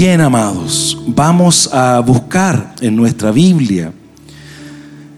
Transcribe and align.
Bien, 0.00 0.22
amados, 0.22 0.96
vamos 1.08 1.68
a 1.74 2.00
buscar 2.00 2.74
en 2.80 2.96
nuestra 2.96 3.32
Biblia. 3.32 3.92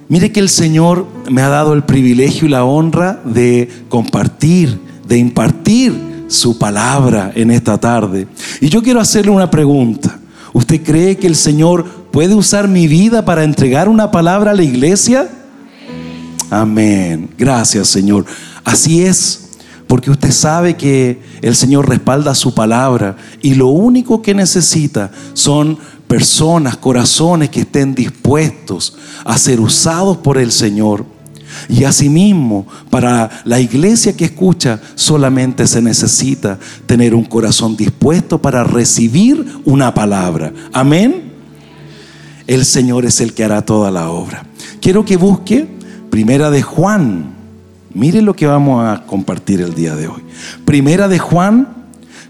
Mire 0.08 0.32
que 0.32 0.40
el 0.40 0.48
Señor 0.48 1.06
me 1.30 1.40
ha 1.40 1.48
dado 1.48 1.72
el 1.72 1.84
privilegio 1.84 2.48
y 2.48 2.50
la 2.50 2.64
honra 2.64 3.20
de 3.24 3.68
compartir, 3.88 4.80
de 5.06 5.18
impartir 5.18 6.24
su 6.26 6.58
palabra 6.58 7.30
en 7.36 7.52
esta 7.52 7.78
tarde. 7.78 8.26
Y 8.60 8.70
yo 8.70 8.82
quiero 8.82 8.98
hacerle 8.98 9.30
una 9.30 9.48
pregunta. 9.48 10.18
¿Usted 10.52 10.82
cree 10.82 11.16
que 11.16 11.28
el 11.28 11.36
Señor 11.36 11.84
puede 12.10 12.34
usar 12.34 12.66
mi 12.66 12.88
vida 12.88 13.24
para 13.24 13.44
entregar 13.44 13.88
una 13.88 14.10
palabra 14.10 14.50
a 14.50 14.54
la 14.54 14.64
iglesia? 14.64 15.30
Amén. 16.50 17.30
Gracias, 17.38 17.86
Señor. 17.86 18.24
Así 18.64 19.04
es 19.04 19.51
porque 19.92 20.10
usted 20.10 20.30
sabe 20.30 20.74
que 20.74 21.20
el 21.42 21.54
Señor 21.54 21.86
respalda 21.86 22.34
su 22.34 22.54
palabra 22.54 23.14
y 23.42 23.56
lo 23.56 23.66
único 23.66 24.22
que 24.22 24.32
necesita 24.32 25.10
son 25.34 25.76
personas, 26.08 26.78
corazones 26.78 27.50
que 27.50 27.60
estén 27.60 27.94
dispuestos 27.94 28.96
a 29.22 29.36
ser 29.36 29.60
usados 29.60 30.16
por 30.16 30.38
el 30.38 30.50
Señor. 30.50 31.04
Y 31.68 31.84
asimismo, 31.84 32.66
para 32.88 33.42
la 33.44 33.60
iglesia 33.60 34.16
que 34.16 34.24
escucha, 34.24 34.80
solamente 34.94 35.66
se 35.66 35.82
necesita 35.82 36.58
tener 36.86 37.14
un 37.14 37.26
corazón 37.26 37.76
dispuesto 37.76 38.40
para 38.40 38.64
recibir 38.64 39.44
una 39.66 39.92
palabra. 39.92 40.54
Amén. 40.72 41.34
El 42.46 42.64
Señor 42.64 43.04
es 43.04 43.20
el 43.20 43.34
que 43.34 43.44
hará 43.44 43.60
toda 43.60 43.90
la 43.90 44.08
obra. 44.08 44.46
Quiero 44.80 45.04
que 45.04 45.18
busque 45.18 45.68
Primera 46.08 46.50
de 46.50 46.62
Juan, 46.62 47.31
Mire 47.94 48.22
lo 48.22 48.34
que 48.34 48.46
vamos 48.46 48.84
a 48.84 49.04
compartir 49.06 49.60
el 49.60 49.74
día 49.74 49.94
de 49.94 50.08
hoy. 50.08 50.22
Primera 50.64 51.08
de 51.08 51.18
Juan, 51.18 51.68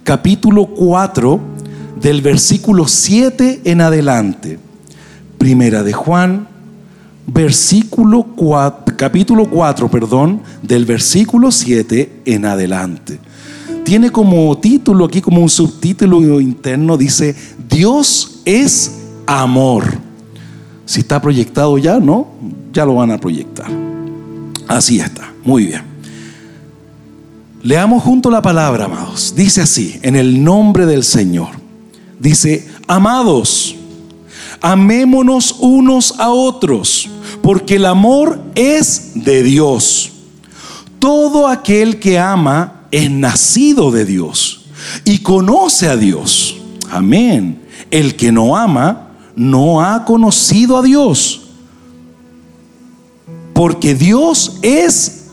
capítulo 0.02 0.66
4, 0.66 1.41
del 2.01 2.21
versículo 2.21 2.88
7 2.88 3.62
en 3.65 3.80
adelante. 3.80 4.59
Primera 5.38 5.83
de 5.83 5.93
Juan, 5.93 6.49
versículo 7.27 8.24
4, 8.24 8.96
capítulo 8.96 9.49
4, 9.49 9.88
perdón, 9.88 10.43
del 10.63 10.85
versículo 10.85 11.52
7 11.52 12.23
en 12.24 12.45
adelante. 12.45 13.21
Tiene 13.85 14.10
como 14.10 14.57
título 14.59 15.05
aquí, 15.05 15.21
como 15.21 15.40
un 15.40 15.49
subtítulo 15.49 16.40
interno, 16.40 16.96
dice, 16.96 17.37
Dios 17.68 18.40
es 18.45 19.01
amor. 19.27 19.85
Si 20.85 21.01
está 21.01 21.23
proyectado 21.23 21.79
ya, 21.79 21.99
¿no? 21.99 22.29
Ya 22.73 22.85
lo 22.85 22.96
van 22.96 23.13
a 23.13 23.18
proyectar. 23.18 23.71
Así 24.68 24.99
está. 25.01 25.32
Muy 25.45 25.66
bien. 25.66 25.82
Leamos 27.62 28.02
junto 28.02 28.30
la 28.30 28.43
palabra, 28.43 28.87
amados. 28.87 29.35
Dice 29.37 29.62
así, 29.62 29.99
en 30.02 30.16
el 30.16 30.43
nombre 30.43 30.84
del 30.84 31.04
Señor. 31.04 31.51
Dice, 32.18 32.68
amados, 32.88 33.76
amémonos 34.60 35.57
unos 35.60 36.18
a 36.18 36.30
otros, 36.30 37.09
porque 37.40 37.76
el 37.76 37.87
amor 37.87 38.43
es 38.54 39.12
de 39.15 39.43
Dios. 39.43 40.10
Todo 40.99 41.49
aquel 41.49 41.99
que 41.99 42.18
ama 42.18 42.87
es 42.90 43.10
nacido 43.10 43.90
de 43.90 44.04
Dios 44.04 44.66
y 45.04 45.18
conoce 45.18 45.88
a 45.88 45.96
Dios. 45.96 46.56
Amén. 46.90 47.62
El 47.90 48.16
que 48.16 48.32
no 48.32 48.56
ama 48.56 49.10
no 49.34 49.82
ha 49.82 50.04
conocido 50.04 50.79
a 50.79 50.82
Dios, 50.82 51.43
porque 53.54 53.95
Dios 53.95 54.59
es 54.62 55.21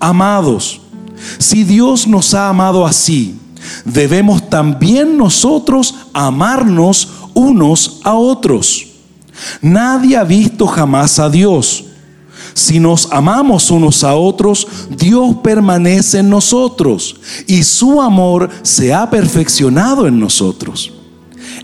Amados, 0.00 0.80
si 1.38 1.64
Dios 1.64 2.06
nos 2.06 2.34
ha 2.34 2.48
amado 2.48 2.86
así, 2.86 3.36
debemos 3.84 4.48
también 4.48 5.16
nosotros 5.16 5.94
amarnos 6.12 7.08
unos 7.34 8.00
a 8.04 8.14
otros. 8.14 8.86
Nadie 9.60 10.16
ha 10.16 10.24
visto 10.24 10.66
jamás 10.66 11.18
a 11.18 11.28
Dios. 11.28 11.84
Si 12.54 12.80
nos 12.80 13.08
amamos 13.12 13.70
unos 13.70 14.02
a 14.02 14.14
otros, 14.14 14.66
Dios 14.90 15.36
permanece 15.42 16.18
en 16.18 16.30
nosotros 16.30 17.16
y 17.46 17.62
su 17.62 18.00
amor 18.00 18.50
se 18.62 18.92
ha 18.92 19.08
perfeccionado 19.10 20.06
en 20.06 20.18
nosotros. 20.18 20.92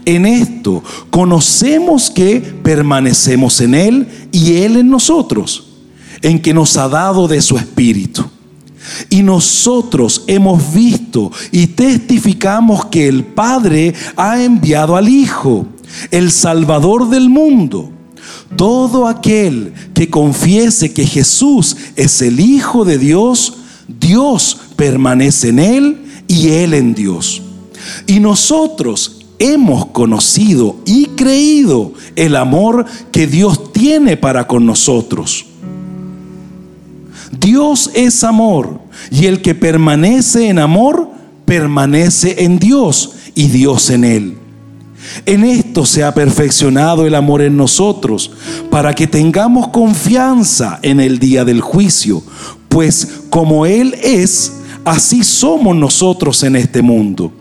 En 0.04 0.26
esto 0.26 0.82
conocemos 1.10 2.10
que 2.10 2.40
permanecemos 2.40 3.60
en 3.60 3.74
Él 3.74 4.28
y 4.30 4.58
Él 4.58 4.76
en 4.76 4.90
nosotros 4.90 5.73
en 6.24 6.40
que 6.40 6.54
nos 6.54 6.76
ha 6.78 6.88
dado 6.88 7.28
de 7.28 7.42
su 7.42 7.56
Espíritu. 7.58 8.24
Y 9.10 9.22
nosotros 9.22 10.24
hemos 10.26 10.72
visto 10.72 11.30
y 11.52 11.68
testificamos 11.68 12.86
que 12.86 13.06
el 13.06 13.24
Padre 13.24 13.94
ha 14.16 14.42
enviado 14.42 14.96
al 14.96 15.08
Hijo, 15.08 15.66
el 16.10 16.32
Salvador 16.32 17.10
del 17.10 17.28
mundo. 17.28 17.90
Todo 18.56 19.06
aquel 19.06 19.74
que 19.92 20.08
confiese 20.08 20.94
que 20.94 21.06
Jesús 21.06 21.76
es 21.94 22.22
el 22.22 22.40
Hijo 22.40 22.86
de 22.86 22.96
Dios, 22.96 23.58
Dios 23.86 24.58
permanece 24.76 25.50
en 25.50 25.58
Él 25.58 26.04
y 26.26 26.48
Él 26.48 26.72
en 26.72 26.94
Dios. 26.94 27.42
Y 28.06 28.18
nosotros 28.18 29.26
hemos 29.38 29.86
conocido 29.86 30.76
y 30.86 31.06
creído 31.16 31.92
el 32.16 32.34
amor 32.34 32.86
que 33.12 33.26
Dios 33.26 33.74
tiene 33.74 34.16
para 34.16 34.46
con 34.46 34.64
nosotros. 34.64 35.46
Dios 37.38 37.90
es 37.94 38.24
amor 38.24 38.80
y 39.10 39.26
el 39.26 39.42
que 39.42 39.54
permanece 39.54 40.48
en 40.48 40.58
amor 40.58 41.10
permanece 41.44 42.44
en 42.44 42.58
Dios 42.58 43.14
y 43.34 43.48
Dios 43.48 43.90
en 43.90 44.04
él. 44.04 44.38
En 45.26 45.44
esto 45.44 45.84
se 45.84 46.02
ha 46.02 46.14
perfeccionado 46.14 47.06
el 47.06 47.14
amor 47.14 47.42
en 47.42 47.56
nosotros, 47.56 48.30
para 48.70 48.94
que 48.94 49.06
tengamos 49.06 49.68
confianza 49.68 50.78
en 50.82 50.98
el 50.98 51.18
día 51.18 51.44
del 51.44 51.60
juicio, 51.60 52.22
pues 52.68 53.20
como 53.28 53.66
Él 53.66 53.94
es, 54.02 54.54
así 54.84 55.22
somos 55.22 55.76
nosotros 55.76 56.42
en 56.42 56.56
este 56.56 56.80
mundo. 56.80 57.32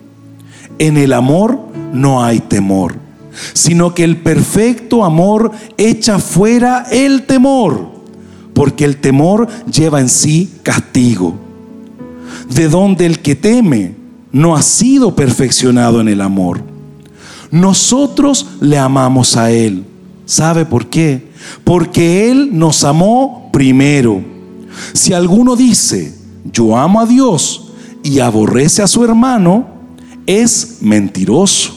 En 0.78 0.98
el 0.98 1.14
amor 1.14 1.60
no 1.94 2.24
hay 2.24 2.40
temor, 2.40 2.96
sino 3.54 3.96
que 3.96 4.04
el 4.04 4.18
perfecto 4.18 5.06
amor 5.06 5.52
echa 5.78 6.20
fuera 6.20 6.86
el 6.92 7.24
temor 7.24 7.93
porque 8.54 8.86
el 8.86 8.98
temor 8.98 9.48
lleva 9.72 10.00
en 10.00 10.10
sí 10.10 10.52
castigo, 10.64 11.36
de 12.50 12.70
donde 12.70 13.06
el 13.06 13.20
que 13.20 13.36
teme 13.36 13.96
no 14.32 14.56
ha 14.56 14.62
sido 14.62 15.16
perfeccionado 15.16 16.02
en 16.02 16.08
el 16.08 16.22
amor. 16.22 16.62
Nosotros 17.52 18.48
le 18.62 18.78
amamos 18.78 19.38
a 19.38 19.52
Él. 19.52 19.86
¿Sabe 20.26 20.66
por 20.66 20.88
qué? 20.88 21.32
Porque 21.64 22.32
Él 22.32 22.50
nos 22.52 22.84
amó 22.84 23.50
primero. 23.54 24.24
Si 24.94 25.14
alguno 25.14 25.56
dice, 25.56 26.16
yo 26.52 26.76
amo 26.76 27.00
a 27.00 27.06
Dios 27.06 27.72
y 28.04 28.20
aborrece 28.20 28.82
a 28.82 28.88
su 28.88 29.04
hermano, 29.04 29.68
es 30.26 30.80
mentiroso. 30.82 31.74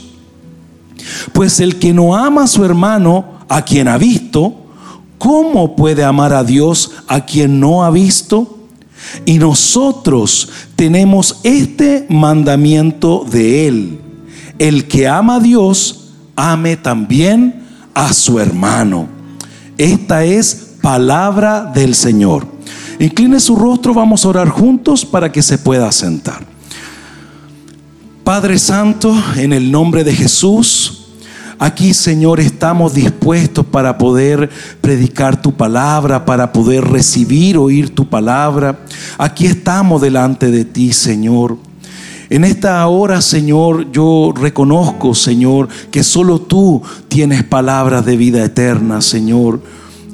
Pues 1.32 1.60
el 1.60 1.76
que 1.76 1.92
no 1.92 2.16
ama 2.16 2.44
a 2.44 2.48
su 2.48 2.64
hermano, 2.64 3.24
a 3.48 3.62
quien 3.62 3.88
ha 3.88 3.98
visto, 3.98 4.65
¿cómo 5.18 5.76
puede 5.76 6.04
amar 6.04 6.32
a 6.32 6.44
Dios 6.44 6.92
a 7.06 7.24
quien 7.24 7.60
no 7.60 7.84
ha 7.84 7.90
visto? 7.90 8.58
Y 9.24 9.38
nosotros 9.38 10.48
tenemos 10.74 11.40
este 11.42 12.06
mandamiento 12.08 13.24
de 13.30 13.68
Él. 13.68 14.00
El 14.58 14.88
que 14.88 15.06
ama 15.06 15.36
a 15.36 15.40
Dios, 15.40 16.10
ame 16.34 16.76
también 16.76 17.62
a 17.94 18.12
su 18.12 18.38
hermano. 18.40 19.08
Esta 19.78 20.24
es 20.24 20.74
palabra 20.80 21.70
del 21.74 21.94
Señor. 21.94 22.46
Incline 22.98 23.40
su 23.40 23.56
rostro, 23.56 23.92
vamos 23.92 24.24
a 24.24 24.28
orar 24.28 24.48
juntos 24.48 25.04
para 25.04 25.30
que 25.30 25.42
se 25.42 25.58
pueda 25.58 25.90
sentar. 25.92 26.46
Padre 28.24 28.58
Santo, 28.58 29.14
en 29.36 29.52
el 29.52 29.70
nombre 29.70 30.02
de 30.02 30.14
Jesús, 30.14 30.95
Aquí, 31.58 31.94
Señor, 31.94 32.38
estamos 32.38 32.92
dispuestos 32.92 33.64
para 33.64 33.96
poder 33.96 34.50
predicar 34.80 35.40
tu 35.40 35.52
palabra, 35.52 36.26
para 36.26 36.52
poder 36.52 36.84
recibir, 36.84 37.56
oír 37.56 37.94
tu 37.94 38.06
palabra. 38.08 38.80
Aquí 39.16 39.46
estamos 39.46 40.02
delante 40.02 40.50
de 40.50 40.66
ti, 40.66 40.92
Señor. 40.92 41.56
En 42.28 42.44
esta 42.44 42.86
hora, 42.88 43.22
Señor, 43.22 43.90
yo 43.90 44.34
reconozco, 44.36 45.14
Señor, 45.14 45.68
que 45.90 46.02
solo 46.02 46.40
tú 46.40 46.82
tienes 47.08 47.42
palabras 47.42 48.04
de 48.04 48.16
vida 48.16 48.44
eterna, 48.44 49.00
Señor 49.00 49.60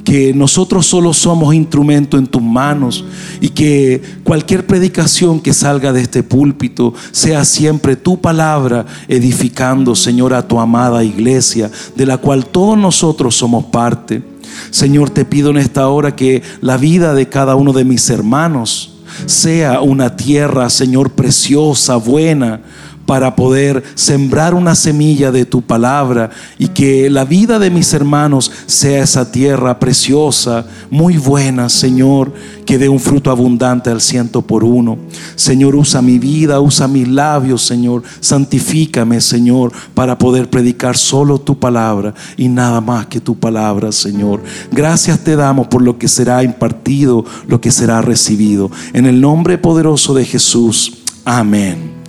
que 0.04 0.34
nosotros 0.34 0.86
solo 0.86 1.12
somos 1.12 1.54
instrumento 1.54 2.18
en 2.18 2.26
tus 2.26 2.42
manos 2.42 3.04
y 3.40 3.50
que 3.50 4.02
cualquier 4.24 4.66
predicación 4.66 5.40
que 5.40 5.54
salga 5.54 5.92
de 5.92 6.02
este 6.02 6.22
púlpito 6.22 6.92
sea 7.12 7.44
siempre 7.44 7.96
tu 7.96 8.20
palabra 8.20 8.84
edificando, 9.08 9.94
Señor, 9.94 10.34
a 10.34 10.46
tu 10.46 10.58
amada 10.58 11.04
iglesia, 11.04 11.70
de 11.94 12.06
la 12.06 12.18
cual 12.18 12.46
todos 12.46 12.76
nosotros 12.76 13.36
somos 13.36 13.64
parte. 13.66 14.22
Señor, 14.70 15.10
te 15.10 15.24
pido 15.24 15.50
en 15.50 15.58
esta 15.58 15.88
hora 15.88 16.16
que 16.16 16.42
la 16.60 16.76
vida 16.76 17.14
de 17.14 17.28
cada 17.28 17.54
uno 17.54 17.72
de 17.72 17.84
mis 17.84 18.10
hermanos 18.10 18.92
sea 19.26 19.80
una 19.80 20.16
tierra, 20.16 20.70
Señor, 20.70 21.10
preciosa, 21.10 21.96
buena, 21.96 22.60
para 23.06 23.36
poder 23.36 23.82
sembrar 23.94 24.54
una 24.54 24.74
semilla 24.74 25.32
de 25.32 25.44
tu 25.44 25.62
palabra 25.62 26.30
y 26.58 26.68
que 26.68 27.10
la 27.10 27.24
vida 27.24 27.58
de 27.58 27.70
mis 27.70 27.92
hermanos 27.92 28.50
sea 28.66 29.02
esa 29.02 29.30
tierra 29.30 29.78
preciosa, 29.78 30.66
muy 30.90 31.16
buena, 31.16 31.68
Señor, 31.68 32.32
que 32.64 32.78
dé 32.78 32.88
un 32.88 33.00
fruto 33.00 33.30
abundante 33.30 33.90
al 33.90 34.00
ciento 34.00 34.42
por 34.42 34.64
uno. 34.64 34.98
Señor, 35.34 35.74
usa 35.74 36.02
mi 36.02 36.18
vida, 36.18 36.60
usa 36.60 36.88
mis 36.88 37.08
labios, 37.08 37.62
Señor, 37.62 38.02
santifícame, 38.20 39.20
Señor, 39.20 39.72
para 39.94 40.18
poder 40.18 40.48
predicar 40.48 40.96
solo 40.96 41.38
tu 41.38 41.58
palabra 41.58 42.14
y 42.36 42.48
nada 42.48 42.80
más 42.80 43.06
que 43.06 43.20
tu 43.20 43.38
palabra, 43.38 43.92
Señor. 43.92 44.42
Gracias 44.70 45.20
te 45.20 45.36
damos 45.36 45.66
por 45.66 45.82
lo 45.82 45.98
que 45.98 46.08
será 46.08 46.42
impartido, 46.42 47.24
lo 47.48 47.60
que 47.60 47.70
será 47.70 48.00
recibido. 48.02 48.70
En 48.92 49.06
el 49.06 49.20
nombre 49.20 49.58
poderoso 49.58 50.14
de 50.14 50.24
Jesús. 50.24 50.98
Amén. 51.24 52.01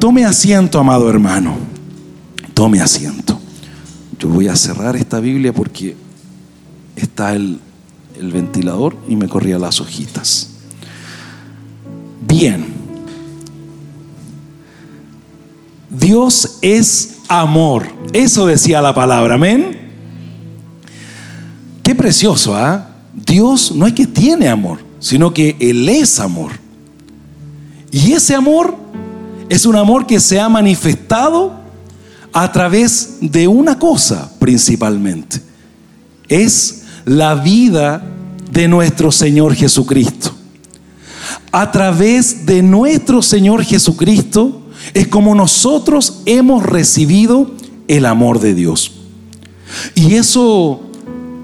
Tome 0.00 0.24
asiento, 0.24 0.78
amado 0.78 1.10
hermano. 1.10 1.56
Tome 2.54 2.80
asiento. 2.80 3.38
Yo 4.18 4.28
voy 4.30 4.48
a 4.48 4.56
cerrar 4.56 4.96
esta 4.96 5.20
Biblia 5.20 5.52
porque 5.52 5.94
está 6.96 7.34
el, 7.34 7.60
ventilador 8.18 8.96
y 9.08 9.16
me 9.16 9.28
corría 9.28 9.58
las 9.58 9.78
hojitas. 9.78 10.48
Bien. 12.26 12.64
Dios 15.90 16.58
es 16.62 17.18
amor. 17.28 17.86
Eso 18.14 18.46
decía 18.46 18.80
la 18.80 18.94
palabra. 18.94 19.34
Amén. 19.34 19.78
Qué 21.82 21.94
precioso, 21.94 22.56
¿ah? 22.56 22.88
Dios 23.14 23.72
no 23.72 23.86
es 23.86 23.92
que 23.92 24.06
tiene 24.06 24.48
amor, 24.48 24.78
sino 24.98 25.34
que 25.34 25.56
Él 25.60 25.86
es 25.90 26.18
amor. 26.20 26.52
Y 27.90 28.12
ese 28.12 28.34
amor 28.34 28.80
es 29.50 29.66
un 29.66 29.74
amor 29.74 30.06
que 30.06 30.20
se 30.20 30.38
ha 30.38 30.48
manifestado 30.48 31.52
a 32.32 32.52
través 32.52 33.18
de 33.20 33.48
una 33.48 33.80
cosa 33.80 34.32
principalmente. 34.38 35.42
Es 36.28 36.84
la 37.04 37.34
vida 37.34 38.00
de 38.52 38.68
nuestro 38.68 39.10
Señor 39.10 39.56
Jesucristo. 39.56 40.32
A 41.50 41.72
través 41.72 42.46
de 42.46 42.62
nuestro 42.62 43.22
Señor 43.22 43.64
Jesucristo 43.64 44.62
es 44.94 45.08
como 45.08 45.34
nosotros 45.34 46.22
hemos 46.26 46.62
recibido 46.62 47.50
el 47.88 48.06
amor 48.06 48.38
de 48.38 48.54
Dios. 48.54 48.92
Y 49.96 50.14
eso 50.14 50.80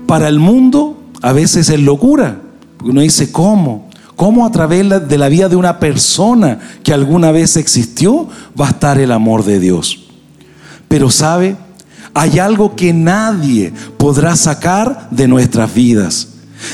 para 0.06 0.29
el 0.29 0.38
mundo 0.38 1.02
a 1.23 1.32
veces 1.32 1.70
es 1.70 1.81
locura. 1.81 2.41
Uno 2.85 3.00
dice, 3.00 3.32
¿cómo? 3.32 3.86
Cómo 4.16 4.46
a 4.46 4.50
través 4.50 5.08
de 5.08 5.18
la 5.18 5.28
vida 5.28 5.48
de 5.48 5.56
una 5.56 5.78
persona 5.78 6.58
que 6.82 6.92
alguna 6.92 7.30
vez 7.30 7.56
existió 7.56 8.26
va 8.58 8.68
a 8.68 8.70
estar 8.70 8.98
el 8.98 9.12
amor 9.12 9.44
de 9.44 9.60
Dios. 9.60 10.06
Pero 10.88 11.10
sabe, 11.10 11.56
hay 12.14 12.38
algo 12.38 12.74
que 12.74 12.92
nadie 12.94 13.72
podrá 13.98 14.34
sacar 14.34 15.08
de 15.10 15.28
nuestras 15.28 15.72
vidas. 15.72 16.28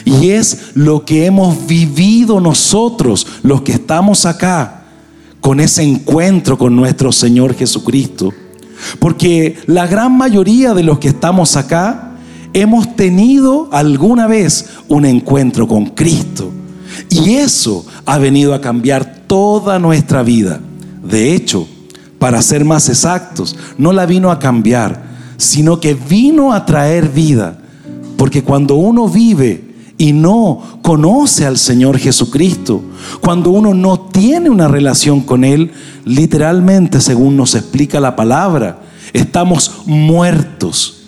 Y 0.04 0.30
es 0.30 0.70
lo 0.74 1.04
que 1.04 1.26
hemos 1.26 1.66
vivido 1.66 2.40
nosotros, 2.40 3.26
los 3.42 3.62
que 3.62 3.72
estamos 3.72 4.24
acá, 4.24 4.84
con 5.40 5.58
ese 5.58 5.82
encuentro 5.82 6.56
con 6.56 6.76
nuestro 6.76 7.10
Señor 7.10 7.54
Jesucristo. 7.54 8.32
Porque 9.00 9.58
la 9.66 9.88
gran 9.88 10.16
mayoría 10.16 10.74
de 10.74 10.84
los 10.84 11.00
que 11.00 11.08
estamos 11.08 11.56
acá 11.56 12.12
hemos 12.52 12.94
tenido 12.94 13.68
alguna 13.72 14.28
vez 14.28 14.66
un 14.88 15.04
encuentro 15.04 15.66
con 15.66 15.86
Cristo. 15.86 16.52
Y 17.10 17.34
eso 17.34 17.84
ha 18.06 18.18
venido 18.18 18.54
a 18.54 18.60
cambiar 18.60 19.24
toda 19.26 19.78
nuestra 19.78 20.22
vida. 20.22 20.60
De 21.02 21.34
hecho, 21.34 21.66
para 22.18 22.40
ser 22.42 22.64
más 22.64 22.88
exactos, 22.88 23.56
no 23.78 23.92
la 23.92 24.06
vino 24.06 24.30
a 24.30 24.38
cambiar, 24.38 25.02
sino 25.36 25.80
que 25.80 25.94
vino 25.94 26.52
a 26.52 26.64
traer 26.64 27.08
vida. 27.08 27.58
Porque 28.16 28.42
cuando 28.42 28.76
uno 28.76 29.08
vive 29.08 29.72
y 29.98 30.12
no 30.12 30.62
conoce 30.82 31.46
al 31.46 31.58
Señor 31.58 31.98
Jesucristo, 31.98 32.82
cuando 33.20 33.50
uno 33.50 33.74
no 33.74 33.98
tiene 33.98 34.50
una 34.50 34.68
relación 34.68 35.20
con 35.20 35.44
Él, 35.44 35.72
literalmente, 36.04 37.00
según 37.00 37.36
nos 37.36 37.54
explica 37.54 37.98
la 37.98 38.14
palabra, 38.14 38.82
estamos 39.12 39.82
muertos. 39.86 41.02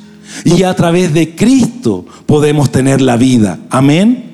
Y 0.44 0.64
a 0.64 0.75
través 0.75 1.14
de 1.14 1.36
Cristo 1.36 2.04
podemos 2.26 2.70
tener 2.72 3.00
la 3.00 3.16
vida. 3.16 3.60
Amén. 3.70 4.33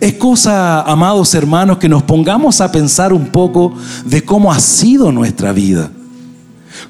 Es 0.00 0.14
cosa, 0.14 0.80
amados 0.82 1.34
hermanos, 1.34 1.76
que 1.76 1.88
nos 1.88 2.02
pongamos 2.02 2.62
a 2.62 2.72
pensar 2.72 3.12
un 3.12 3.26
poco 3.26 3.74
de 4.06 4.24
cómo 4.24 4.50
ha 4.50 4.58
sido 4.58 5.12
nuestra 5.12 5.52
vida. 5.52 5.90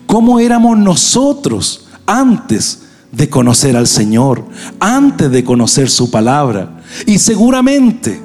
Cómo 0.07 0.39
éramos 0.39 0.79
nosotros 0.79 1.89
antes 2.07 2.83
de 3.11 3.29
conocer 3.29 3.77
al 3.77 3.89
Señor, 3.89 4.45
antes 4.79 5.29
de 5.29 5.43
conocer 5.43 5.91
su 5.91 6.11
palabra. 6.13 6.81
Y 7.05 7.19
seguramente 7.19 8.21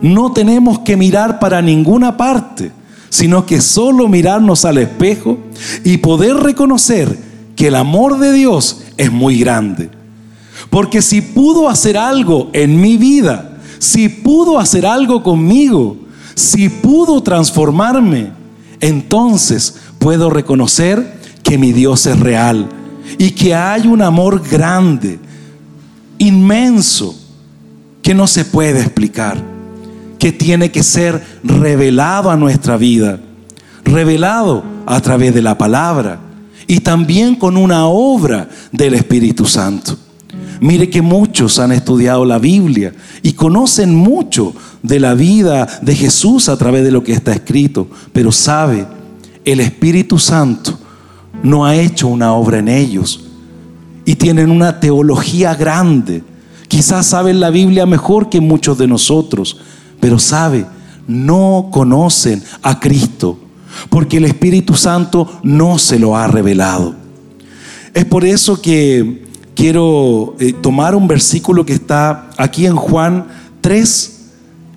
no 0.00 0.32
tenemos 0.32 0.78
que 0.78 0.96
mirar 0.96 1.38
para 1.38 1.60
ninguna 1.60 2.16
parte, 2.16 2.72
sino 3.10 3.44
que 3.44 3.60
solo 3.60 4.08
mirarnos 4.08 4.64
al 4.64 4.78
espejo 4.78 5.38
y 5.84 5.98
poder 5.98 6.36
reconocer 6.36 7.18
que 7.54 7.68
el 7.68 7.74
amor 7.74 8.18
de 8.18 8.32
Dios 8.32 8.82
es 8.96 9.12
muy 9.12 9.38
grande. 9.38 9.90
Porque 10.70 11.02
si 11.02 11.20
pudo 11.20 11.68
hacer 11.68 11.98
algo 11.98 12.48
en 12.54 12.80
mi 12.80 12.96
vida, 12.96 13.53
si 13.84 14.08
pudo 14.08 14.58
hacer 14.58 14.86
algo 14.86 15.22
conmigo, 15.22 15.98
si 16.34 16.70
pudo 16.70 17.22
transformarme, 17.22 18.32
entonces 18.80 19.76
puedo 19.98 20.30
reconocer 20.30 21.20
que 21.42 21.58
mi 21.58 21.72
Dios 21.72 22.06
es 22.06 22.18
real 22.18 22.66
y 23.18 23.32
que 23.32 23.54
hay 23.54 23.86
un 23.86 24.00
amor 24.00 24.42
grande, 24.48 25.18
inmenso, 26.16 27.14
que 28.02 28.14
no 28.14 28.26
se 28.26 28.46
puede 28.46 28.80
explicar, 28.80 29.36
que 30.18 30.32
tiene 30.32 30.70
que 30.70 30.82
ser 30.82 31.22
revelado 31.42 32.30
a 32.30 32.36
nuestra 32.38 32.78
vida, 32.78 33.20
revelado 33.84 34.64
a 34.86 34.98
través 35.02 35.34
de 35.34 35.42
la 35.42 35.58
palabra 35.58 36.20
y 36.66 36.80
también 36.80 37.34
con 37.34 37.58
una 37.58 37.86
obra 37.86 38.48
del 38.72 38.94
Espíritu 38.94 39.44
Santo. 39.44 39.98
Mire 40.60 40.88
que 40.88 41.02
muchos 41.02 41.58
han 41.58 41.72
estudiado 41.72 42.24
la 42.24 42.38
Biblia 42.38 42.92
y 43.22 43.32
conocen 43.32 43.94
mucho 43.94 44.54
de 44.82 45.00
la 45.00 45.14
vida 45.14 45.66
de 45.82 45.94
Jesús 45.94 46.48
a 46.48 46.56
través 46.56 46.84
de 46.84 46.92
lo 46.92 47.02
que 47.02 47.12
está 47.12 47.32
escrito, 47.32 47.88
pero 48.12 48.30
sabe, 48.32 48.86
el 49.44 49.60
Espíritu 49.60 50.18
Santo 50.18 50.78
no 51.42 51.64
ha 51.64 51.76
hecho 51.76 52.08
una 52.08 52.32
obra 52.32 52.58
en 52.58 52.68
ellos 52.68 53.24
y 54.04 54.16
tienen 54.16 54.50
una 54.50 54.80
teología 54.80 55.54
grande. 55.54 56.22
Quizás 56.68 57.06
saben 57.06 57.40
la 57.40 57.50
Biblia 57.50 57.86
mejor 57.86 58.28
que 58.28 58.40
muchos 58.40 58.78
de 58.78 58.86
nosotros, 58.86 59.58
pero 60.00 60.18
sabe, 60.18 60.66
no 61.06 61.68
conocen 61.70 62.42
a 62.62 62.80
Cristo 62.80 63.38
porque 63.88 64.18
el 64.18 64.24
Espíritu 64.24 64.74
Santo 64.74 65.40
no 65.42 65.78
se 65.78 65.98
lo 65.98 66.16
ha 66.16 66.26
revelado. 66.26 66.94
Es 67.92 68.04
por 68.04 68.24
eso 68.24 68.60
que 68.60 69.23
quiero 69.54 70.34
eh, 70.38 70.52
tomar 70.52 70.94
un 70.94 71.08
versículo 71.08 71.64
que 71.64 71.74
está 71.74 72.30
aquí 72.36 72.66
en 72.66 72.76
Juan 72.76 73.26
3, 73.60 74.20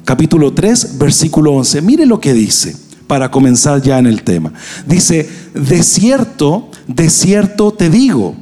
capítulo 0.05 0.53
3, 0.53 0.97
versículo 0.97 1.53
11. 1.53 1.81
Mire 1.81 2.05
lo 2.05 2.19
que 2.19 2.33
dice 2.33 2.75
para 3.07 3.31
comenzar 3.31 3.81
ya 3.81 3.97
en 3.99 4.05
el 4.05 4.23
tema. 4.23 4.53
Dice, 4.85 5.29
de 5.53 5.81
cierto, 5.81 6.69
de 6.87 7.09
cierto 7.09 7.71
te 7.71 7.89
digo, 7.89 8.35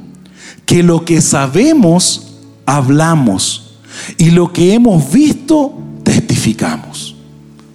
que 0.64 0.82
lo 0.82 1.04
que 1.04 1.20
sabemos, 1.20 2.34
hablamos, 2.66 3.78
y 4.18 4.30
lo 4.30 4.52
que 4.52 4.74
hemos 4.74 5.10
visto, 5.12 5.72
testificamos. 6.02 7.14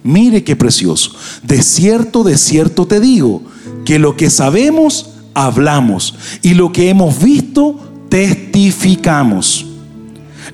Mire 0.04 0.44
qué 0.44 0.56
precioso. 0.56 1.12
De 1.42 1.62
cierto, 1.62 2.22
de 2.24 2.36
cierto 2.36 2.86
te 2.86 3.00
digo, 3.00 3.42
que 3.84 3.98
lo 3.98 4.16
que 4.16 4.30
sabemos, 4.30 5.10
hablamos, 5.34 6.14
y 6.42 6.54
lo 6.54 6.72
que 6.72 6.90
hemos 6.90 7.22
visto, 7.22 7.91
testificamos. 8.12 9.64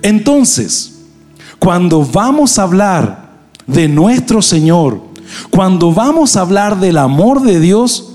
Entonces, 0.01 1.01
cuando 1.59 2.05
vamos 2.05 2.57
a 2.57 2.63
hablar 2.63 3.31
de 3.67 3.89
nuestro 3.89 4.43
Señor, 4.43 5.09
Cuando 5.51 5.93
vamos 5.93 6.37
a 6.37 6.41
hablar 6.41 6.81
del 6.81 6.97
amor 6.97 7.43
de 7.43 7.61
Dios, 7.61 8.13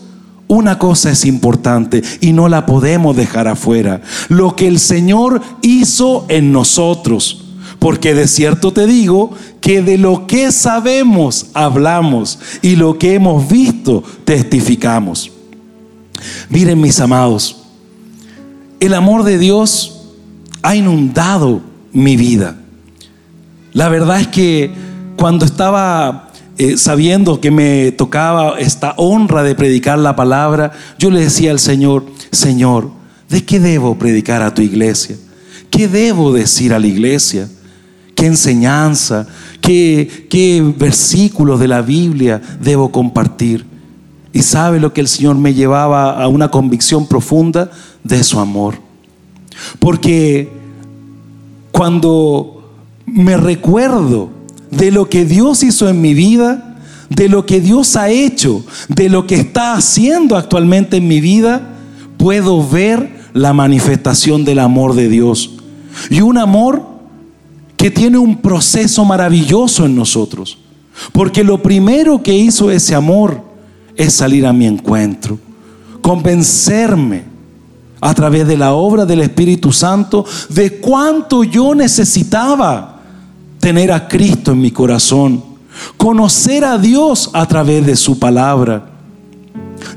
una 0.48 0.80
cosa 0.80 1.12
es 1.12 1.26
importante 1.26 2.02
y 2.22 2.34
no 2.34 2.50
la 2.50 2.66
podemos 2.66 3.16
dejar 3.16 3.48
afuera. 3.48 4.02
Lo 4.30 4.56
que 4.56 4.68
el 4.68 4.80
Señor 4.80 5.42
hizo 5.62 6.26
en 6.30 6.52
nosotros. 6.52 7.46
Porque 7.78 8.16
de 8.16 8.28
cierto 8.28 8.74
te 8.74 8.88
digo 8.88 9.30
que 9.62 9.84
de 9.84 10.00
lo 10.00 10.26
que 10.26 10.52
sabemos 10.52 11.48
hablamos 11.54 12.40
y 12.64 12.78
lo 12.78 12.98
que 12.98 13.14
hemos 13.14 13.48
visto 13.48 14.04
testificamos. 14.26 15.32
Miren 16.50 16.82
mis 16.82 17.00
amados, 17.00 17.63
el 18.86 18.94
amor 18.94 19.24
de 19.24 19.38
Dios 19.38 20.02
ha 20.62 20.76
inundado 20.76 21.62
mi 21.94 22.18
vida. 22.18 22.58
La 23.72 23.88
verdad 23.88 24.20
es 24.20 24.28
que 24.28 24.72
cuando 25.16 25.46
estaba 25.46 26.32
eh, 26.58 26.76
sabiendo 26.76 27.40
que 27.40 27.50
me 27.50 27.94
tocaba 27.94 28.60
esta 28.60 28.94
honra 28.98 29.42
de 29.44 29.56
predicar 29.56 30.00
la 30.00 30.18
palabra, 30.18 30.74
yo 31.00 31.12
le 31.12 31.22
decía 31.22 31.52
al 31.52 31.60
Señor, 31.60 32.06
Señor, 32.32 32.92
¿de 33.30 33.46
qué 33.46 33.62
debo 33.62 33.98
predicar 33.98 34.42
a 34.42 34.54
tu 34.54 34.62
iglesia? 34.62 35.16
¿Qué 35.70 35.88
debo 35.88 36.34
decir 36.34 36.74
a 36.74 36.80
la 36.80 36.88
iglesia? 36.88 37.48
¿Qué 38.16 38.26
enseñanza? 38.26 39.26
¿Qué, 39.62 40.28
qué 40.30 40.62
versículos 40.78 41.58
de 41.62 41.70
la 41.70 41.82
Biblia 41.82 42.42
debo 42.60 42.92
compartir? 42.92 43.73
Y 44.34 44.42
sabe 44.42 44.80
lo 44.80 44.94
que 44.94 45.02
el 45.02 45.08
Señor 45.08 45.36
me 45.36 45.54
llevaba 45.54 46.22
a 46.22 46.28
una 46.28 46.50
convicción 46.50 47.08
profunda 47.08 47.70
de 48.04 48.24
su 48.24 48.40
amor. 48.40 48.76
Porque 49.80 50.52
cuando 51.72 52.64
me 53.06 53.38
recuerdo 53.38 54.30
de 54.72 54.92
lo 54.92 55.08
que 55.08 55.26
Dios 55.26 55.62
hizo 55.64 55.88
en 55.88 56.02
mi 56.02 56.16
vida, 56.16 56.78
de 57.10 57.30
lo 57.30 57.46
que 57.46 57.62
Dios 57.62 57.96
ha 57.96 58.10
hecho, 58.10 58.66
de 58.88 59.08
lo 59.08 59.28
que 59.28 59.36
está 59.36 59.74
haciendo 59.74 60.36
actualmente 60.36 60.98
en 60.98 61.08
mi 61.08 61.22
vida, 61.22 61.70
puedo 62.18 62.68
ver 62.68 63.24
la 63.34 63.54
manifestación 63.54 64.46
del 64.46 64.60
amor 64.60 64.96
de 64.96 65.10
Dios. 65.10 65.52
Y 66.10 66.22
un 66.22 66.40
amor 66.40 66.82
que 67.78 67.92
tiene 67.92 68.18
un 68.18 68.38
proceso 68.38 69.06
maravilloso 69.06 69.86
en 69.86 69.96
nosotros. 69.96 70.58
Porque 71.12 71.44
lo 71.44 71.62
primero 71.62 72.24
que 72.24 72.36
hizo 72.36 72.72
ese 72.72 72.96
amor 72.96 73.53
es 73.96 74.14
salir 74.14 74.46
a 74.46 74.54
mi 74.54 74.66
encuentro, 74.66 75.38
convencerme 76.02 77.24
a 78.02 78.14
través 78.14 78.48
de 78.48 78.58
la 78.58 78.74
obra 78.74 79.06
del 79.06 79.22
Espíritu 79.22 79.72
Santo 79.72 80.26
de 80.50 80.80
cuánto 80.80 81.44
yo 81.44 81.74
necesitaba 81.74 83.00
tener 83.60 83.92
a 83.94 84.08
Cristo 84.10 84.52
en 84.52 84.60
mi 84.60 84.72
corazón, 84.72 85.42
conocer 85.96 86.66
a 86.66 86.78
Dios 86.78 87.30
a 87.34 87.46
través 87.48 87.86
de 87.86 87.96
su 87.96 88.20
palabra. 88.20 88.90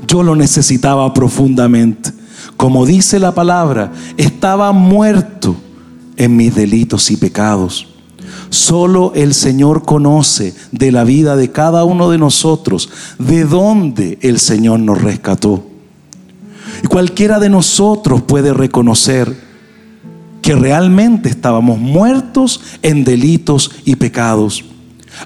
Yo 0.07 0.23
lo 0.23 0.35
necesitaba 0.35 1.13
profundamente. 1.13 2.13
Como 2.55 2.85
dice 2.85 3.19
la 3.19 3.33
palabra, 3.33 3.91
estaba 4.15 4.71
muerto 4.71 5.55
en 6.15 6.35
mis 6.35 6.55
delitos 6.55 7.11
y 7.11 7.17
pecados. 7.17 7.87
Solo 8.49 9.11
el 9.15 9.33
Señor 9.33 9.83
conoce 9.83 10.53
de 10.71 10.91
la 10.91 11.03
vida 11.03 11.35
de 11.35 11.51
cada 11.51 11.83
uno 11.83 12.09
de 12.09 12.17
nosotros 12.17 12.89
de 13.19 13.45
dónde 13.45 14.17
el 14.21 14.39
Señor 14.39 14.79
nos 14.79 15.01
rescató. 15.01 15.63
Y 16.83 16.87
cualquiera 16.87 17.39
de 17.39 17.49
nosotros 17.49 18.21
puede 18.21 18.53
reconocer 18.53 19.47
que 20.41 20.55
realmente 20.55 21.29
estábamos 21.29 21.79
muertos 21.79 22.61
en 22.81 23.03
delitos 23.03 23.71
y 23.83 23.95
pecados. 23.95 24.63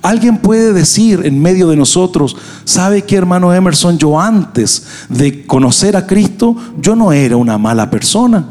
Alguien 0.02 0.38
puede 0.38 0.74
decir 0.74 1.22
en 1.26 1.42
medio 1.42 1.68
de 1.68 1.76
nosotros, 1.76 2.38
¿sabe 2.64 3.04
qué 3.04 3.18
hermano 3.18 3.54
Emerson? 3.54 3.98
Yo 3.98 4.20
antes 4.20 4.88
de 5.10 5.46
conocer 5.46 5.98
a 5.98 6.08
Cristo, 6.08 6.56
yo 6.80 6.96
no 6.96 7.12
era 7.12 7.36
una 7.36 7.58
mala 7.58 7.90
persona. 7.90 8.46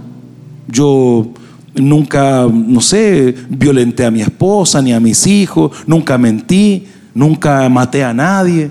Yo 0.68 1.32
nunca, 1.74 2.46
no 2.50 2.80
sé, 2.80 3.34
violenté 3.48 4.04
a 4.04 4.10
mi 4.10 4.20
esposa 4.20 4.82
ni 4.82 4.92
a 4.92 5.00
mis 5.00 5.26
hijos, 5.26 5.72
nunca 5.86 6.18
mentí, 6.18 6.86
nunca 7.14 7.68
maté 7.68 8.04
a 8.04 8.12
nadie. 8.12 8.70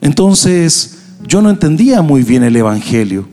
Entonces, 0.00 0.98
yo 1.26 1.42
no 1.42 1.50
entendía 1.50 2.02
muy 2.02 2.22
bien 2.22 2.42
el 2.42 2.56
Evangelio. 2.56 3.26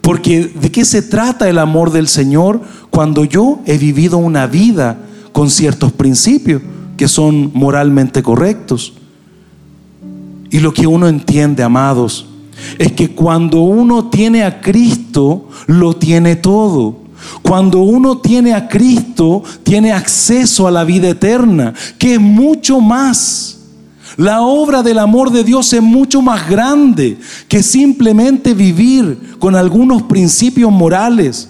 Porque 0.00 0.44
¿de 0.44 0.70
qué 0.70 0.84
se 0.84 1.02
trata 1.02 1.48
el 1.48 1.58
amor 1.58 1.90
del 1.90 2.08
Señor 2.08 2.60
cuando 2.90 3.24
yo 3.24 3.60
he 3.66 3.76
vivido 3.76 4.18
una 4.18 4.46
vida 4.46 4.98
con 5.32 5.50
ciertos 5.50 5.92
principios 5.92 6.62
que 6.96 7.08
son 7.08 7.50
moralmente 7.54 8.22
correctos? 8.22 8.94
Y 10.50 10.60
lo 10.60 10.72
que 10.72 10.86
uno 10.86 11.08
entiende, 11.08 11.62
amados, 11.62 12.26
es 12.78 12.92
que 12.92 13.10
cuando 13.10 13.60
uno 13.60 14.10
tiene 14.10 14.42
a 14.42 14.60
Cristo, 14.60 15.48
lo 15.66 15.94
tiene 15.94 16.36
todo. 16.36 16.98
Cuando 17.42 17.80
uno 17.80 18.18
tiene 18.18 18.54
a 18.54 18.68
Cristo, 18.68 19.42
tiene 19.62 19.92
acceso 19.92 20.66
a 20.66 20.70
la 20.70 20.84
vida 20.84 21.08
eterna, 21.08 21.74
que 21.98 22.14
es 22.14 22.20
mucho 22.20 22.80
más 22.80 23.60
la 24.16 24.42
obra 24.42 24.82
del 24.82 24.98
amor 24.98 25.30
de 25.30 25.44
Dios 25.44 25.72
es 25.72 25.82
mucho 25.82 26.20
más 26.20 26.48
grande 26.48 27.18
que 27.48 27.62
simplemente 27.62 28.54
vivir 28.54 29.36
con 29.38 29.56
algunos 29.56 30.02
principios 30.02 30.70
morales, 30.70 31.48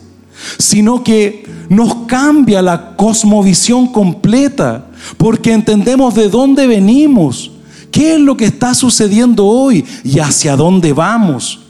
sino 0.58 1.02
que 1.02 1.44
nos 1.68 2.06
cambia 2.06 2.62
la 2.62 2.96
cosmovisión 2.96 3.88
completa, 3.88 4.86
porque 5.16 5.52
entendemos 5.52 6.14
de 6.14 6.28
dónde 6.28 6.66
venimos, 6.66 7.50
qué 7.90 8.14
es 8.14 8.20
lo 8.20 8.36
que 8.36 8.46
está 8.46 8.74
sucediendo 8.74 9.46
hoy 9.46 9.84
y 10.04 10.18
hacia 10.18 10.54
dónde 10.54 10.92
vamos. 10.92 11.60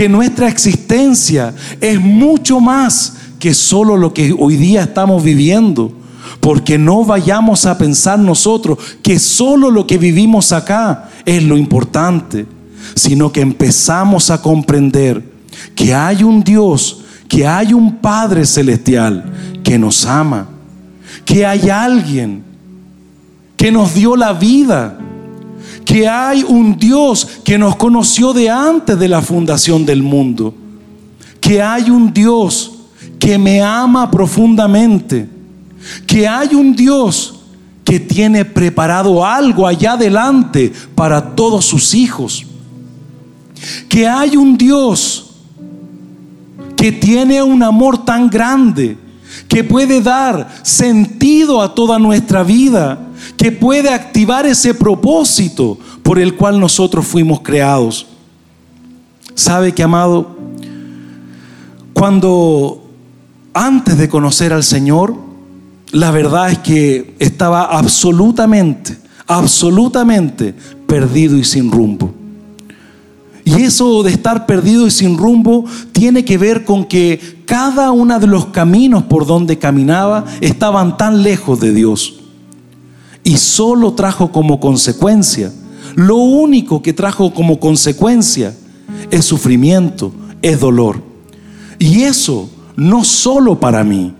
Que 0.00 0.08
nuestra 0.08 0.48
existencia 0.48 1.52
es 1.78 2.00
mucho 2.00 2.58
más 2.58 3.16
que 3.38 3.52
solo 3.52 3.98
lo 3.98 4.14
que 4.14 4.32
hoy 4.32 4.56
día 4.56 4.84
estamos 4.84 5.22
viviendo. 5.22 5.92
Porque 6.40 6.78
no 6.78 7.04
vayamos 7.04 7.66
a 7.66 7.76
pensar 7.76 8.18
nosotros 8.18 8.78
que 9.02 9.18
solo 9.18 9.70
lo 9.70 9.86
que 9.86 9.98
vivimos 9.98 10.52
acá 10.52 11.10
es 11.26 11.42
lo 11.42 11.58
importante, 11.58 12.46
sino 12.94 13.30
que 13.30 13.42
empezamos 13.42 14.30
a 14.30 14.40
comprender 14.40 15.22
que 15.74 15.92
hay 15.92 16.24
un 16.24 16.42
Dios, 16.42 17.02
que 17.28 17.46
hay 17.46 17.74
un 17.74 17.96
Padre 17.96 18.46
celestial 18.46 19.30
que 19.62 19.78
nos 19.78 20.06
ama, 20.06 20.48
que 21.26 21.44
hay 21.44 21.68
alguien 21.68 22.42
que 23.54 23.70
nos 23.70 23.92
dio 23.92 24.16
la 24.16 24.32
vida, 24.32 24.98
que 25.90 26.06
hay 26.06 26.44
un 26.44 26.78
Dios 26.78 27.26
que 27.42 27.58
nos 27.58 27.74
conoció 27.74 28.32
de 28.32 28.48
antes 28.48 28.96
de 28.96 29.08
la 29.08 29.20
fundación 29.20 29.84
del 29.84 30.02
mundo, 30.02 30.54
que 31.40 31.60
hay 31.60 31.90
un 31.90 32.12
Dios 32.12 32.72
que 33.18 33.36
me 33.36 33.60
ama 33.60 34.10
profundamente 34.10 35.40
que 36.06 36.28
hay 36.28 36.54
un 36.54 36.74
Dios 36.74 37.40
que 37.84 37.98
tiene 37.98 38.44
preparado 38.44 39.24
algo 39.24 39.66
allá 39.66 39.92
adelante 39.92 40.72
para 40.94 41.34
todos 41.34 41.64
sus 41.64 41.94
hijos. 41.94 42.46
Que 43.88 44.06
hay 44.06 44.36
un 44.36 44.56
Dios 44.56 45.30
que 46.76 46.92
tiene 46.92 47.42
un 47.42 47.62
amor 47.62 48.04
tan 48.04 48.30
grande, 48.30 48.96
que 49.48 49.64
puede 49.64 50.00
dar 50.00 50.48
sentido 50.62 51.60
a 51.60 51.74
toda 51.74 51.98
nuestra 51.98 52.42
vida, 52.42 52.98
que 53.36 53.52
puede 53.52 53.90
activar 53.90 54.46
ese 54.46 54.74
propósito 54.74 55.78
por 56.02 56.18
el 56.18 56.36
cual 56.36 56.60
nosotros 56.60 57.06
fuimos 57.06 57.40
creados. 57.40 58.06
¿Sabe 59.34 59.72
que, 59.72 59.82
amado? 59.82 60.36
Cuando 61.92 62.82
antes 63.54 63.98
de 63.98 64.08
conocer 64.08 64.52
al 64.52 64.64
Señor, 64.64 65.14
la 65.92 66.10
verdad 66.10 66.50
es 66.50 66.58
que 66.58 67.14
estaba 67.18 67.64
absolutamente, 67.64 68.96
absolutamente 69.26 70.54
perdido 70.86 71.36
y 71.36 71.44
sin 71.44 71.70
rumbo. 71.70 72.19
Y 73.50 73.62
eso 73.62 74.04
de 74.04 74.12
estar 74.12 74.46
perdido 74.46 74.86
y 74.86 74.92
sin 74.92 75.18
rumbo 75.18 75.64
tiene 75.90 76.24
que 76.24 76.38
ver 76.38 76.64
con 76.64 76.84
que 76.84 77.42
cada 77.46 77.90
uno 77.90 78.20
de 78.20 78.28
los 78.28 78.46
caminos 78.46 79.02
por 79.04 79.26
donde 79.26 79.58
caminaba 79.58 80.24
estaban 80.40 80.96
tan 80.96 81.24
lejos 81.24 81.58
de 81.58 81.74
Dios. 81.74 82.20
Y 83.24 83.38
solo 83.38 83.94
trajo 83.94 84.30
como 84.30 84.60
consecuencia, 84.60 85.52
lo 85.96 86.16
único 86.16 86.80
que 86.80 86.92
trajo 86.92 87.34
como 87.34 87.58
consecuencia 87.58 88.54
es 89.10 89.24
sufrimiento, 89.24 90.12
es 90.42 90.60
dolor. 90.60 91.02
Y 91.80 92.02
eso 92.02 92.48
no 92.76 93.02
solo 93.02 93.58
para 93.58 93.82
mí, 93.82 94.14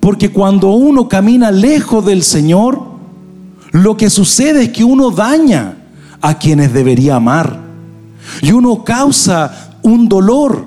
porque 0.00 0.30
cuando 0.30 0.72
uno 0.72 1.08
camina 1.08 1.50
lejos 1.50 2.04
del 2.04 2.22
Señor, 2.22 2.78
lo 3.70 3.96
que 3.96 4.10
sucede 4.10 4.64
es 4.64 4.68
que 4.68 4.84
uno 4.84 5.10
daña 5.10 5.78
a 6.20 6.38
quienes 6.38 6.74
debería 6.74 7.16
amar. 7.16 7.63
Y 8.42 8.52
uno 8.52 8.84
causa 8.84 9.72
un 9.82 10.08
dolor 10.08 10.66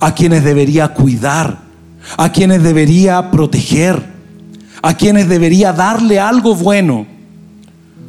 a 0.00 0.14
quienes 0.14 0.44
debería 0.44 0.88
cuidar, 0.88 1.58
a 2.16 2.30
quienes 2.30 2.62
debería 2.62 3.30
proteger, 3.30 4.04
a 4.82 4.94
quienes 4.94 5.28
debería 5.28 5.72
darle 5.72 6.20
algo 6.20 6.54
bueno. 6.54 7.06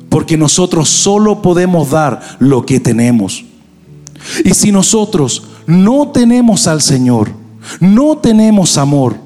porque 0.09 0.37
nosotros 0.37 0.87
solo 0.87 1.41
podemos 1.41 1.89
dar 1.89 2.21
lo 2.39 2.65
que 2.65 2.79
tenemos. 2.79 3.43
Y 4.45 4.53
si 4.53 4.71
nosotros 4.71 5.43
no 5.67 6.07
tenemos 6.07 6.67
al 6.67 6.81
Señor, 6.81 7.31
no 7.81 8.17
tenemos 8.19 8.77
amor, 8.77 9.17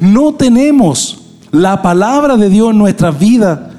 no 0.00 0.32
tenemos 0.32 1.22
la 1.50 1.82
palabra 1.82 2.38
de 2.38 2.48
Dios 2.48 2.70
en 2.70 2.78
nuestra 2.78 3.10
vida, 3.10 3.71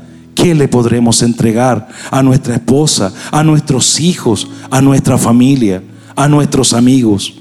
¿qué 0.43 0.53
le 0.53 0.67
podremos 0.67 1.21
entregar 1.21 1.88
a 2.12 2.21
nuestra 2.21 2.55
esposa, 2.55 3.13
a 3.31 3.45
nuestros 3.45 4.01
hijos, 4.01 4.50
a 4.69 4.81
nuestra 4.81 5.17
familia, 5.17 5.81
a 6.17 6.27
nuestros 6.27 6.73
amigos? 6.73 7.35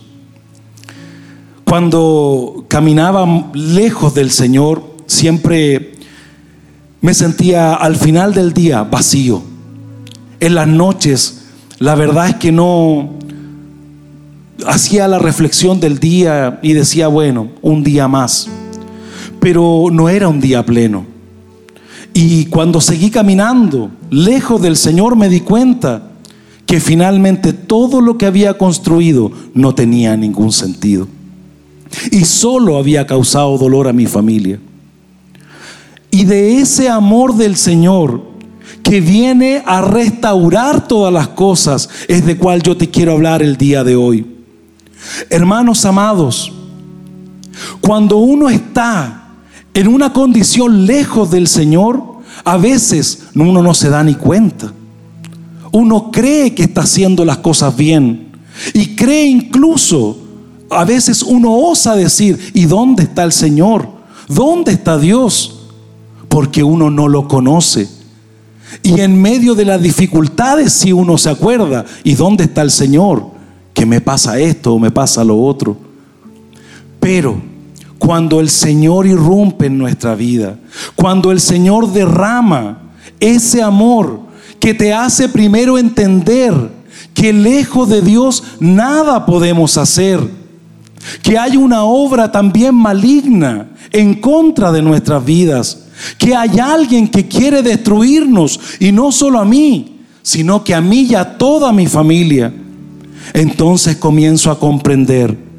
Cuando 1.64 2.64
caminaba 2.68 3.26
lejos 3.54 4.14
del 4.14 4.30
Señor, 4.30 4.84
siempre 5.06 5.94
me 7.00 7.12
sentía 7.12 7.74
al 7.74 7.96
final 7.96 8.34
del 8.34 8.52
día 8.52 8.84
vacío. 8.84 9.42
En 10.38 10.54
las 10.54 10.68
noches, 10.68 11.46
la 11.80 11.96
verdad 11.96 12.28
es 12.28 12.36
que 12.36 12.52
no 12.52 13.14
hacía 14.64 15.08
la 15.08 15.18
reflexión 15.18 15.80
del 15.80 15.98
día 15.98 16.60
y 16.62 16.72
decía, 16.72 17.08
bueno, 17.08 17.48
un 17.62 17.82
día 17.82 18.06
más. 18.06 18.48
Pero 19.40 19.86
no 19.90 20.08
era 20.08 20.28
un 20.28 20.40
día 20.40 20.64
pleno. 20.64 21.11
Y 22.14 22.46
cuando 22.46 22.80
seguí 22.80 23.10
caminando, 23.10 23.90
lejos 24.10 24.60
del 24.60 24.76
Señor, 24.76 25.16
me 25.16 25.28
di 25.28 25.40
cuenta 25.40 26.10
que 26.66 26.80
finalmente 26.80 27.52
todo 27.52 28.00
lo 28.00 28.18
que 28.18 28.26
había 28.26 28.56
construido 28.58 29.30
no 29.54 29.74
tenía 29.74 30.16
ningún 30.16 30.52
sentido. 30.52 31.08
Y 32.10 32.24
solo 32.24 32.78
había 32.78 33.06
causado 33.06 33.58
dolor 33.58 33.88
a 33.88 33.92
mi 33.92 34.06
familia. 34.06 34.58
Y 36.10 36.24
de 36.24 36.58
ese 36.58 36.88
amor 36.88 37.36
del 37.36 37.56
Señor 37.56 38.22
que 38.82 39.00
viene 39.00 39.62
a 39.64 39.80
restaurar 39.80 40.86
todas 40.86 41.12
las 41.12 41.28
cosas 41.28 41.88
es 42.08 42.26
de 42.26 42.36
cual 42.36 42.62
yo 42.62 42.76
te 42.76 42.90
quiero 42.90 43.12
hablar 43.12 43.42
el 43.42 43.56
día 43.56 43.84
de 43.84 43.96
hoy. 43.96 44.26
Hermanos 45.30 45.84
amados, 45.84 46.52
cuando 47.80 48.18
uno 48.18 48.48
está 48.48 49.21
en 49.74 49.88
una 49.88 50.12
condición 50.12 50.86
lejos 50.86 51.30
del 51.30 51.46
Señor, 51.48 52.02
a 52.44 52.56
veces 52.56 53.24
uno 53.34 53.62
no 53.62 53.74
se 53.74 53.88
da 53.88 54.02
ni 54.02 54.14
cuenta. 54.14 54.72
Uno 55.72 56.10
cree 56.10 56.54
que 56.54 56.64
está 56.64 56.82
haciendo 56.82 57.24
las 57.24 57.38
cosas 57.38 57.76
bien 57.76 58.28
y 58.74 58.94
cree 58.94 59.24
incluso, 59.24 60.18
a 60.70 60.84
veces 60.84 61.22
uno 61.22 61.54
osa 61.56 61.96
decir, 61.96 62.52
¿y 62.52 62.66
dónde 62.66 63.04
está 63.04 63.24
el 63.24 63.32
Señor? 63.32 63.88
¿Dónde 64.28 64.72
está 64.72 64.98
Dios? 64.98 65.62
porque 66.32 66.62
uno 66.62 66.90
no 66.90 67.08
lo 67.08 67.28
conoce. 67.28 67.90
Y 68.82 69.00
en 69.00 69.20
medio 69.20 69.54
de 69.54 69.66
las 69.66 69.82
dificultades, 69.82 70.72
si 70.72 70.90
uno 70.90 71.18
se 71.18 71.28
acuerda, 71.28 71.84
¿y 72.04 72.14
dónde 72.14 72.44
está 72.44 72.62
el 72.62 72.70
Señor? 72.70 73.26
Que 73.74 73.84
me 73.84 74.00
pasa 74.00 74.38
esto 74.40 74.72
o 74.72 74.78
me 74.78 74.90
pasa 74.90 75.22
lo 75.24 75.38
otro. 75.38 75.76
Pero 76.98 77.38
cuando 78.04 78.40
el 78.40 78.50
Señor 78.50 79.06
irrumpe 79.06 79.66
en 79.66 79.78
nuestra 79.78 80.16
vida, 80.16 80.58
cuando 80.96 81.30
el 81.30 81.40
Señor 81.40 81.92
derrama 81.92 82.90
ese 83.20 83.62
amor 83.62 84.22
que 84.58 84.74
te 84.74 84.92
hace 84.92 85.28
primero 85.28 85.78
entender 85.78 86.52
que 87.14 87.32
lejos 87.32 87.88
de 87.88 88.02
Dios 88.02 88.42
nada 88.58 89.24
podemos 89.24 89.78
hacer, 89.78 90.18
que 91.22 91.38
hay 91.38 91.56
una 91.56 91.84
obra 91.84 92.32
también 92.32 92.74
maligna 92.74 93.68
en 93.92 94.14
contra 94.14 94.72
de 94.72 94.82
nuestras 94.82 95.24
vidas, 95.24 95.84
que 96.18 96.34
hay 96.34 96.58
alguien 96.58 97.06
que 97.06 97.28
quiere 97.28 97.62
destruirnos 97.62 98.58
y 98.80 98.90
no 98.90 99.12
solo 99.12 99.38
a 99.38 99.44
mí, 99.44 100.00
sino 100.22 100.64
que 100.64 100.74
a 100.74 100.80
mí 100.80 101.02
y 101.02 101.14
a 101.14 101.38
toda 101.38 101.72
mi 101.72 101.86
familia. 101.86 102.52
Entonces 103.32 103.94
comienzo 103.94 104.50
a 104.50 104.58
comprender 104.58 105.51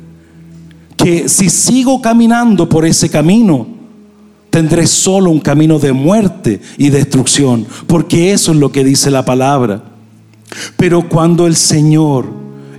que 1.04 1.28
si 1.28 1.50
sigo 1.50 2.02
caminando 2.02 2.70
por 2.70 2.86
ese 2.86 3.10
camino, 3.10 3.68
tendré 4.50 4.88
solo 4.88 5.32
un 5.32 5.42
camino 5.42 5.80
de 5.80 5.92
muerte 5.92 6.62
y 6.78 6.90
destrucción, 6.90 7.68
porque 7.88 8.32
eso 8.32 8.54
es 8.54 8.58
lo 8.58 8.72
que 8.72 8.86
dice 8.86 9.12
la 9.12 9.26
palabra. 9.26 9.84
Pero 10.78 11.10
cuando 11.10 11.46
el 11.46 11.58
Señor 11.58 12.32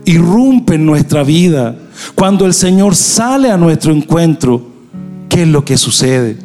irrumpe 0.06 0.76
en 0.76 0.86
nuestra 0.86 1.22
vida, 1.22 1.76
cuando 2.14 2.46
el 2.46 2.54
Señor 2.54 2.96
sale 2.96 3.50
a 3.50 3.58
nuestro 3.58 3.92
encuentro, 3.92 4.64
¿qué 5.28 5.42
es 5.42 5.48
lo 5.48 5.62
que 5.62 5.76
sucede? 5.76 6.38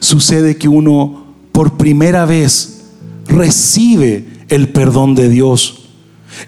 sucede 0.00 0.56
que 0.56 0.68
uno 0.68 1.24
por 1.52 1.76
primera 1.76 2.24
vez 2.24 2.84
recibe 3.26 4.26
el 4.48 4.68
perdón 4.68 5.14
de 5.14 5.28
Dios. 5.28 5.88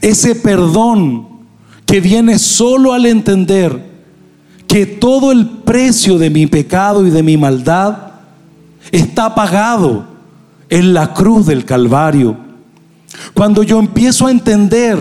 Ese 0.00 0.34
perdón 0.34 1.26
que 1.84 2.00
viene 2.00 2.38
solo 2.38 2.92
al 2.94 3.04
entender 3.06 3.89
que 4.70 4.86
todo 4.86 5.32
el 5.32 5.48
precio 5.48 6.16
de 6.16 6.30
mi 6.30 6.46
pecado 6.46 7.04
y 7.04 7.10
de 7.10 7.24
mi 7.24 7.36
maldad 7.36 8.12
está 8.92 9.34
pagado 9.34 10.04
en 10.68 10.94
la 10.94 11.12
cruz 11.12 11.46
del 11.46 11.64
Calvario. 11.64 12.36
Cuando 13.34 13.64
yo 13.64 13.80
empiezo 13.80 14.28
a 14.28 14.30
entender 14.30 14.96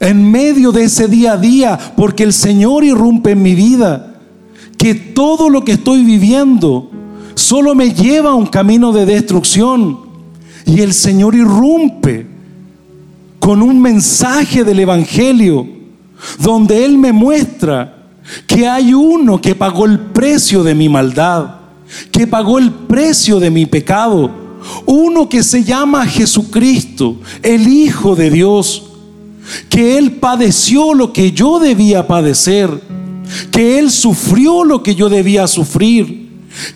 en 0.00 0.30
medio 0.30 0.72
de 0.72 0.84
ese 0.84 1.06
día 1.06 1.32
a 1.32 1.36
día, 1.36 1.78
porque 1.94 2.22
el 2.22 2.32
Señor 2.32 2.82
irrumpe 2.82 3.32
en 3.32 3.42
mi 3.42 3.54
vida, 3.54 4.14
que 4.78 4.94
todo 4.94 5.50
lo 5.50 5.62
que 5.62 5.72
estoy 5.72 6.02
viviendo 6.02 6.90
solo 7.34 7.74
me 7.74 7.92
lleva 7.92 8.30
a 8.30 8.36
un 8.36 8.46
camino 8.46 8.90
de 8.90 9.04
destrucción. 9.04 9.98
Y 10.64 10.80
el 10.80 10.94
Señor 10.94 11.34
irrumpe 11.34 12.26
con 13.38 13.60
un 13.60 13.82
mensaje 13.82 14.64
del 14.64 14.80
Evangelio, 14.80 15.68
donde 16.38 16.86
Él 16.86 16.96
me 16.96 17.12
muestra 17.12 17.99
que 18.46 18.68
hay 18.68 18.94
uno 18.94 19.40
que 19.40 19.54
pagó 19.54 19.86
el 19.86 19.98
precio 19.98 20.62
de 20.62 20.74
mi 20.74 20.88
maldad, 20.88 21.56
que 22.10 22.26
pagó 22.26 22.58
el 22.58 22.70
precio 22.70 23.40
de 23.40 23.50
mi 23.50 23.66
pecado, 23.66 24.30
uno 24.86 25.28
que 25.28 25.42
se 25.42 25.64
llama 25.64 26.06
Jesucristo, 26.06 27.16
el 27.42 27.66
Hijo 27.68 28.14
de 28.14 28.30
Dios, 28.30 28.84
que 29.68 29.98
Él 29.98 30.12
padeció 30.12 30.94
lo 30.94 31.12
que 31.12 31.32
yo 31.32 31.58
debía 31.58 32.06
padecer, 32.06 32.70
que 33.50 33.78
Él 33.78 33.90
sufrió 33.90 34.64
lo 34.64 34.82
que 34.82 34.94
yo 34.94 35.08
debía 35.08 35.46
sufrir 35.46 36.20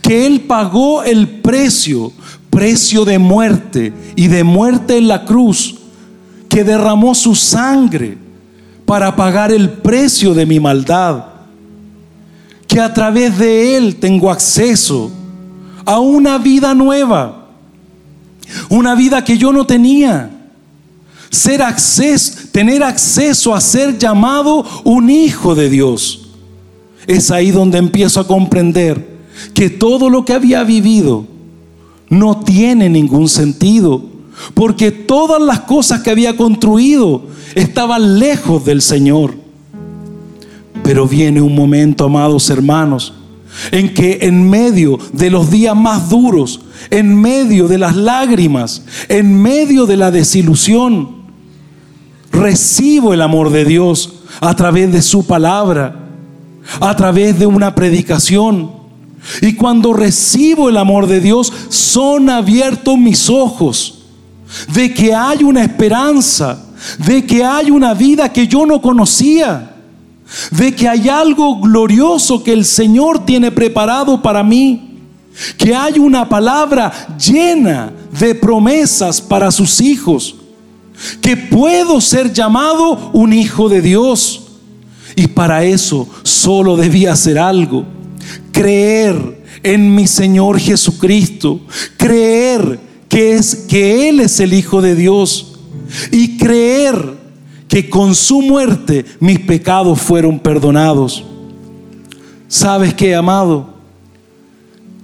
que 0.02 0.26
Él 0.26 0.42
pagó 0.42 1.02
el 1.02 1.28
precio, 1.28 2.12
precio 2.50 3.04
de 3.04 3.18
muerte 3.18 3.92
y 4.16 4.28
de 4.28 4.44
muerte 4.44 4.96
en 4.96 5.08
la 5.08 5.24
cruz, 5.24 5.76
que 6.48 6.64
derramó 6.64 7.14
su 7.14 7.34
sangre 7.34 8.16
para 8.84 9.16
pagar 9.16 9.50
el 9.50 9.70
precio 9.70 10.34
de 10.34 10.46
mi 10.46 10.60
maldad, 10.60 11.24
que 12.74 12.80
a 12.80 12.92
través 12.92 13.38
de 13.38 13.76
Él 13.76 13.94
tengo 14.00 14.32
acceso 14.32 15.08
a 15.84 16.00
una 16.00 16.38
vida 16.38 16.74
nueva, 16.74 17.46
una 18.68 18.96
vida 18.96 19.22
que 19.22 19.38
yo 19.38 19.52
no 19.52 19.64
tenía. 19.64 20.28
Ser 21.30 21.62
acceso, 21.62 22.48
tener 22.50 22.82
acceso 22.82 23.54
a 23.54 23.60
ser 23.60 23.96
llamado 23.96 24.66
un 24.82 25.08
hijo 25.08 25.54
de 25.54 25.70
Dios. 25.70 26.30
Es 27.06 27.30
ahí 27.30 27.52
donde 27.52 27.78
empiezo 27.78 28.18
a 28.18 28.26
comprender 28.26 29.20
que 29.54 29.70
todo 29.70 30.10
lo 30.10 30.24
que 30.24 30.32
había 30.32 30.64
vivido 30.64 31.28
no 32.08 32.40
tiene 32.40 32.88
ningún 32.88 33.28
sentido, 33.28 34.02
porque 34.52 34.90
todas 34.90 35.40
las 35.40 35.60
cosas 35.60 36.00
que 36.00 36.10
había 36.10 36.36
construido 36.36 37.22
estaban 37.54 38.18
lejos 38.18 38.64
del 38.64 38.82
Señor. 38.82 39.43
Pero 40.84 41.08
viene 41.08 41.40
un 41.40 41.54
momento, 41.54 42.04
amados 42.04 42.48
hermanos, 42.50 43.14
en 43.72 43.92
que 43.94 44.18
en 44.22 44.48
medio 44.48 44.98
de 45.12 45.30
los 45.30 45.50
días 45.50 45.74
más 45.74 46.10
duros, 46.10 46.60
en 46.90 47.18
medio 47.20 47.66
de 47.66 47.78
las 47.78 47.96
lágrimas, 47.96 48.84
en 49.08 49.40
medio 49.40 49.86
de 49.86 49.96
la 49.96 50.10
desilusión, 50.10 51.24
recibo 52.30 53.14
el 53.14 53.22
amor 53.22 53.50
de 53.50 53.64
Dios 53.64 54.12
a 54.40 54.54
través 54.54 54.92
de 54.92 55.02
su 55.02 55.26
palabra, 55.26 55.96
a 56.80 56.94
través 56.94 57.38
de 57.38 57.46
una 57.46 57.74
predicación. 57.74 58.70
Y 59.40 59.54
cuando 59.54 59.94
recibo 59.94 60.68
el 60.68 60.76
amor 60.76 61.06
de 61.06 61.20
Dios, 61.20 61.50
son 61.70 62.28
abiertos 62.28 62.98
mis 62.98 63.30
ojos 63.30 64.04
de 64.72 64.92
que 64.92 65.14
hay 65.14 65.42
una 65.42 65.62
esperanza, 65.64 66.62
de 66.98 67.24
que 67.24 67.42
hay 67.42 67.70
una 67.70 67.94
vida 67.94 68.30
que 68.30 68.46
yo 68.46 68.66
no 68.66 68.82
conocía, 68.82 69.73
de 70.50 70.74
que 70.74 70.88
hay 70.88 71.08
algo 71.08 71.60
glorioso 71.60 72.42
que 72.42 72.52
el 72.52 72.64
Señor 72.64 73.24
tiene 73.24 73.50
preparado 73.50 74.20
para 74.22 74.42
mí, 74.42 74.98
que 75.58 75.74
hay 75.74 75.98
una 75.98 76.28
palabra 76.28 76.92
llena 77.18 77.92
de 78.18 78.34
promesas 78.34 79.20
para 79.20 79.50
sus 79.50 79.80
hijos, 79.80 80.36
que 81.20 81.36
puedo 81.36 82.00
ser 82.00 82.32
llamado 82.32 83.10
un 83.12 83.32
hijo 83.32 83.68
de 83.68 83.82
Dios. 83.82 84.40
Y 85.16 85.28
para 85.28 85.64
eso 85.64 86.08
solo 86.22 86.76
debía 86.76 87.12
hacer 87.12 87.38
algo. 87.38 87.84
Creer 88.52 89.44
en 89.62 89.94
mi 89.94 90.06
Señor 90.06 90.58
Jesucristo, 90.58 91.60
creer 91.96 92.80
que 93.08 93.34
es 93.34 93.54
que 93.68 94.08
Él 94.08 94.20
es 94.20 94.40
el 94.40 94.52
Hijo 94.52 94.82
de 94.82 94.94
Dios. 94.94 95.52
Y 96.10 96.36
creer 96.36 97.23
que 97.74 97.90
con 97.90 98.14
su 98.14 98.40
muerte 98.40 99.04
mis 99.18 99.40
pecados 99.40 100.00
fueron 100.00 100.38
perdonados. 100.38 101.24
¿Sabes 102.46 102.94
qué, 102.94 103.16
amado? 103.16 103.66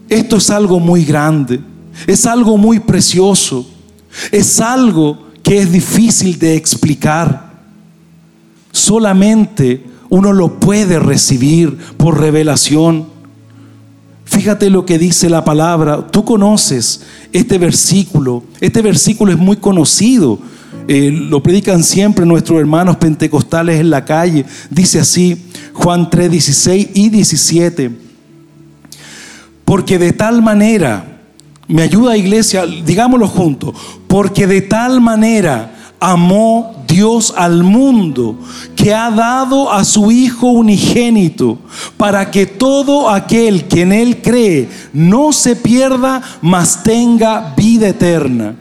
Esto 0.09 0.37
es 0.37 0.51
algo 0.51 0.79
muy 0.79 1.05
grande, 1.05 1.59
es 2.07 2.27
algo 2.27 2.57
muy 2.57 2.79
precioso, 2.79 3.69
es 4.31 4.61
algo 4.61 5.19
que 5.43 5.59
es 5.59 5.73
difícil 5.73 6.39
de 6.39 6.55
explicar. 6.55 7.55
Solamente 8.71 9.83
uno 10.09 10.33
lo 10.33 10.61
puede 10.61 11.01
recibir 11.01 11.77
por 11.97 12.21
revelación. 12.21 13.07
Fíjate 14.27 14.71
lo 14.71 14.87
que 14.87 14.97
dice 14.97 15.29
la 15.29 15.45
palabra. 15.45 16.07
Tú 16.07 16.25
conoces 16.25 17.01
este 17.33 17.59
versículo. 17.59 18.45
Este 18.61 18.81
versículo 18.81 19.33
es 19.33 19.39
muy 19.39 19.57
conocido. 19.57 20.39
Eh, 20.89 21.11
lo 21.11 21.43
predican 21.43 21.85
siempre 21.85 22.27
nuestros 22.27 22.59
hermanos 22.59 22.97
pentecostales 22.97 23.81
en 23.81 23.91
la 23.91 24.05
calle. 24.05 24.45
Dice 24.71 25.01
así, 25.01 25.37
Juan 25.73 26.11
3, 26.11 26.31
16 26.31 26.89
y 26.95 27.09
17. 27.09 27.91
Porque 29.65 29.99
de 29.99 30.13
tal 30.13 30.43
manera, 30.43 31.21
me 31.69 31.83
ayuda 31.83 32.17
iglesia, 32.17 32.67
digámoslo 32.67 33.29
juntos, 33.29 33.75
porque 34.09 34.47
de 34.47 34.63
tal 34.63 35.01
manera 35.01 35.95
amó 36.01 36.75
Dios 36.89 37.33
al 37.37 37.63
mundo 37.63 38.37
que 38.75 38.93
ha 38.93 39.11
dado 39.11 39.71
a 39.71 39.85
su 39.85 40.11
Hijo 40.11 40.49
unigénito 40.49 41.59
para 41.97 42.31
que 42.33 42.47
todo 42.47 43.09
aquel 43.09 43.69
que 43.69 43.83
en 43.83 43.93
Él 43.93 44.21
cree 44.23 44.69
no 44.93 45.33
se 45.33 45.55
pierda, 45.55 46.21
mas 46.43 46.83
tenga 46.83 47.55
vida 47.57 47.89
eterna. 47.89 48.57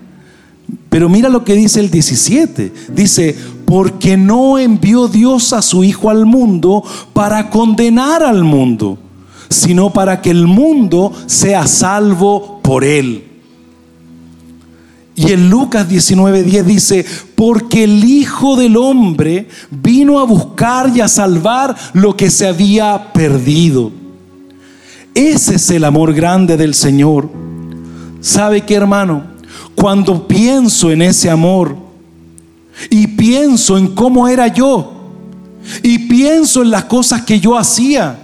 Pero 0.89 1.07
mira 1.07 1.29
lo 1.29 1.43
que 1.43 1.55
dice 1.55 1.79
el 1.79 1.91
17. 1.91 2.73
Dice, 2.89 3.35
porque 3.65 4.17
no 4.17 4.57
envió 4.57 5.07
Dios 5.07 5.53
a 5.53 5.61
su 5.61 5.83
Hijo 5.83 6.09
al 6.09 6.25
mundo 6.25 6.83
para 7.13 7.49
condenar 7.49 8.23
al 8.23 8.43
mundo, 8.43 8.97
sino 9.49 9.93
para 9.93 10.21
que 10.21 10.31
el 10.31 10.47
mundo 10.47 11.13
sea 11.27 11.67
salvo 11.67 12.59
por 12.63 12.83
él. 12.83 13.25
Y 15.15 15.33
en 15.33 15.49
Lucas 15.49 15.87
19:10 15.87 16.63
dice, 16.63 17.05
porque 17.35 17.83
el 17.83 18.03
Hijo 18.05 18.55
del 18.55 18.77
Hombre 18.77 19.49
vino 19.69 20.19
a 20.19 20.23
buscar 20.23 20.95
y 20.95 21.01
a 21.01 21.07
salvar 21.07 21.75
lo 21.93 22.15
que 22.15 22.31
se 22.31 22.47
había 22.47 23.11
perdido. 23.13 23.91
Ese 25.13 25.55
es 25.55 25.69
el 25.69 25.83
amor 25.83 26.13
grande 26.13 26.55
del 26.55 26.73
Señor. 26.73 27.29
¿Sabe 28.21 28.61
qué, 28.61 28.75
hermano? 28.75 29.23
Cuando 29.79 30.27
pienso 30.27 30.91
en 30.91 31.01
ese 31.01 31.29
amor, 31.29 31.89
y 32.89 33.07
pienso 33.07 33.77
en 33.77 33.87
cómo 33.87 34.27
era 34.27 34.47
yo 34.47 34.93
y 35.83 35.99
pienso 35.99 36.61
en 36.61 36.71
las 36.71 36.85
cosas 36.85 37.23
que 37.23 37.39
yo 37.39 37.57
hacía, 37.57 38.19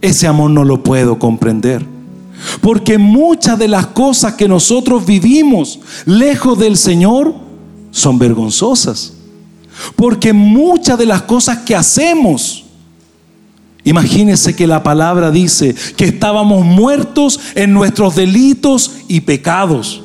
ese 0.00 0.26
amor 0.26 0.50
no 0.50 0.64
lo 0.64 0.82
puedo 0.82 1.18
comprender. 1.18 1.84
Porque 2.62 2.96
muchas 2.96 3.58
de 3.58 3.68
las 3.68 3.88
cosas 3.88 4.34
que 4.34 4.48
nosotros 4.48 5.04
vivimos 5.04 5.78
lejos 6.06 6.58
del 6.58 6.76
Señor 6.76 7.34
son 7.90 8.18
vergonzosas. 8.18 9.12
Porque 9.94 10.32
muchas 10.32 10.98
de 10.98 11.06
las 11.06 11.22
cosas 11.22 11.58
que 11.58 11.76
hacemos, 11.76 12.64
imagínense 13.84 14.56
que 14.56 14.66
la 14.66 14.82
palabra 14.82 15.30
dice 15.30 15.74
que 15.96 16.06
estábamos 16.06 16.64
muertos 16.64 17.38
en 17.54 17.74
nuestros 17.74 18.16
delitos 18.16 18.92
y 19.06 19.20
pecados. 19.20 20.02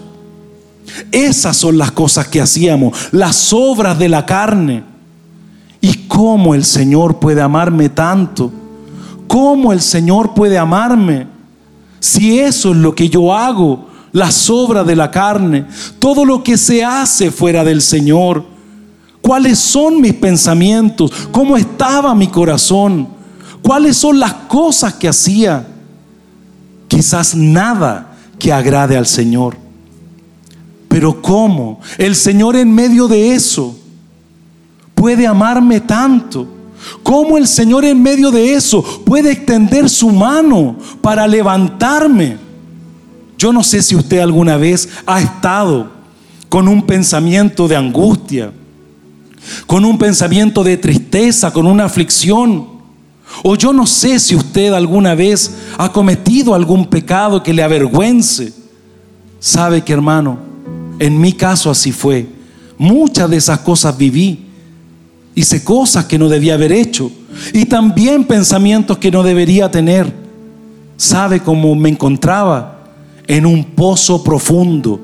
Esas 1.12 1.58
son 1.58 1.78
las 1.78 1.92
cosas 1.92 2.28
que 2.28 2.42
hacíamos, 2.42 3.10
las 3.12 3.52
obras 3.54 3.98
de 3.98 4.10
la 4.10 4.26
carne. 4.26 4.84
¿Y 5.82 6.08
cómo 6.08 6.56
el 6.56 6.66
Señor 6.66 7.20
puede 7.20 7.42
amarme 7.42 7.90
tanto? 7.90 8.52
¿Cómo 9.28 9.74
el 9.74 9.82
Señor 9.82 10.34
puede 10.34 10.58
amarme? 10.58 11.28
Si 12.00 12.40
eso 12.40 12.72
es 12.72 12.78
lo 12.78 12.96
que 12.96 13.10
yo 13.10 13.34
hago, 13.34 13.88
las 14.12 14.50
obras 14.50 14.88
de 14.88 14.96
la 14.96 15.12
carne, 15.12 15.66
todo 16.00 16.24
lo 16.24 16.44
que 16.44 16.58
se 16.58 16.84
hace 16.84 17.32
fuera 17.32 17.64
del 17.64 17.82
Señor. 17.82 18.46
¿Cuáles 19.22 19.60
son 19.60 20.00
mis 20.00 20.14
pensamientos? 20.14 21.12
¿Cómo 21.32 21.58
estaba 21.58 22.16
mi 22.16 22.28
corazón? 22.28 23.10
¿Cuáles 23.62 23.98
son 23.98 24.20
las 24.20 24.34
cosas 24.34 24.94
que 24.94 25.10
hacía? 25.10 25.68
Quizás 26.88 27.36
nada 27.36 28.16
que 28.38 28.54
agrade 28.54 28.96
al 28.96 29.08
Señor. 29.08 29.65
Pero 30.96 31.22
¿cómo? 31.22 31.82
El 31.98 32.16
Señor 32.16 32.56
en 32.56 32.74
medio 32.74 33.10
de 33.10 33.34
eso 33.34 33.78
puede 34.94 35.28
amarme 35.28 35.82
tanto. 35.82 36.48
¿Cómo 37.04 37.38
el 37.38 37.50
Señor 37.50 37.84
en 37.84 38.02
medio 38.02 38.32
de 38.32 38.54
eso 38.54 38.82
puede 39.04 39.34
extender 39.34 39.90
su 39.90 40.10
mano 40.10 40.78
para 41.02 41.28
levantarme? 41.28 42.38
Yo 43.38 43.52
no 43.52 43.62
sé 43.62 43.82
si 43.82 43.94
usted 43.94 44.20
alguna 44.20 44.56
vez 44.56 44.88
ha 45.06 45.20
estado 45.20 45.92
con 46.48 46.66
un 46.70 46.82
pensamiento 46.84 47.68
de 47.68 47.76
angustia, 47.76 48.54
con 49.68 49.84
un 49.84 49.98
pensamiento 49.98 50.64
de 50.64 50.78
tristeza, 50.78 51.52
con 51.52 51.66
una 51.66 51.84
aflicción. 51.84 52.68
O 53.44 53.58
yo 53.58 53.74
no 53.74 53.86
sé 53.86 54.18
si 54.18 54.34
usted 54.34 54.72
alguna 54.72 55.14
vez 55.14 55.58
ha 55.78 55.92
cometido 55.92 56.56
algún 56.56 56.86
pecado 56.86 57.44
que 57.44 57.54
le 57.54 57.64
avergüence. 57.64 58.54
¿Sabe 59.42 59.82
que 59.84 59.92
hermano? 59.92 60.55
En 61.00 61.20
mi 61.20 61.34
caso 61.34 61.70
así 61.70 61.92
fue. 61.92 62.28
Muchas 62.78 63.30
de 63.30 63.38
esas 63.38 63.60
cosas 63.60 63.98
viví. 63.98 64.46
Hice 65.34 65.64
cosas 65.64 66.06
que 66.06 66.18
no 66.18 66.30
debía 66.30 66.54
haber 66.54 66.72
hecho. 66.72 67.12
Y 67.54 67.66
también 67.66 68.24
pensamientos 68.24 68.98
que 68.98 69.12
no 69.12 69.24
debería 69.24 69.70
tener. 69.70 70.14
¿Sabe 70.98 71.42
cómo 71.42 71.76
me 71.76 71.90
encontraba? 71.90 72.84
En 73.28 73.46
un 73.46 73.64
pozo 73.64 74.24
profundo. 74.24 75.00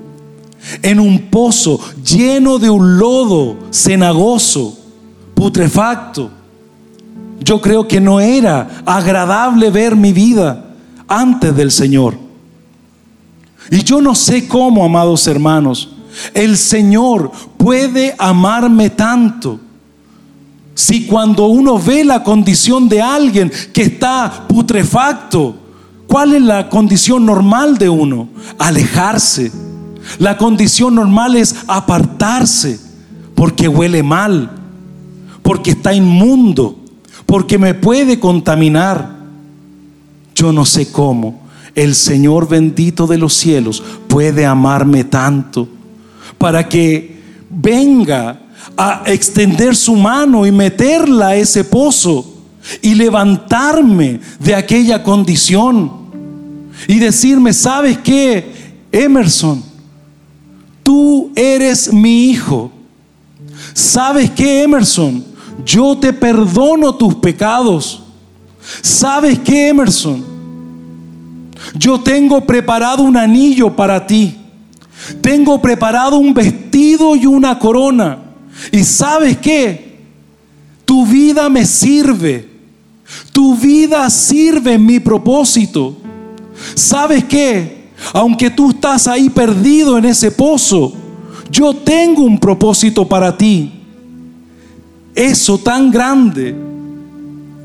En 0.82 1.00
un 1.00 1.20
pozo 1.24 1.80
lleno 2.06 2.60
de 2.60 2.70
un 2.70 2.98
lodo 2.98 3.58
cenagoso, 3.72 4.78
putrefacto. 5.34 6.30
Yo 7.44 7.60
creo 7.60 7.88
que 7.88 8.00
no 8.00 8.20
era 8.20 8.84
agradable 8.86 9.72
ver 9.72 9.96
mi 9.96 10.14
vida 10.14 10.66
antes 11.08 11.56
del 11.56 11.72
Señor. 11.72 12.21
Y 13.72 13.84
yo 13.84 14.02
no 14.02 14.14
sé 14.14 14.50
cómo, 14.50 14.84
amados 14.84 15.26
hermanos, 15.28 15.90
el 16.34 16.58
Señor 16.58 17.32
puede 17.56 18.14
amarme 18.20 18.90
tanto. 18.90 19.62
Si 20.76 21.06
cuando 21.06 21.46
uno 21.46 21.80
ve 21.80 22.04
la 22.04 22.22
condición 22.22 22.90
de 22.90 23.02
alguien 23.02 23.50
que 23.74 23.84
está 23.84 24.46
putrefacto, 24.50 25.56
¿cuál 26.06 26.34
es 26.34 26.42
la 26.42 26.68
condición 26.70 27.26
normal 27.26 27.78
de 27.78 27.88
uno? 27.88 28.28
Alejarse. 28.60 29.54
La 30.20 30.38
condición 30.38 30.96
normal 30.96 31.38
es 31.38 31.56
apartarse 31.66 32.78
porque 33.36 33.70
huele 33.70 34.04
mal, 34.04 34.52
porque 35.42 35.72
está 35.72 35.94
inmundo, 35.94 36.78
porque 37.26 37.58
me 37.58 37.74
puede 37.74 38.20
contaminar. 38.20 39.16
Yo 40.36 40.52
no 40.52 40.66
sé 40.66 40.92
cómo, 40.92 41.41
el 41.76 41.96
Señor 41.96 42.48
bendito 42.48 43.08
de 43.08 43.18
los 43.18 43.34
cielos 43.34 43.82
puede 44.08 44.46
amarme 44.46 45.04
tanto 45.04 45.68
para 46.38 46.68
que 46.68 47.20
venga 47.50 48.40
a 48.78 49.04
extender 49.06 49.76
su 49.76 49.96
mano 49.96 50.46
y 50.46 50.52
meterla 50.52 51.30
a 51.30 51.36
ese 51.36 51.64
pozo 51.64 52.26
y 52.82 52.96
levantarme 52.96 54.20
de 54.40 54.56
aquella 54.56 55.04
condición 55.04 55.92
y 56.88 57.00
decirme, 57.00 57.54
¿sabes 57.54 57.98
qué? 58.00 58.74
Emerson, 58.92 59.64
tú 60.84 61.32
eres 61.36 61.92
mi 61.94 62.30
hijo. 62.30 62.72
¿Sabes 63.74 64.30
qué, 64.32 64.64
Emerson? 64.64 65.24
Yo 65.66 65.98
te 65.98 66.12
perdono 66.12 66.94
tus 66.96 67.16
pecados. 67.16 68.04
¿Sabes 68.82 69.40
qué, 69.40 69.70
Emerson? 69.70 70.31
Yo 71.76 72.00
tengo 72.00 72.42
preparado 72.46 73.04
un 73.04 73.18
anillo 73.18 73.76
para 73.76 74.06
ti. 74.06 74.36
Tengo 75.22 75.62
preparado 75.62 76.18
un 76.18 76.34
vestido 76.34 77.16
y 77.16 77.26
una 77.26 77.58
corona. 77.58 78.20
Y 78.72 78.84
sabes 78.84 79.38
qué? 79.38 80.00
Tu 80.86 81.06
vida 81.06 81.50
me 81.50 81.66
sirve. 81.66 82.50
Tu 83.32 83.56
vida 83.56 84.10
sirve 84.10 84.74
en 84.74 84.86
mi 84.86 85.00
propósito. 85.00 85.98
¿Sabes 86.76 87.24
qué? 87.26 87.90
Aunque 88.14 88.50
tú 88.50 88.72
estás 88.72 89.08
ahí 89.08 89.30
perdido 89.30 89.98
en 89.98 90.06
ese 90.06 90.32
pozo, 90.32 90.94
yo 91.50 91.74
tengo 91.74 92.24
un 92.24 92.40
propósito 92.40 93.08
para 93.08 93.38
ti. 93.38 93.72
Eso 95.14 95.58
tan 95.58 95.92
grande, 95.92 96.56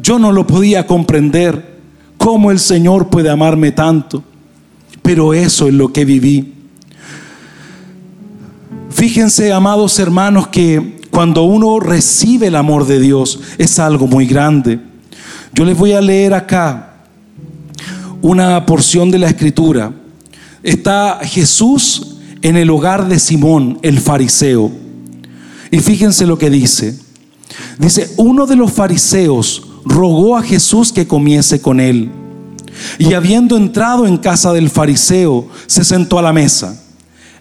yo 0.02 0.18
no 0.18 0.32
lo 0.32 0.46
podía 0.46 0.87
comprender 0.87 1.75
cómo 2.26 2.50
el 2.50 2.58
Señor 2.58 3.08
puede 3.08 3.30
amarme 3.30 3.70
tanto. 3.70 4.20
Pero 5.00 5.32
eso 5.32 5.68
es 5.68 5.74
lo 5.74 5.92
que 5.92 6.04
viví. 6.04 6.54
Fíjense, 8.90 9.52
amados 9.52 9.96
hermanos, 10.00 10.48
que 10.48 10.98
cuando 11.12 11.44
uno 11.44 11.78
recibe 11.78 12.48
el 12.48 12.56
amor 12.56 12.84
de 12.84 12.98
Dios 12.98 13.38
es 13.58 13.78
algo 13.78 14.08
muy 14.08 14.26
grande. 14.26 14.80
Yo 15.54 15.64
les 15.64 15.78
voy 15.78 15.92
a 15.92 16.00
leer 16.00 16.34
acá 16.34 16.96
una 18.22 18.66
porción 18.66 19.12
de 19.12 19.20
la 19.20 19.28
escritura. 19.28 19.92
Está 20.64 21.20
Jesús 21.22 22.16
en 22.42 22.56
el 22.56 22.70
hogar 22.70 23.06
de 23.06 23.20
Simón, 23.20 23.78
el 23.82 24.00
fariseo. 24.00 24.72
Y 25.70 25.78
fíjense 25.78 26.26
lo 26.26 26.36
que 26.36 26.50
dice. 26.50 26.98
Dice, 27.78 28.14
uno 28.16 28.46
de 28.46 28.56
los 28.56 28.72
fariseos 28.72 29.65
rogó 29.87 30.37
a 30.37 30.42
Jesús 30.42 30.92
que 30.92 31.07
comiese 31.07 31.62
con 31.62 31.81
él. 31.81 32.11
Y 32.99 33.14
habiendo 33.14 33.57
entrado 33.57 34.07
en 34.07 34.18
casa 34.18 34.53
del 34.53 34.68
fariseo, 34.68 35.49
se 35.66 35.85
sentó 35.85 36.18
a 36.18 36.22
la 36.22 36.33
mesa. 36.33 36.79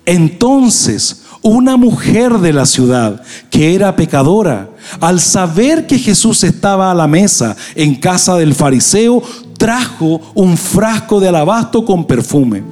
Entonces, 0.05 1.23
una 1.41 1.75
mujer 1.75 2.39
de 2.39 2.53
la 2.53 2.65
ciudad 2.65 3.21
que 3.49 3.75
era 3.75 3.95
pecadora, 3.95 4.69
al 5.01 5.19
saber 5.19 5.88
que 5.88 5.99
Jesús 5.99 6.43
estaba 6.43 6.91
a 6.91 6.95
la 6.95 7.08
mesa 7.08 7.55
en 7.75 7.95
casa 7.95 8.36
del 8.36 8.55
fariseo, 8.55 9.21
trajo 9.58 10.21
un 10.36 10.58
frasco 10.58 11.19
de 11.19 11.27
alabastro 11.27 11.84
con 11.84 12.05
perfume. 12.05 12.63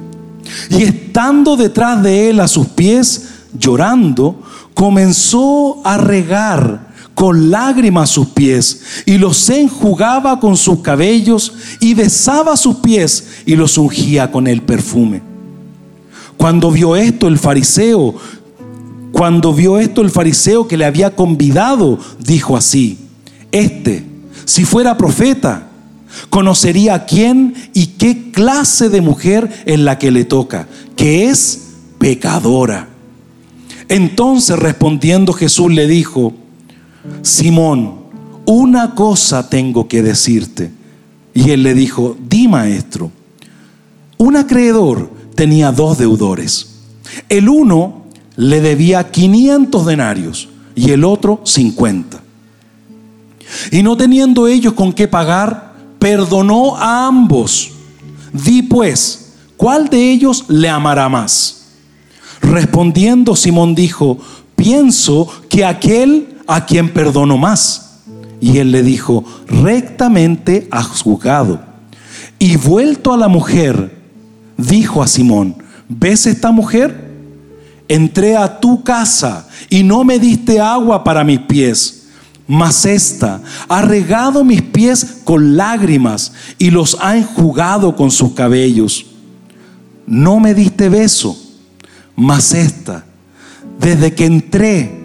Y 0.70 0.82
estando 0.84 1.56
detrás 1.56 2.02
de 2.02 2.30
él 2.30 2.40
a 2.40 2.48
sus 2.48 2.68
pies, 2.68 3.28
llorando, 3.58 4.40
comenzó 4.74 5.80
a 5.84 5.96
regar 5.96 6.93
con 7.14 7.50
lágrimas 7.50 8.10
sus 8.10 8.28
pies 8.28 8.82
y 9.06 9.18
los 9.18 9.48
enjugaba 9.48 10.40
con 10.40 10.56
sus 10.56 10.80
cabellos 10.80 11.52
y 11.80 11.94
besaba 11.94 12.56
sus 12.56 12.76
pies 12.76 13.28
y 13.46 13.54
los 13.56 13.78
ungía 13.78 14.30
con 14.30 14.46
el 14.46 14.62
perfume. 14.62 15.22
Cuando 16.36 16.70
vio 16.70 16.96
esto 16.96 17.28
el 17.28 17.38
fariseo, 17.38 18.14
cuando 19.12 19.54
vio 19.54 19.78
esto 19.78 20.02
el 20.02 20.10
fariseo 20.10 20.66
que 20.66 20.76
le 20.76 20.84
había 20.84 21.14
convidado, 21.14 21.98
dijo 22.18 22.56
así, 22.56 22.98
este, 23.52 24.04
si 24.44 24.64
fuera 24.64 24.96
profeta, 24.96 25.68
conocería 26.30 26.94
a 26.94 27.06
quién 27.06 27.54
y 27.72 27.86
qué 27.86 28.32
clase 28.32 28.88
de 28.88 29.00
mujer 29.00 29.62
es 29.66 29.78
la 29.78 29.98
que 29.98 30.10
le 30.10 30.24
toca, 30.24 30.66
que 30.96 31.28
es 31.28 31.60
pecadora. 31.98 32.88
Entonces 33.88 34.58
respondiendo 34.58 35.32
Jesús 35.32 35.72
le 35.72 35.86
dijo, 35.86 36.34
Simón, 37.22 38.04
una 38.46 38.94
cosa 38.94 39.48
tengo 39.48 39.88
que 39.88 40.02
decirte. 40.02 40.70
Y 41.32 41.50
él 41.50 41.62
le 41.62 41.74
dijo, 41.74 42.16
di 42.28 42.48
maestro, 42.48 43.10
un 44.18 44.36
acreedor 44.36 45.10
tenía 45.34 45.72
dos 45.72 45.98
deudores. 45.98 46.76
El 47.28 47.48
uno 47.48 48.04
le 48.36 48.60
debía 48.60 49.10
500 49.10 49.86
denarios 49.86 50.48
y 50.74 50.90
el 50.90 51.04
otro 51.04 51.40
50. 51.44 52.20
Y 53.70 53.82
no 53.82 53.96
teniendo 53.96 54.46
ellos 54.46 54.72
con 54.74 54.92
qué 54.92 55.08
pagar, 55.08 55.74
perdonó 55.98 56.76
a 56.76 57.06
ambos. 57.06 57.70
Di 58.32 58.62
pues, 58.62 59.32
¿cuál 59.56 59.88
de 59.88 60.10
ellos 60.10 60.44
le 60.48 60.68
amará 60.68 61.08
más? 61.08 61.66
Respondiendo 62.40 63.36
Simón 63.36 63.74
dijo, 63.74 64.18
pienso 64.56 65.28
que 65.48 65.64
aquel 65.64 66.33
a 66.46 66.64
quien 66.66 66.92
perdonó 66.92 67.38
más. 67.38 68.00
Y 68.40 68.58
él 68.58 68.72
le 68.72 68.82
dijo, 68.82 69.24
rectamente 69.46 70.68
has 70.70 71.02
juzgado. 71.02 71.60
Y 72.38 72.56
vuelto 72.56 73.12
a 73.12 73.16
la 73.16 73.28
mujer, 73.28 73.96
dijo 74.56 75.02
a 75.02 75.06
Simón, 75.06 75.56
¿ves 75.88 76.26
esta 76.26 76.50
mujer? 76.50 77.12
Entré 77.88 78.36
a 78.36 78.60
tu 78.60 78.82
casa 78.82 79.48
y 79.70 79.82
no 79.82 80.04
me 80.04 80.18
diste 80.18 80.60
agua 80.60 81.04
para 81.04 81.24
mis 81.24 81.40
pies, 81.40 82.08
mas 82.46 82.84
esta 82.84 83.40
ha 83.68 83.82
regado 83.82 84.44
mis 84.44 84.62
pies 84.62 85.18
con 85.24 85.56
lágrimas 85.56 86.32
y 86.58 86.70
los 86.70 86.96
ha 87.00 87.16
enjugado 87.16 87.96
con 87.96 88.10
sus 88.10 88.32
cabellos. 88.32 89.06
No 90.06 90.40
me 90.40 90.54
diste 90.54 90.88
beso, 90.88 91.38
mas 92.14 92.52
esta, 92.52 93.04
desde 93.78 94.14
que 94.14 94.26
entré, 94.26 95.03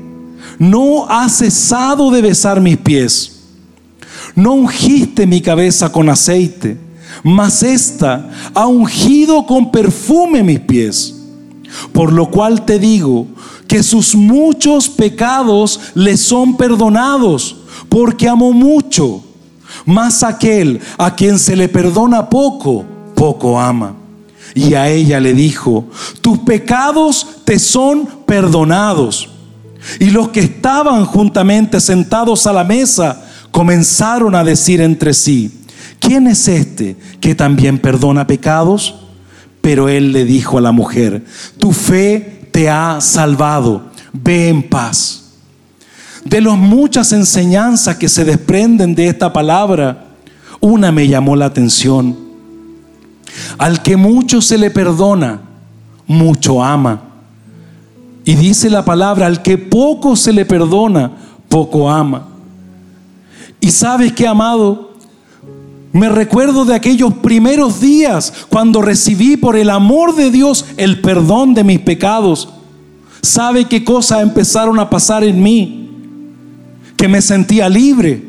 no 0.60 1.10
has 1.10 1.38
cesado 1.38 2.12
de 2.12 2.22
besar 2.22 2.60
mis 2.60 2.78
pies. 2.78 3.32
No 4.36 4.54
ungiste 4.54 5.26
mi 5.26 5.42
cabeza 5.42 5.92
con 5.92 6.10
aceite, 6.10 6.78
mas 7.24 7.64
esta 7.64 8.30
ha 8.54 8.68
ungido 8.68 9.46
con 9.46 9.72
perfume 9.72 10.44
mis 10.44 10.60
pies. 10.60 11.16
Por 11.94 12.12
lo 12.12 12.30
cual 12.30 12.66
te 12.66 12.78
digo 12.78 13.28
que 13.68 13.84
sus 13.84 14.16
muchos 14.16 14.90
pecados 14.90 15.80
le 15.94 16.18
son 16.18 16.58
perdonados, 16.58 17.56
porque 17.88 18.28
amó 18.28 18.52
mucho. 18.52 19.24
Mas 19.86 20.24
aquel 20.24 20.82
a 20.98 21.16
quien 21.16 21.40
se 21.40 21.56
le 21.56 21.70
perdona 21.70 22.30
poco, 22.30 22.84
poco 23.16 23.60
ama. 23.60 23.96
Y 24.56 24.74
a 24.74 24.90
ella 24.90 25.20
le 25.20 25.34
dijo, 25.34 25.86
tus 26.22 26.40
pecados 26.40 27.26
te 27.46 27.60
son 27.60 28.08
perdonados. 28.26 29.29
Y 30.00 30.10
los 30.10 30.30
que 30.30 30.42
estaban 30.42 31.06
juntamente 31.06 31.80
sentados 31.80 32.48
a 32.48 32.54
la 32.54 32.64
mesa 32.64 33.26
comenzaron 33.52 34.36
a 34.36 34.44
decir 34.44 34.82
entre 34.82 35.14
sí, 35.14 35.52
¿quién 36.00 36.28
es 36.28 36.48
este 36.48 36.96
que 37.20 37.36
también 37.36 37.80
perdona 37.80 38.28
pecados? 38.28 38.96
Pero 39.62 39.90
él 39.90 40.12
le 40.12 40.26
dijo 40.26 40.58
a 40.58 40.62
la 40.62 40.72
mujer, 40.72 41.24
tu 41.58 41.72
fe 41.72 42.48
te 42.52 42.70
ha 42.70 43.00
salvado, 43.02 43.90
ve 44.14 44.50
en 44.50 44.64
paz. 44.64 45.24
De 46.26 46.42
las 46.42 46.58
muchas 46.58 47.12
enseñanzas 47.14 47.98
que 47.98 48.10
se 48.10 48.26
desprenden 48.26 48.94
de 48.96 49.08
esta 49.08 49.32
palabra, 49.32 50.06
una 50.60 50.92
me 50.92 51.08
llamó 51.08 51.36
la 51.36 51.46
atención. 51.46 52.18
Al 53.58 53.82
que 53.82 53.96
mucho 53.96 54.42
se 54.42 54.58
le 54.58 54.70
perdona, 54.70 55.42
mucho 56.08 56.64
ama. 56.64 57.09
Y 58.26 58.36
dice 58.36 58.70
la 58.70 58.86
palabra, 58.86 59.28
al 59.28 59.42
que 59.42 59.58
poco 59.58 60.16
se 60.16 60.34
le 60.34 60.46
perdona, 60.46 61.12
poco 61.48 61.90
ama. 61.90 62.28
Y 63.60 63.72
sabes 63.72 64.14
que, 64.14 64.28
amado, 64.28 64.90
me 65.92 66.10
recuerdo 66.10 66.66
de 66.66 66.76
aquellos 66.76 67.14
primeros 67.16 67.82
días 67.82 68.32
cuando 68.50 68.82
recibí 68.82 69.38
por 69.38 69.56
el 69.56 69.70
amor 69.70 70.16
de 70.16 70.30
Dios 70.30 70.66
el 70.78 71.02
perdón 71.02 71.54
de 71.54 71.64
mis 71.64 71.80
pecados. 71.80 72.50
¿Sabe 73.22 73.66
qué 73.66 73.84
cosas 73.84 74.22
empezaron 74.22 74.80
a 74.80 74.90
pasar 74.90 75.24
en 75.24 75.42
mí? 75.42 75.90
Que 76.96 77.08
me 77.08 77.22
sentía 77.22 77.68
libre. 77.68 78.24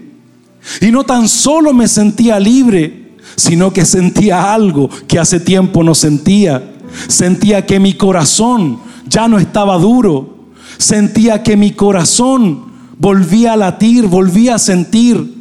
Y 0.81 0.91
no 0.91 1.05
tan 1.05 1.29
solo 1.29 1.73
me 1.73 1.87
sentía 1.87 2.41
libre, 2.41 3.13
sino 3.37 3.73
que 3.73 3.85
sentía 3.85 4.53
algo 4.53 4.89
que 5.07 5.19
hace 5.19 5.39
tiempo 5.39 5.83
no 5.85 5.95
sentía. 5.95 6.73
Sentía 7.09 7.67
que 7.67 7.79
mi 7.79 7.95
corazón 7.95 8.79
ya 9.11 9.29
no 9.29 9.39
estaba 9.39 9.77
duro. 9.77 10.37
Sentía 10.79 11.43
que 11.43 11.57
mi 11.57 11.73
corazón 11.73 12.65
volvía 12.99 13.53
a 13.53 13.57
latir, 13.57 14.07
volvía 14.07 14.55
a 14.55 14.59
sentir. 14.59 15.35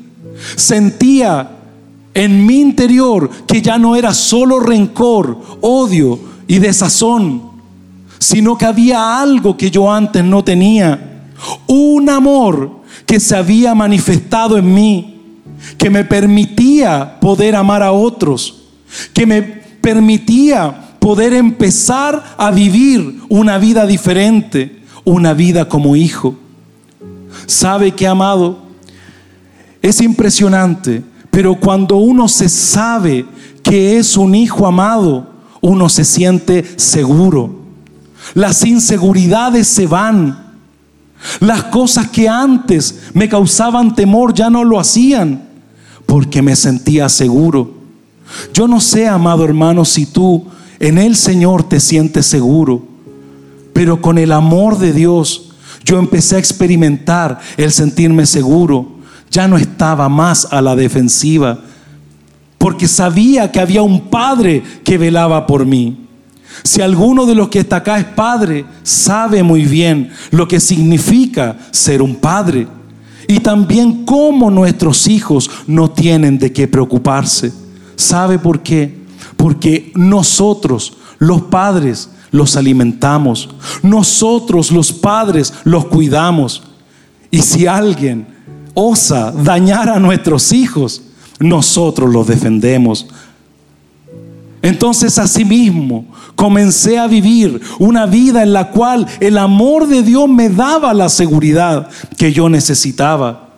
Sentía 0.55 1.51
en 2.13 2.45
mi 2.45 2.59
interior 2.59 3.29
que 3.47 3.61
ya 3.61 3.77
no 3.77 3.95
era 3.95 4.13
solo 4.13 4.59
rencor, 4.59 5.39
odio 5.61 6.19
y 6.47 6.59
desazón, 6.59 7.43
sino 8.17 8.57
que 8.57 8.65
había 8.65 9.21
algo 9.21 9.55
que 9.55 9.69
yo 9.69 9.91
antes 9.91 10.23
no 10.23 10.43
tenía. 10.43 11.27
Un 11.67 12.09
amor 12.09 12.79
que 13.05 13.19
se 13.19 13.35
había 13.35 13.75
manifestado 13.75 14.57
en 14.57 14.73
mí, 14.73 15.21
que 15.77 15.89
me 15.89 16.03
permitía 16.03 17.19
poder 17.19 17.55
amar 17.55 17.83
a 17.83 17.91
otros, 17.91 18.63
que 19.13 19.25
me 19.25 19.41
permitía 19.41 20.88
poder 21.09 21.33
empezar 21.33 22.35
a 22.37 22.51
vivir 22.51 23.21
una 23.29 23.57
vida 23.57 23.87
diferente, 23.87 24.83
una 25.03 25.33
vida 25.33 25.67
como 25.67 25.95
hijo. 25.95 26.35
¿Sabe 27.47 27.93
que, 27.93 28.05
amado? 28.05 28.59
Es 29.81 30.01
impresionante, 30.01 31.03
pero 31.31 31.55
cuando 31.55 31.97
uno 31.97 32.27
se 32.27 32.47
sabe 32.47 33.25
que 33.63 33.97
es 33.97 34.17
un 34.17 34.35
hijo 34.35 34.67
amado, 34.67 35.27
uno 35.61 35.89
se 35.89 36.05
siente 36.05 36.63
seguro. 36.77 37.55
Las 38.35 38.63
inseguridades 38.63 39.67
se 39.67 39.87
van. 39.87 40.53
Las 41.39 41.63
cosas 41.63 42.07
que 42.09 42.29
antes 42.29 43.09
me 43.15 43.27
causaban 43.27 43.95
temor 43.95 44.31
ya 44.35 44.51
no 44.51 44.63
lo 44.63 44.79
hacían 44.79 45.41
porque 46.05 46.43
me 46.43 46.55
sentía 46.55 47.09
seguro. 47.09 47.73
Yo 48.53 48.67
no 48.67 48.79
sé, 48.79 49.07
amado 49.07 49.43
hermano, 49.43 49.85
si 49.85 50.05
tú 50.05 50.45
en 50.79 50.97
el 50.97 51.15
Señor 51.15 51.63
te 51.63 51.79
sientes 51.79 52.25
seguro, 52.25 52.83
pero 53.73 54.01
con 54.01 54.17
el 54.17 54.31
amor 54.31 54.77
de 54.77 54.93
Dios 54.93 55.51
yo 55.83 55.99
empecé 55.99 56.35
a 56.35 56.39
experimentar 56.39 57.39
el 57.57 57.71
sentirme 57.71 58.25
seguro. 58.25 58.99
Ya 59.31 59.47
no 59.47 59.57
estaba 59.57 60.09
más 60.09 60.47
a 60.51 60.61
la 60.61 60.75
defensiva, 60.75 61.59
porque 62.57 62.87
sabía 62.87 63.51
que 63.51 63.59
había 63.59 63.81
un 63.81 64.09
Padre 64.09 64.63
que 64.83 64.97
velaba 64.97 65.45
por 65.45 65.65
mí. 65.65 66.09
Si 66.63 66.81
alguno 66.81 67.25
de 67.25 67.35
los 67.35 67.49
que 67.49 67.59
está 67.59 67.77
acá 67.77 67.99
es 67.99 68.05
padre, 68.05 68.65
sabe 68.83 69.43
muy 69.43 69.63
bien 69.63 70.11
lo 70.31 70.47
que 70.47 70.59
significa 70.59 71.57
ser 71.71 72.01
un 72.01 72.15
padre 72.15 72.67
y 73.27 73.39
también 73.39 74.03
cómo 74.05 74.49
nuestros 74.49 75.07
hijos 75.07 75.49
no 75.67 75.91
tienen 75.91 76.37
de 76.37 76.51
qué 76.51 76.67
preocuparse. 76.67 77.53
¿Sabe 77.95 78.39
por 78.39 78.61
qué? 78.61 78.98
Porque 79.39 79.93
nosotros, 79.95 80.97
los 81.17 81.43
padres, 81.43 82.09
los 82.29 82.57
alimentamos. 82.57 83.47
Nosotros, 83.81 84.69
los 84.69 84.91
padres, 84.91 85.53
los 85.63 85.85
cuidamos. 85.85 86.61
Y 87.31 87.41
si 87.41 87.65
alguien 87.65 88.27
osa 88.73 89.31
dañar 89.31 89.87
a 89.87 89.97
nuestros 89.97 90.51
hijos, 90.51 91.03
nosotros 91.39 92.11
los 92.11 92.27
defendemos. 92.27 93.07
Entonces 94.61 95.17
asimismo 95.17 96.05
comencé 96.35 96.99
a 96.99 97.07
vivir 97.07 97.61
una 97.79 98.07
vida 98.07 98.43
en 98.43 98.51
la 98.51 98.71
cual 98.71 99.07
el 99.21 99.37
amor 99.37 99.87
de 99.87 100.03
Dios 100.03 100.27
me 100.27 100.49
daba 100.49 100.93
la 100.93 101.07
seguridad 101.07 101.87
que 102.17 102.33
yo 102.33 102.49
necesitaba, 102.49 103.51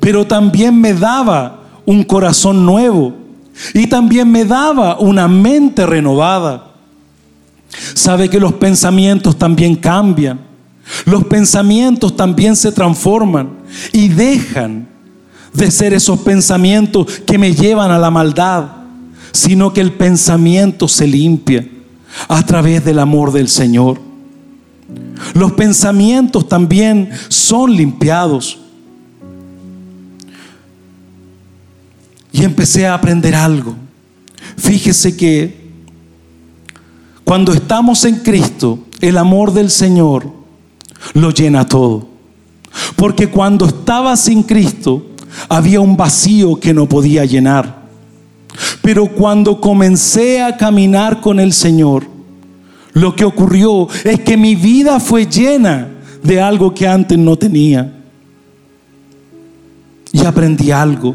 pero 0.00 0.26
también 0.26 0.78
me 0.78 0.92
daba 0.92 1.62
un 1.86 2.02
corazón 2.02 2.66
nuevo 2.66 3.27
y 3.74 3.86
también 3.86 4.30
me 4.30 4.44
daba 4.44 4.98
una 4.98 5.28
mente 5.28 5.86
renovada. 5.86 6.72
Sabe 7.94 8.28
que 8.28 8.40
los 8.40 8.54
pensamientos 8.54 9.36
también 9.36 9.76
cambian, 9.76 10.40
los 11.04 11.24
pensamientos 11.24 12.16
también 12.16 12.56
se 12.56 12.72
transforman 12.72 13.50
y 13.92 14.08
dejan 14.08 14.88
de 15.52 15.70
ser 15.70 15.92
esos 15.92 16.20
pensamientos 16.20 17.20
que 17.26 17.38
me 17.38 17.54
llevan 17.54 17.90
a 17.90 17.98
la 17.98 18.10
maldad, 18.10 18.66
sino 19.32 19.72
que 19.72 19.80
el 19.80 19.92
pensamiento 19.92 20.88
se 20.88 21.06
limpia 21.06 21.66
a 22.28 22.44
través 22.44 22.84
del 22.84 22.98
amor 22.98 23.32
del 23.32 23.48
Señor. 23.48 24.00
Los 25.34 25.52
pensamientos 25.52 26.48
también 26.48 27.10
son 27.28 27.74
limpiados. 27.74 28.58
Y 32.32 32.44
empecé 32.44 32.86
a 32.86 32.94
aprender 32.94 33.34
algo. 33.34 33.74
Fíjese 34.56 35.16
que 35.16 35.68
cuando 37.24 37.52
estamos 37.52 38.04
en 38.04 38.16
Cristo, 38.16 38.78
el 39.00 39.18
amor 39.18 39.52
del 39.52 39.70
Señor 39.70 40.32
lo 41.14 41.30
llena 41.30 41.66
todo. 41.66 42.08
Porque 42.96 43.28
cuando 43.28 43.66
estaba 43.66 44.16
sin 44.16 44.42
Cristo, 44.42 45.06
había 45.48 45.80
un 45.80 45.96
vacío 45.96 46.58
que 46.58 46.74
no 46.74 46.88
podía 46.88 47.24
llenar. 47.24 47.86
Pero 48.82 49.06
cuando 49.06 49.60
comencé 49.60 50.42
a 50.42 50.56
caminar 50.56 51.20
con 51.20 51.38
el 51.38 51.52
Señor, 51.52 52.04
lo 52.92 53.14
que 53.14 53.24
ocurrió 53.24 53.88
es 54.04 54.20
que 54.20 54.36
mi 54.36 54.54
vida 54.54 54.98
fue 54.98 55.26
llena 55.26 55.88
de 56.22 56.40
algo 56.40 56.74
que 56.74 56.88
antes 56.88 57.18
no 57.18 57.36
tenía. 57.36 57.94
Y 60.12 60.24
aprendí 60.24 60.70
algo, 60.70 61.14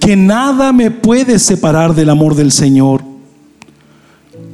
que 0.00 0.16
nada 0.16 0.72
me 0.72 0.90
puede 0.90 1.38
separar 1.38 1.94
del 1.94 2.10
amor 2.10 2.34
del 2.34 2.52
Señor. 2.52 3.02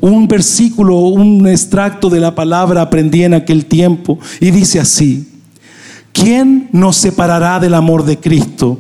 Un 0.00 0.28
versículo, 0.28 0.98
un 0.98 1.46
extracto 1.46 2.09
de 2.09 2.20
la 2.20 2.35
palabra 2.35 2.83
aprendí 2.83 3.24
en 3.24 3.35
aquel 3.35 3.66
tiempo 3.66 4.18
y 4.40 4.50
dice 4.50 4.78
así, 4.78 5.28
¿quién 6.12 6.68
nos 6.72 6.96
separará 6.96 7.59
del 7.59 7.74
amor 7.74 8.04
de 8.04 8.18
Cristo? 8.18 8.78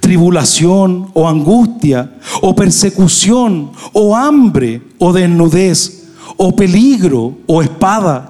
Tribulación 0.00 1.08
o 1.14 1.28
angustia 1.28 2.14
o 2.42 2.54
persecución 2.54 3.70
o 3.92 4.16
hambre 4.16 4.82
o 4.98 5.12
desnudez 5.12 6.08
o 6.36 6.54
peligro 6.54 7.38
o 7.46 7.62
espada. 7.62 8.29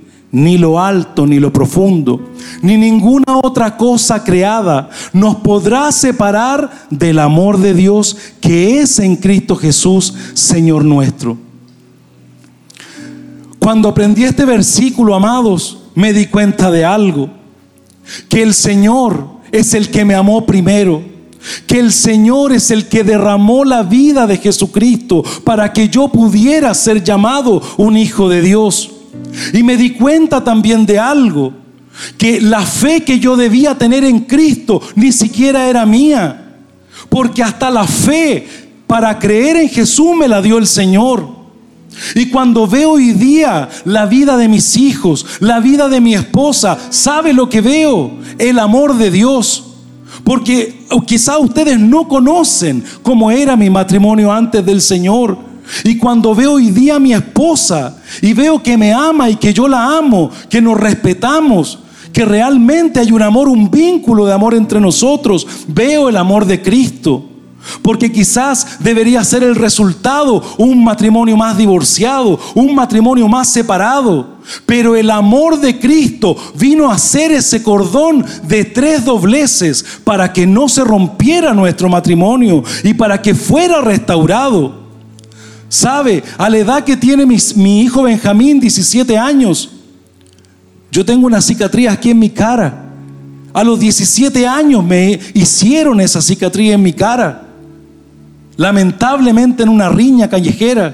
ni 0.31 0.57
lo 0.57 0.79
alto 0.79 1.25
ni 1.27 1.39
lo 1.39 1.51
profundo, 1.51 2.31
ni 2.61 2.77
ninguna 2.77 3.37
otra 3.43 3.75
cosa 3.75 4.23
creada 4.23 4.89
nos 5.13 5.37
podrá 5.37 5.91
separar 5.91 6.87
del 6.89 7.19
amor 7.19 7.57
de 7.57 7.73
Dios 7.73 8.17
que 8.39 8.79
es 8.79 8.99
en 8.99 9.15
Cristo 9.15 9.55
Jesús, 9.55 10.13
Señor 10.33 10.85
nuestro. 10.85 11.37
Cuando 13.59 13.89
aprendí 13.89 14.23
este 14.23 14.45
versículo, 14.45 15.13
amados, 15.13 15.79
me 15.93 16.13
di 16.13 16.25
cuenta 16.25 16.71
de 16.71 16.83
algo, 16.83 17.29
que 18.27 18.41
el 18.41 18.53
Señor 18.53 19.27
es 19.51 19.73
el 19.73 19.89
que 19.89 20.05
me 20.05 20.15
amó 20.15 20.45
primero 20.45 21.11
que 21.65 21.79
el 21.79 21.91
Señor 21.91 22.51
es 22.53 22.69
el 22.71 22.87
que 22.87 23.03
derramó 23.03 23.65
la 23.65 23.83
vida 23.83 24.27
de 24.27 24.37
Jesucristo 24.37 25.23
para 25.43 25.73
que 25.73 25.89
yo 25.89 26.07
pudiera 26.07 26.73
ser 26.73 27.03
llamado 27.03 27.61
un 27.77 27.97
hijo 27.97 28.29
de 28.29 28.41
Dios. 28.41 28.91
Y 29.53 29.63
me 29.63 29.77
di 29.77 29.91
cuenta 29.91 30.43
también 30.43 30.85
de 30.85 30.99
algo, 30.99 31.53
que 32.17 32.39
la 32.41 32.61
fe 32.61 33.03
que 33.03 33.19
yo 33.19 33.35
debía 33.35 33.77
tener 33.77 34.03
en 34.03 34.21
Cristo 34.21 34.81
ni 34.95 35.11
siquiera 35.11 35.67
era 35.67 35.85
mía, 35.85 36.55
porque 37.09 37.43
hasta 37.43 37.69
la 37.69 37.85
fe 37.85 38.47
para 38.87 39.17
creer 39.19 39.57
en 39.57 39.69
Jesús 39.69 40.15
me 40.15 40.27
la 40.27 40.41
dio 40.41 40.57
el 40.57 40.67
Señor. 40.67 41.41
Y 42.15 42.27
cuando 42.27 42.67
veo 42.67 42.91
hoy 42.91 43.13
día 43.13 43.69
la 43.85 44.05
vida 44.05 44.37
de 44.37 44.47
mis 44.47 44.77
hijos, 44.77 45.25
la 45.39 45.59
vida 45.59 45.89
de 45.89 46.01
mi 46.01 46.13
esposa, 46.13 46.77
¿sabe 46.89 47.33
lo 47.33 47.49
que 47.49 47.61
veo? 47.61 48.11
El 48.37 48.59
amor 48.59 48.97
de 48.97 49.11
Dios. 49.11 49.65
Porque 50.23 50.85
quizá 51.05 51.37
ustedes 51.37 51.79
no 51.79 52.07
conocen 52.07 52.83
cómo 53.01 53.31
era 53.31 53.55
mi 53.55 53.69
matrimonio 53.69 54.31
antes 54.31 54.65
del 54.65 54.81
Señor. 54.81 55.37
Y 55.83 55.97
cuando 55.97 56.35
veo 56.35 56.53
hoy 56.53 56.71
día 56.71 56.95
a 56.95 56.99
mi 56.99 57.13
esposa 57.13 57.97
y 58.21 58.33
veo 58.33 58.61
que 58.61 58.77
me 58.77 58.93
ama 58.93 59.29
y 59.29 59.35
que 59.35 59.53
yo 59.53 59.67
la 59.67 59.97
amo, 59.97 60.29
que 60.49 60.61
nos 60.61 60.79
respetamos, 60.79 61.79
que 62.11 62.25
realmente 62.25 62.99
hay 62.99 63.11
un 63.11 63.21
amor, 63.21 63.47
un 63.47 63.71
vínculo 63.71 64.25
de 64.25 64.33
amor 64.33 64.53
entre 64.53 64.79
nosotros, 64.79 65.47
veo 65.67 66.09
el 66.09 66.17
amor 66.17 66.45
de 66.45 66.61
Cristo. 66.61 67.25
Porque 67.83 68.11
quizás 68.11 68.79
debería 68.79 69.23
ser 69.23 69.43
el 69.43 69.55
resultado 69.55 70.43
un 70.57 70.83
matrimonio 70.83 71.37
más 71.37 71.57
divorciado, 71.57 72.39
un 72.55 72.73
matrimonio 72.73 73.27
más 73.27 73.49
separado. 73.49 74.37
Pero 74.65 74.95
el 74.95 75.11
amor 75.11 75.59
de 75.59 75.79
Cristo 75.79 76.35
vino 76.55 76.89
a 76.89 76.97
ser 76.97 77.31
ese 77.31 77.61
cordón 77.61 78.25
de 78.43 78.65
tres 78.65 79.05
dobleces 79.05 79.85
para 80.03 80.33
que 80.33 80.47
no 80.47 80.67
se 80.67 80.83
rompiera 80.83 81.53
nuestro 81.53 81.87
matrimonio 81.87 82.63
y 82.83 82.95
para 82.95 83.21
que 83.21 83.35
fuera 83.35 83.79
restaurado. 83.81 84.80
¿Sabe? 85.71 86.21
A 86.37 86.49
la 86.49 86.57
edad 86.57 86.83
que 86.83 86.97
tiene 86.97 87.25
mi, 87.25 87.81
hijo 87.81 88.03
Benjamín, 88.03 88.59
17 88.59 89.17
años, 89.17 89.69
yo 90.91 91.05
tengo 91.05 91.25
una 91.25 91.39
cicatriz 91.39 91.87
aquí 91.87 92.09
en 92.09 92.19
mi 92.19 92.29
cara. 92.29 92.89
A 93.53 93.63
los 93.63 93.79
17 93.79 94.45
años 94.45 94.83
me 94.83 95.17
hicieron 95.33 96.01
esa 96.01 96.21
cicatriz 96.21 96.73
en 96.73 96.83
mi 96.83 96.91
cara 96.91 97.47
lamentablemente 98.57 99.63
en 99.63 99.69
una 99.69 99.87
riña 99.87 100.29
callejera, 100.29 100.93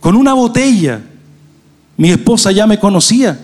con 0.00 0.16
una 0.16 0.32
botella. 0.32 1.02
Mi 1.98 2.10
esposa 2.10 2.52
ya 2.52 2.66
me 2.66 2.80
conocía. 2.80 3.38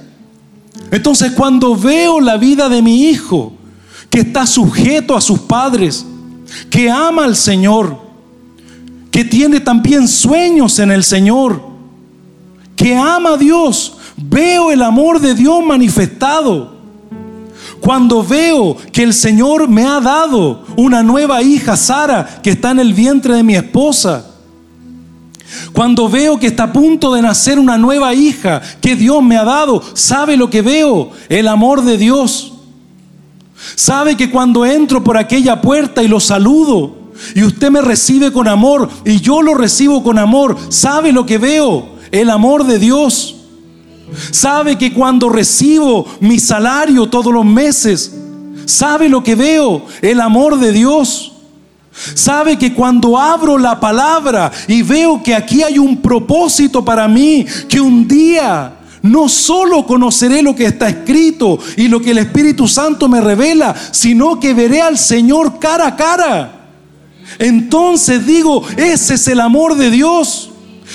Entonces 0.91 1.33
cuando 1.33 1.77
veo 1.77 2.19
la 2.19 2.39
vida 2.39 2.71
de 2.71 2.81
mi 2.81 3.05
hijo, 3.05 3.53
que 4.09 4.21
está 4.21 4.47
sujeto 4.47 5.15
a 5.15 5.21
sus 5.21 5.41
padres, 5.41 6.07
que 6.71 6.91
ama 6.91 7.27
al 7.27 7.37
Señor, 7.37 8.04
que 9.15 9.25
tiene 9.25 9.61
también 9.61 10.09
sueños 10.09 10.81
en 10.81 10.91
el 10.91 11.05
Señor, 11.05 11.63
que 12.75 12.97
ama 12.97 13.35
a 13.35 13.37
Dios, 13.37 13.97
veo 14.17 14.73
el 14.73 14.83
amor 14.83 15.21
de 15.21 15.37
Dios 15.37 15.65
manifestado. 15.65 16.75
Cuando 17.79 18.25
veo 18.25 18.77
que 18.91 19.05
el 19.05 19.15
Señor 19.15 19.69
me 19.69 19.85
ha 19.85 20.01
dado 20.01 20.65
una 20.77 21.05
nueva 21.05 21.41
hija, 21.43 21.77
Sara, 21.77 22.41
que 22.43 22.51
está 22.51 22.73
en 22.73 22.81
el 22.81 22.93
vientre 22.93 23.37
de 23.37 23.45
mi 23.45 23.55
esposa. 23.55 24.27
Cuando 25.73 26.09
veo 26.09 26.37
que 26.37 26.49
está 26.49 26.65
a 26.65 26.73
punto 26.73 27.15
de 27.15 27.23
nacer 27.23 27.61
una 27.61 27.79
nueva 27.79 28.13
hija 28.15 28.61
que 28.81 28.97
Dios 28.97 29.23
me 29.23 29.37
ha 29.37 29.45
dado, 29.45 29.81
¿sabe 29.95 30.37
lo 30.37 30.51
que 30.51 30.61
veo? 30.61 31.13
El 31.29 31.47
amor 31.47 31.85
de 31.85 31.99
Dios. 31.99 32.53
Sabe 33.77 34.17
que 34.17 34.29
cuando 34.29 34.67
entro 34.67 35.05
por 35.05 35.17
aquella 35.17 35.61
puerta 35.61 36.03
y 36.03 36.09
lo 36.09 36.19
saludo 36.19 37.04
y 37.35 37.43
usted 37.43 37.71
me 37.71 37.81
recibe 37.81 38.33
con 38.33 38.49
amor 38.49 38.89
y 39.05 39.21
yo 39.21 39.43
lo 39.43 39.55
recibo 39.55 40.03
con 40.03 40.19
amor, 40.19 40.57
¿sabe 40.69 41.13
lo 41.13 41.27
que 41.27 41.39
veo? 41.39 41.95
El 42.11 42.31
amor 42.31 42.65
de 42.67 42.79
Dios. 42.79 43.37
Sabe 44.31 44.77
que 44.77 44.93
cuando 44.93 45.29
recibo 45.29 46.07
mi 46.21 46.39
salario 46.39 47.09
todos 47.09 47.33
los 47.33 47.45
meses, 47.45 48.15
sabe 48.67 49.09
lo 49.09 49.23
que 49.23 49.35
veo, 49.35 49.85
el 50.03 50.21
amor 50.21 50.59
de 50.59 50.73
Dios. 50.73 51.33
Sabe 52.15 52.59
que 52.59 52.75
cuando 52.75 53.19
abro 53.19 53.57
la 53.57 53.79
palabra 53.79 54.51
y 54.67 54.83
veo 54.83 55.23
que 55.23 55.35
aquí 55.35 55.63
hay 55.63 55.79
un 55.79 55.99
propósito 55.99 56.85
para 56.85 57.07
mí, 57.07 57.47
que 57.69 57.81
un 57.81 58.07
día 58.09 58.79
no 59.03 59.29
solo 59.29 59.87
conoceré 59.87 60.43
lo 60.43 60.57
que 60.57 60.65
está 60.65 60.89
escrito 60.89 61.59
y 61.77 61.89
lo 61.89 62.01
que 62.01 62.11
el 62.11 62.19
Espíritu 62.19 62.67
Santo 62.67 63.09
me 63.09 63.21
revela, 63.21 63.75
sino 63.93 64.41
que 64.41 64.55
veré 64.55 64.81
al 64.81 64.99
Señor 64.99 65.59
cara 65.59 65.89
a 65.89 65.97
cara. 65.97 66.64
Entonces 67.39 68.27
digo, 68.27 68.65
ese 68.77 69.15
es 69.15 69.29
el 69.29 69.41
amor 69.41 69.77
de 69.77 69.91
Dios. 69.91 70.51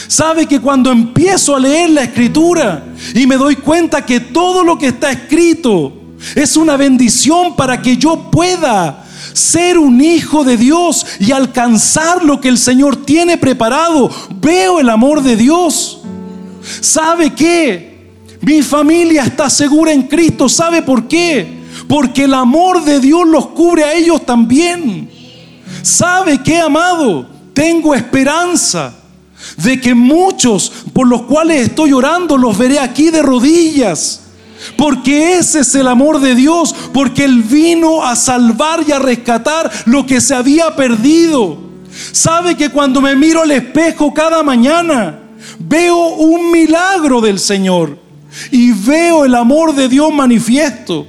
Sabe 0.07 0.45
que 0.45 0.59
cuando 0.59 0.91
empiezo 0.91 1.55
a 1.55 1.59
leer 1.59 1.89
la 1.89 2.03
escritura 2.03 2.85
y 3.13 3.25
me 3.27 3.37
doy 3.37 3.55
cuenta 3.55 4.05
que 4.05 4.19
todo 4.19 4.63
lo 4.63 4.77
que 4.77 4.87
está 4.87 5.11
escrito 5.11 5.93
es 6.35 6.55
una 6.57 6.77
bendición 6.77 7.55
para 7.55 7.81
que 7.81 7.97
yo 7.97 8.29
pueda 8.31 9.05
ser 9.33 9.77
un 9.77 10.01
hijo 10.01 10.43
de 10.43 10.57
Dios 10.57 11.05
y 11.19 11.31
alcanzar 11.31 12.23
lo 12.23 12.39
que 12.39 12.49
el 12.49 12.57
Señor 12.57 12.97
tiene 13.05 13.37
preparado, 13.37 14.09
veo 14.39 14.79
el 14.79 14.89
amor 14.89 15.21
de 15.21 15.35
Dios. 15.35 16.01
¿Sabe 16.81 17.33
qué? 17.33 17.89
Mi 18.41 18.61
familia 18.61 19.23
está 19.23 19.49
segura 19.49 19.91
en 19.91 20.03
Cristo. 20.03 20.47
¿Sabe 20.47 20.81
por 20.81 21.07
qué? 21.07 21.59
Porque 21.87 22.25
el 22.25 22.33
amor 22.33 22.83
de 22.83 22.99
Dios 22.99 23.27
los 23.27 23.47
cubre 23.47 23.83
a 23.83 23.93
ellos 23.93 24.25
también. 24.25 25.09
¿Sabe 25.81 26.41
qué, 26.43 26.59
amado? 26.59 27.27
Tengo 27.53 27.93
esperanza 27.93 28.93
de 29.57 29.79
que 29.79 29.93
muchos 29.93 30.71
por 30.93 31.07
los 31.07 31.23
cuales 31.23 31.67
estoy 31.67 31.93
orando 31.93 32.37
los 32.37 32.57
veré 32.57 32.79
aquí 32.79 33.09
de 33.09 33.21
rodillas. 33.21 34.21
Porque 34.77 35.37
ese 35.37 35.61
es 35.61 35.73
el 35.75 35.87
amor 35.87 36.19
de 36.19 36.35
Dios, 36.35 36.75
porque 36.93 37.23
Él 37.23 37.43
vino 37.43 38.03
a 38.03 38.15
salvar 38.15 38.83
y 38.85 38.91
a 38.91 38.99
rescatar 38.99 39.71
lo 39.85 40.05
que 40.05 40.19
se 40.19 40.35
había 40.35 40.75
perdido. 40.75 41.57
Sabe 42.11 42.55
que 42.55 42.69
cuando 42.69 43.01
me 43.01 43.15
miro 43.15 43.41
al 43.41 43.51
espejo 43.51 44.13
cada 44.13 44.43
mañana, 44.43 45.19
veo 45.59 46.09
un 46.15 46.51
milagro 46.51 47.21
del 47.21 47.39
Señor 47.39 47.97
y 48.51 48.71
veo 48.71 49.25
el 49.25 49.35
amor 49.35 49.73
de 49.73 49.87
Dios 49.87 50.13
manifiesto. 50.13 51.07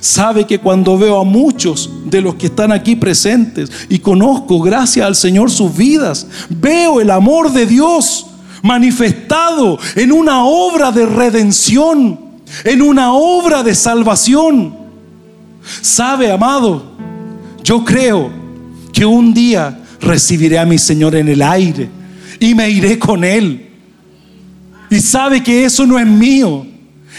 Sabe 0.00 0.46
que 0.46 0.58
cuando 0.58 0.98
veo 0.98 1.20
a 1.20 1.24
muchos 1.24 1.90
de 2.04 2.20
los 2.20 2.34
que 2.34 2.46
están 2.46 2.70
aquí 2.72 2.96
presentes 2.96 3.70
y 3.88 3.98
conozco, 3.98 4.60
gracias 4.60 5.06
al 5.06 5.16
Señor, 5.16 5.50
sus 5.50 5.74
vidas, 5.74 6.26
veo 6.48 7.00
el 7.00 7.10
amor 7.10 7.52
de 7.52 7.66
Dios 7.66 8.26
manifestado 8.62 9.78
en 9.96 10.12
una 10.12 10.44
obra 10.44 10.92
de 10.92 11.06
redención, 11.06 12.20
en 12.64 12.82
una 12.82 13.12
obra 13.14 13.62
de 13.62 13.74
salvación. 13.74 14.74
Sabe, 15.80 16.30
amado, 16.30 16.82
yo 17.62 17.84
creo 17.84 18.30
que 18.92 19.06
un 19.06 19.32
día 19.32 19.80
recibiré 20.00 20.58
a 20.58 20.66
mi 20.66 20.78
Señor 20.78 21.14
en 21.14 21.28
el 21.28 21.42
aire 21.42 21.88
y 22.38 22.54
me 22.54 22.68
iré 22.68 22.98
con 22.98 23.24
Él. 23.24 23.68
Y 24.90 25.00
sabe 25.00 25.42
que 25.42 25.64
eso 25.64 25.86
no 25.86 25.98
es 25.98 26.06
mío, 26.06 26.66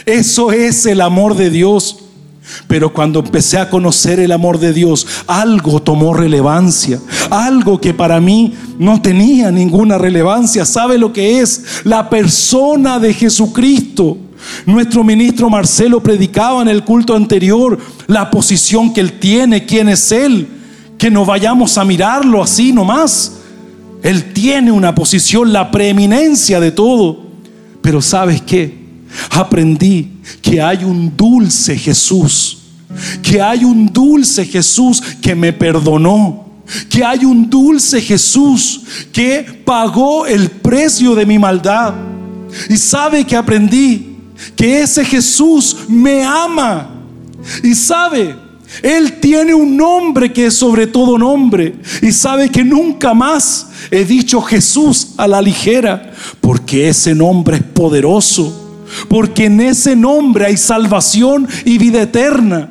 eso 0.06 0.52
es 0.52 0.86
el 0.86 1.02
amor 1.02 1.36
de 1.36 1.50
Dios. 1.50 2.01
Pero 2.68 2.94
cuando 2.94 3.20
empecé 3.20 3.58
a 3.58 3.70
conocer 3.70 4.20
el 4.20 4.32
amor 4.32 4.60
de 4.60 4.74
Dios, 4.74 5.06
algo 5.28 5.82
tomó 5.82 6.14
relevancia. 6.14 7.00
Algo 7.30 7.80
que 7.80 7.94
para 7.94 8.20
mí 8.20 8.54
no 8.78 9.02
tenía 9.02 9.52
ninguna 9.52 9.98
relevancia. 9.98 10.66
¿Sabe 10.66 10.98
lo 10.98 11.12
que 11.14 11.40
es? 11.40 11.64
La 11.84 12.10
persona 12.10 13.00
de 13.00 13.14
Jesucristo. 13.14 14.18
Nuestro 14.66 15.04
ministro 15.04 15.50
Marcelo 15.50 16.02
predicaba 16.02 16.62
en 16.62 16.68
el 16.68 16.84
culto 16.84 17.16
anterior 17.16 17.78
la 18.08 18.30
posición 18.32 18.94
que 18.94 19.02
él 19.02 19.20
tiene, 19.20 19.66
quién 19.66 19.90
es 19.90 20.12
él. 20.12 20.48
Que 20.98 21.12
no 21.12 21.26
vayamos 21.26 21.78
a 21.78 21.86
mirarlo 21.86 22.42
así 22.44 22.74
nomás. 22.74 23.34
Él 24.04 24.34
tiene 24.34 24.72
una 24.72 24.96
posición, 24.96 25.54
la 25.54 25.70
preeminencia 25.72 26.60
de 26.60 26.72
todo. 26.72 27.28
Pero 27.82 28.02
¿sabes 28.02 28.42
qué? 28.42 28.82
aprendí 29.30 30.21
que 30.42 30.62
hay 30.62 30.84
un 30.84 31.16
dulce 31.16 31.78
Jesús, 31.78 32.58
que 33.22 33.42
hay 33.42 33.64
un 33.64 33.88
dulce 33.88 34.46
Jesús 34.46 35.02
que 35.22 35.36
me 35.36 35.54
perdonó, 35.54 36.46
que 36.90 37.04
hay 37.04 37.26
un 37.26 37.50
dulce 37.50 38.02
Jesús 38.02 38.82
que 39.12 39.62
pagó 39.66 40.26
el 40.26 40.50
precio 40.50 41.16
de 41.16 41.26
mi 41.26 41.38
maldad. 41.40 41.94
Y 42.70 42.78
sabe 42.78 43.26
que 43.26 43.36
aprendí 43.36 44.18
que 44.56 44.82
ese 44.82 45.06
Jesús 45.06 45.76
me 45.88 46.24
ama. 46.24 46.90
Y 47.64 47.74
sabe, 47.76 48.36
Él 48.82 49.20
tiene 49.20 49.54
un 49.54 49.76
nombre 49.76 50.32
que 50.32 50.48
es 50.48 50.56
sobre 50.56 50.88
todo 50.88 51.18
nombre. 51.18 51.76
Y 52.02 52.12
sabe 52.12 52.50
que 52.50 52.64
nunca 52.64 53.14
más 53.14 53.68
he 53.90 54.06
dicho 54.06 54.42
Jesús 54.42 55.14
a 55.18 55.28
la 55.28 55.42
ligera, 55.42 56.14
porque 56.40 56.90
ese 56.90 57.16
nombre 57.16 57.58
es 57.58 57.64
poderoso 57.64 58.61
porque 59.08 59.46
en 59.46 59.62
ese 59.62 59.96
nombre 59.96 60.46
hay 60.46 60.58
salvación 60.58 61.48
y 61.66 61.78
vida 61.78 62.02
eterna. 62.02 62.70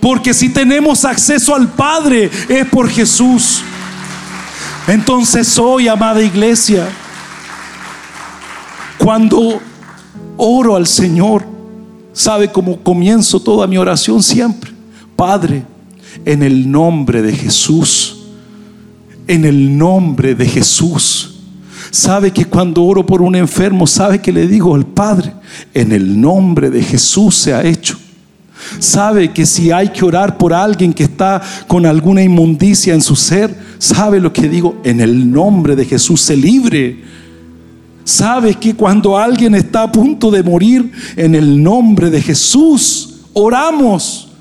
Porque 0.00 0.34
si 0.34 0.48
tenemos 0.48 1.04
acceso 1.04 1.54
al 1.54 1.68
Padre 1.68 2.30
es 2.48 2.66
por 2.66 2.88
Jesús. 2.88 3.62
Entonces 4.86 5.58
hoy, 5.58 5.88
amada 5.88 6.22
iglesia, 6.22 6.86
cuando 8.98 9.60
oro 10.36 10.76
al 10.76 10.86
Señor, 10.86 11.44
¿sabe 12.12 12.52
cómo 12.52 12.78
comienzo 12.82 13.40
toda 13.40 13.66
mi 13.66 13.78
oración 13.78 14.22
siempre? 14.22 14.72
Padre, 15.16 15.64
en 16.24 16.42
el 16.42 16.70
nombre 16.70 17.22
de 17.22 17.34
Jesús, 17.34 18.26
en 19.26 19.44
el 19.46 19.76
nombre 19.76 20.34
de 20.34 20.46
Jesús 20.46 21.33
Sabe 21.94 22.32
que 22.32 22.44
cuando 22.44 22.82
oro 22.82 23.06
por 23.06 23.22
un 23.22 23.36
enfermo, 23.36 23.86
sabe 23.86 24.20
que 24.20 24.32
le 24.32 24.48
digo 24.48 24.74
al 24.74 24.84
Padre, 24.84 25.32
en 25.72 25.92
el 25.92 26.20
nombre 26.20 26.68
de 26.68 26.82
Jesús 26.82 27.36
se 27.36 27.54
ha 27.54 27.62
hecho. 27.62 27.96
Sabe 28.80 29.32
que 29.32 29.46
si 29.46 29.70
hay 29.70 29.90
que 29.90 30.04
orar 30.04 30.36
por 30.36 30.52
alguien 30.52 30.92
que 30.92 31.04
está 31.04 31.40
con 31.68 31.86
alguna 31.86 32.20
inmundicia 32.20 32.94
en 32.94 33.00
su 33.00 33.14
ser, 33.14 33.56
sabe 33.78 34.18
lo 34.18 34.32
que 34.32 34.48
digo, 34.48 34.74
en 34.82 35.00
el 35.00 35.30
nombre 35.30 35.76
de 35.76 35.84
Jesús 35.84 36.20
se 36.20 36.36
libre. 36.36 37.00
Sabe 38.02 38.56
que 38.56 38.74
cuando 38.74 39.16
alguien 39.16 39.54
está 39.54 39.84
a 39.84 39.92
punto 39.92 40.32
de 40.32 40.42
morir, 40.42 40.90
en 41.14 41.36
el 41.36 41.62
nombre 41.62 42.10
de 42.10 42.20
Jesús 42.20 43.20
oramos 43.34 44.32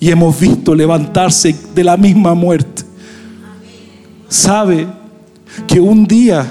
y 0.00 0.10
hemos 0.10 0.40
visto 0.40 0.74
levantarse 0.74 1.54
de 1.76 1.84
la 1.84 1.96
misma 1.96 2.34
muerte. 2.34 2.82
Sabe 4.28 4.88
que 5.68 5.78
un 5.78 6.08
día 6.08 6.44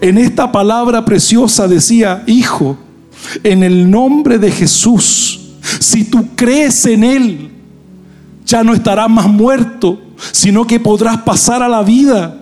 en 0.00 0.18
esta 0.18 0.50
palabra 0.50 1.04
preciosa 1.04 1.68
decía, 1.68 2.22
hijo, 2.26 2.76
en 3.42 3.62
el 3.62 3.90
nombre 3.90 4.38
de 4.38 4.50
Jesús, 4.50 5.40
si 5.78 6.04
tú 6.04 6.28
crees 6.34 6.86
en 6.86 7.04
Él, 7.04 7.50
ya 8.44 8.64
no 8.64 8.74
estarás 8.74 9.08
más 9.08 9.28
muerto, 9.28 10.00
sino 10.32 10.66
que 10.66 10.80
podrás 10.80 11.18
pasar 11.18 11.62
a 11.62 11.68
la 11.68 11.82
vida. 11.82 12.36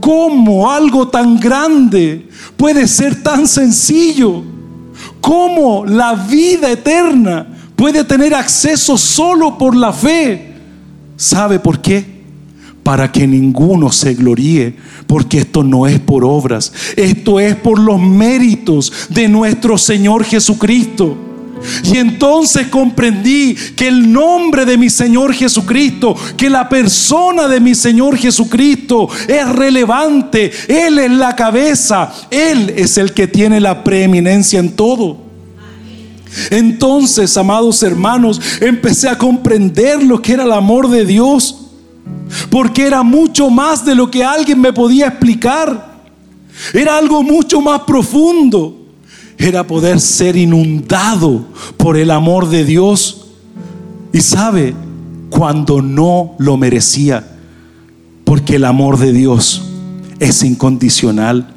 ¿Cómo 0.00 0.70
algo 0.70 1.08
tan 1.08 1.38
grande 1.38 2.28
puede 2.56 2.86
ser 2.88 3.22
tan 3.22 3.46
sencillo? 3.46 4.42
¿Cómo 5.20 5.86
la 5.86 6.14
vida 6.14 6.70
eterna 6.70 7.46
puede 7.76 8.04
tener 8.04 8.34
acceso 8.34 8.98
solo 8.98 9.56
por 9.56 9.76
la 9.76 9.92
fe? 9.92 10.54
¿Sabe 11.16 11.58
por 11.60 11.80
qué? 11.80 12.11
Para 12.82 13.12
que 13.12 13.26
ninguno 13.26 13.92
se 13.92 14.14
gloríe, 14.14 14.74
porque 15.06 15.38
esto 15.38 15.62
no 15.62 15.86
es 15.86 16.00
por 16.00 16.24
obras, 16.24 16.72
esto 16.96 17.38
es 17.38 17.54
por 17.56 17.78
los 17.78 18.00
méritos 18.00 18.92
de 19.08 19.28
nuestro 19.28 19.78
Señor 19.78 20.24
Jesucristo. 20.24 21.16
Y 21.84 21.98
entonces 21.98 22.66
comprendí 22.66 23.54
que 23.76 23.86
el 23.86 24.12
nombre 24.12 24.64
de 24.64 24.76
mi 24.76 24.90
Señor 24.90 25.32
Jesucristo, 25.32 26.16
que 26.36 26.50
la 26.50 26.68
persona 26.68 27.46
de 27.46 27.60
mi 27.60 27.76
Señor 27.76 28.16
Jesucristo 28.16 29.08
es 29.28 29.48
relevante. 29.48 30.50
Él 30.66 30.98
es 30.98 31.10
la 31.12 31.36
cabeza, 31.36 32.12
Él 32.30 32.74
es 32.76 32.98
el 32.98 33.12
que 33.12 33.28
tiene 33.28 33.60
la 33.60 33.84
preeminencia 33.84 34.58
en 34.58 34.72
todo. 34.72 35.18
Entonces, 36.50 37.36
amados 37.36 37.82
hermanos, 37.82 38.40
empecé 38.60 39.08
a 39.08 39.18
comprender 39.18 40.02
lo 40.02 40.20
que 40.20 40.32
era 40.32 40.44
el 40.44 40.52
amor 40.52 40.88
de 40.88 41.04
Dios 41.04 41.61
porque 42.50 42.86
era 42.86 43.02
mucho 43.02 43.50
más 43.50 43.84
de 43.84 43.94
lo 43.94 44.10
que 44.10 44.24
alguien 44.24 44.60
me 44.60 44.72
podía 44.72 45.08
explicar. 45.08 46.02
Era 46.72 46.98
algo 46.98 47.22
mucho 47.22 47.60
más 47.60 47.80
profundo. 47.80 48.78
Era 49.38 49.66
poder 49.66 50.00
ser 50.00 50.36
inundado 50.36 51.46
por 51.76 51.96
el 51.96 52.10
amor 52.10 52.48
de 52.48 52.64
Dios. 52.64 53.26
Y 54.12 54.20
sabe, 54.20 54.74
cuando 55.30 55.80
no 55.80 56.34
lo 56.38 56.56
merecía, 56.56 57.26
porque 58.24 58.56
el 58.56 58.64
amor 58.64 58.98
de 58.98 59.12
Dios 59.12 59.62
es 60.18 60.42
incondicional. 60.42 61.54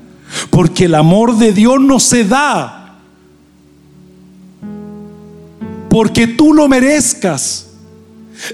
Porque 0.49 0.85
el 0.85 0.95
amor 0.95 1.37
de 1.37 1.53
Dios 1.53 1.79
no 1.79 1.99
se 1.99 2.23
da 2.23 2.85
porque 5.95 6.27
tú 6.27 6.53
lo 6.53 6.67
merezcas. 6.67 7.64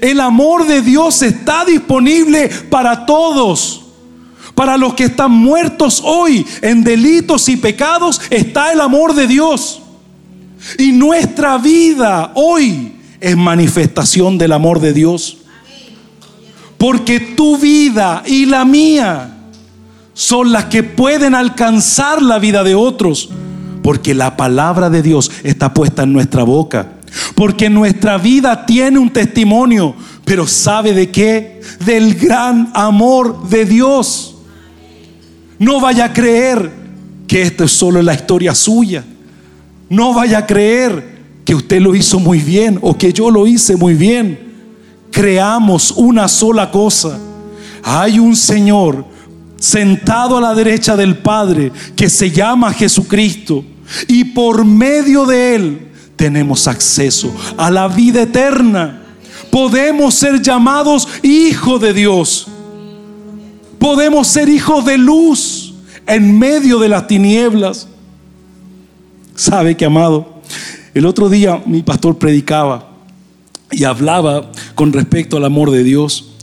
El 0.00 0.20
amor 0.20 0.66
de 0.66 0.82
Dios 0.82 1.22
está 1.22 1.64
disponible 1.64 2.48
para 2.70 3.06
todos. 3.06 3.82
Para 4.54 4.76
los 4.76 4.94
que 4.94 5.04
están 5.04 5.32
muertos 5.32 6.02
hoy 6.04 6.46
en 6.60 6.84
delitos 6.84 7.48
y 7.48 7.56
pecados 7.56 8.20
está 8.30 8.72
el 8.72 8.80
amor 8.80 9.14
de 9.14 9.26
Dios. 9.26 9.80
Y 10.78 10.92
nuestra 10.92 11.58
vida 11.58 12.32
hoy 12.34 12.92
es 13.20 13.36
manifestación 13.36 14.38
del 14.38 14.52
amor 14.52 14.80
de 14.80 14.92
Dios. 14.92 15.38
Porque 16.76 17.20
tu 17.20 17.56
vida 17.58 18.22
y 18.26 18.46
la 18.46 18.64
mía 18.64 19.36
son 20.14 20.52
las 20.52 20.66
que 20.66 20.82
pueden 20.82 21.34
alcanzar 21.34 22.20
la 22.20 22.38
vida 22.38 22.62
de 22.62 22.74
otros. 22.74 23.30
Porque 23.82 24.14
la 24.14 24.36
palabra 24.36 24.90
de 24.90 25.02
Dios 25.02 25.30
está 25.42 25.72
puesta 25.72 26.02
en 26.02 26.12
nuestra 26.12 26.44
boca. 26.44 26.92
Porque 27.34 27.70
nuestra 27.70 28.18
vida 28.18 28.66
tiene 28.66 28.98
un 28.98 29.10
testimonio. 29.10 29.94
Pero 30.24 30.46
¿sabe 30.46 30.92
de 30.92 31.10
qué? 31.10 31.60
Del 31.84 32.14
gran 32.14 32.70
amor 32.74 33.48
de 33.48 33.64
Dios. 33.64 34.36
No 35.58 35.80
vaya 35.80 36.06
a 36.06 36.12
creer 36.12 36.70
que 37.26 37.42
esto 37.42 37.64
es 37.64 37.72
solo 37.72 38.02
la 38.02 38.14
historia 38.14 38.54
suya. 38.54 39.04
No 39.88 40.14
vaya 40.14 40.38
a 40.38 40.46
creer 40.46 41.12
que 41.44 41.54
usted 41.54 41.80
lo 41.80 41.94
hizo 41.94 42.18
muy 42.18 42.38
bien 42.38 42.78
o 42.82 42.96
que 42.96 43.12
yo 43.12 43.30
lo 43.30 43.46
hice 43.46 43.76
muy 43.76 43.94
bien. 43.94 44.38
Creamos 45.10 45.90
una 45.92 46.28
sola 46.28 46.70
cosa. 46.70 47.18
Hay 47.82 48.18
un 48.18 48.36
Señor 48.36 49.04
sentado 49.56 50.36
a 50.36 50.40
la 50.40 50.54
derecha 50.54 50.96
del 50.96 51.18
Padre 51.18 51.72
que 51.94 52.08
se 52.08 52.30
llama 52.30 52.72
Jesucristo 52.72 53.64
y 54.08 54.24
por 54.24 54.64
medio 54.64 55.26
de 55.26 55.54
Él 55.54 55.91
tenemos 56.22 56.68
acceso 56.68 57.34
a 57.56 57.68
la 57.68 57.88
vida 57.88 58.22
eterna. 58.22 59.02
Podemos 59.50 60.14
ser 60.14 60.40
llamados 60.40 61.08
hijos 61.20 61.80
de 61.80 61.92
Dios. 61.92 62.46
Podemos 63.80 64.28
ser 64.28 64.48
hijos 64.48 64.84
de 64.84 64.98
luz 64.98 65.74
en 66.06 66.38
medio 66.38 66.78
de 66.78 66.88
las 66.88 67.08
tinieblas. 67.08 67.88
¿Sabe 69.34 69.76
que, 69.76 69.84
amado? 69.84 70.40
El 70.94 71.06
otro 71.06 71.28
día 71.28 71.60
mi 71.66 71.82
pastor 71.82 72.16
predicaba 72.18 72.88
y 73.72 73.82
hablaba 73.82 74.52
con 74.76 74.92
respecto 74.92 75.38
al 75.38 75.44
amor 75.44 75.72
de 75.72 75.82
Dios. 75.82 76.34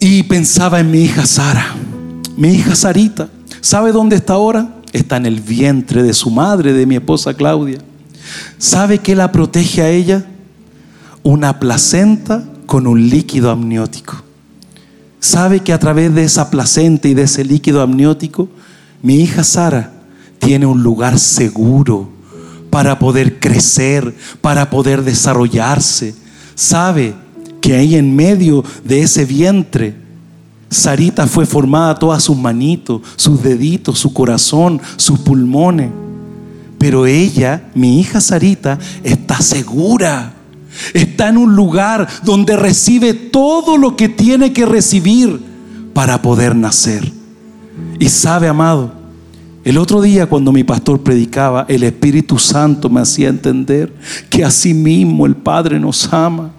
Y 0.00 0.22
pensaba 0.22 0.80
en 0.80 0.90
mi 0.90 1.02
hija 1.02 1.26
Sara, 1.26 1.74
mi 2.34 2.54
hija 2.54 2.74
Sarita. 2.74 3.28
¿Sabe 3.60 3.92
dónde 3.92 4.16
está 4.16 4.32
ahora? 4.32 4.76
Está 4.94 5.18
en 5.18 5.26
el 5.26 5.42
vientre 5.42 6.02
de 6.02 6.14
su 6.14 6.30
madre, 6.30 6.72
de 6.72 6.86
mi 6.86 6.94
esposa 6.94 7.34
Claudia. 7.34 7.76
¿Sabe 8.58 8.98
qué 8.98 9.14
la 9.14 9.32
protege 9.32 9.82
a 9.82 9.90
ella? 9.90 10.24
Una 11.22 11.58
placenta 11.58 12.44
con 12.66 12.86
un 12.86 13.08
líquido 13.08 13.50
amniótico 13.50 14.24
sabe 15.24 15.60
que 15.60 15.72
a 15.72 15.78
través 15.78 16.14
de 16.14 16.22
esa 16.22 16.50
placenta 16.50 17.08
y 17.08 17.14
de 17.14 17.22
ese 17.22 17.44
líquido 17.44 17.80
amniótico, 17.80 18.46
mi 19.02 19.16
hija 19.16 19.42
Sara 19.42 19.90
tiene 20.38 20.66
un 20.66 20.82
lugar 20.82 21.18
seguro 21.18 22.10
para 22.68 22.98
poder 22.98 23.40
crecer, 23.40 24.14
para 24.42 24.68
poder 24.68 25.02
desarrollarse. 25.02 26.14
Sabe 26.54 27.14
que 27.62 27.74
ahí 27.74 27.94
en 27.94 28.14
medio 28.14 28.62
de 28.84 29.00
ese 29.00 29.24
vientre, 29.24 29.96
Sarita 30.68 31.26
fue 31.26 31.46
formada 31.46 31.98
todas 31.98 32.22
sus 32.22 32.36
manitos, 32.36 33.00
sus 33.16 33.42
deditos, 33.42 33.98
su 33.98 34.12
corazón, 34.12 34.78
sus 34.96 35.18
pulmones. 35.20 35.90
Pero 36.84 37.06
ella, 37.06 37.70
mi 37.74 37.98
hija 37.98 38.20
Sarita, 38.20 38.78
está 39.02 39.40
segura 39.40 40.34
Está 40.92 41.30
en 41.30 41.38
un 41.38 41.56
lugar 41.56 42.06
donde 42.24 42.56
recibe 42.56 43.14
todo 43.14 43.78
lo 43.78 43.96
que 43.96 44.10
tiene 44.10 44.52
que 44.52 44.66
recibir 44.66 45.40
para 45.94 46.20
poder 46.20 46.54
nacer. 46.54 47.10
Y 47.98 48.10
sabe, 48.10 48.48
amado, 48.48 48.92
el 49.64 49.78
otro 49.78 50.02
día 50.02 50.26
cuando 50.26 50.52
mi 50.52 50.62
pastor 50.62 51.00
predicaba, 51.00 51.64
el 51.70 51.84
Espíritu 51.84 52.38
Santo 52.38 52.90
me 52.90 53.00
hacía 53.00 53.30
entender 53.30 53.90
que 54.28 54.44
así 54.44 54.74
mismo 54.74 55.24
el 55.24 55.36
Padre 55.36 55.80
nos 55.80 56.12
ama, 56.12 56.50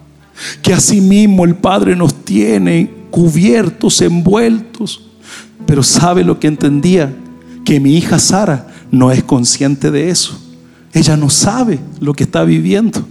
que 0.63 0.73
así 0.73 1.01
mismo 1.01 1.45
el 1.45 1.53
Padre 1.53 1.95
nos 1.95 2.25
tiene 2.25 2.89
cubiertos, 3.11 4.01
envueltos. 4.01 5.07
Pero 5.67 5.83
sabe 5.83 6.23
lo 6.23 6.39
que 6.39 6.47
entendía, 6.47 7.13
que 7.63 7.79
mi 7.79 7.95
hija 7.95 8.17
Sara 8.17 8.71
no 8.91 9.11
es 9.11 9.23
consciente 9.23 9.91
de 9.91 10.09
eso. 10.09 10.39
Ella 10.93 11.17
no 11.17 11.29
sabe 11.29 11.79
lo 11.99 12.13
que 12.13 12.23
está 12.23 12.43
viviendo. 12.43 13.05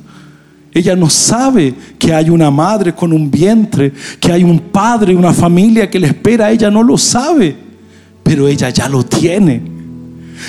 Ella 0.72 0.96
no 0.96 1.08
sabe 1.08 1.74
que 1.98 2.12
hay 2.12 2.30
una 2.30 2.50
madre 2.50 2.94
con 2.94 3.12
un 3.12 3.30
vientre, 3.30 3.92
que 4.18 4.32
hay 4.32 4.42
un 4.42 4.58
padre, 4.58 5.14
una 5.14 5.32
familia 5.32 5.88
que 5.88 6.00
le 6.00 6.08
espera. 6.08 6.50
Ella 6.50 6.70
no 6.70 6.82
lo 6.82 6.98
sabe, 6.98 7.56
pero 8.22 8.48
ella 8.48 8.70
ya 8.70 8.88
lo 8.88 9.04
tiene. 9.04 9.62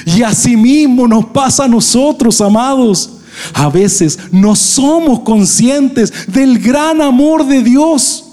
Y 0.05 0.23
asimismo 0.23 1.07
nos 1.07 1.25
pasa 1.25 1.65
a 1.65 1.67
nosotros, 1.67 2.41
amados. 2.41 3.11
A 3.53 3.69
veces 3.69 4.17
no 4.31 4.55
somos 4.55 5.19
conscientes 5.19 6.11
del 6.27 6.57
gran 6.57 7.01
amor 7.01 7.45
de 7.45 7.61
Dios, 7.61 8.23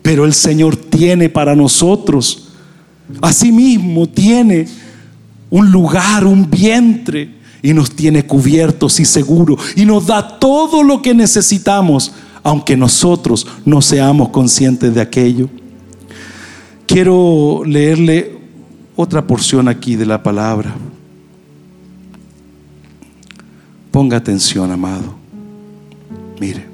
pero 0.00 0.24
el 0.24 0.32
Señor 0.32 0.76
tiene 0.76 1.28
para 1.28 1.54
nosotros. 1.54 2.48
Asimismo 3.20 4.08
tiene 4.08 4.66
un 5.52 5.70
lugar, 5.70 6.26
un 6.26 6.50
vientre 6.50 7.28
y 7.60 7.74
nos 7.74 7.94
tiene 7.94 8.26
cubiertos 8.26 8.98
y 9.00 9.04
seguros 9.04 9.60
y 9.76 9.84
nos 9.84 10.06
da 10.06 10.38
todo 10.38 10.82
lo 10.82 11.02
que 11.02 11.12
necesitamos, 11.12 12.12
aunque 12.42 12.74
nosotros 12.74 13.46
no 13.66 13.82
seamos 13.82 14.30
conscientes 14.30 14.94
de 14.94 15.02
aquello. 15.02 15.50
Quiero 16.86 17.64
leerle 17.66 18.38
otra 18.96 19.26
porción 19.26 19.68
aquí 19.68 19.94
de 19.94 20.06
la 20.06 20.22
palabra. 20.22 20.74
Ponga 23.90 24.16
atención, 24.16 24.70
amado. 24.70 25.14
Mire. 26.40 26.64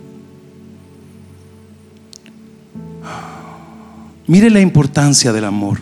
Mire 4.29 4.51
la 4.51 4.61
importancia 4.61 5.33
del 5.33 5.47
amor. 5.47 5.81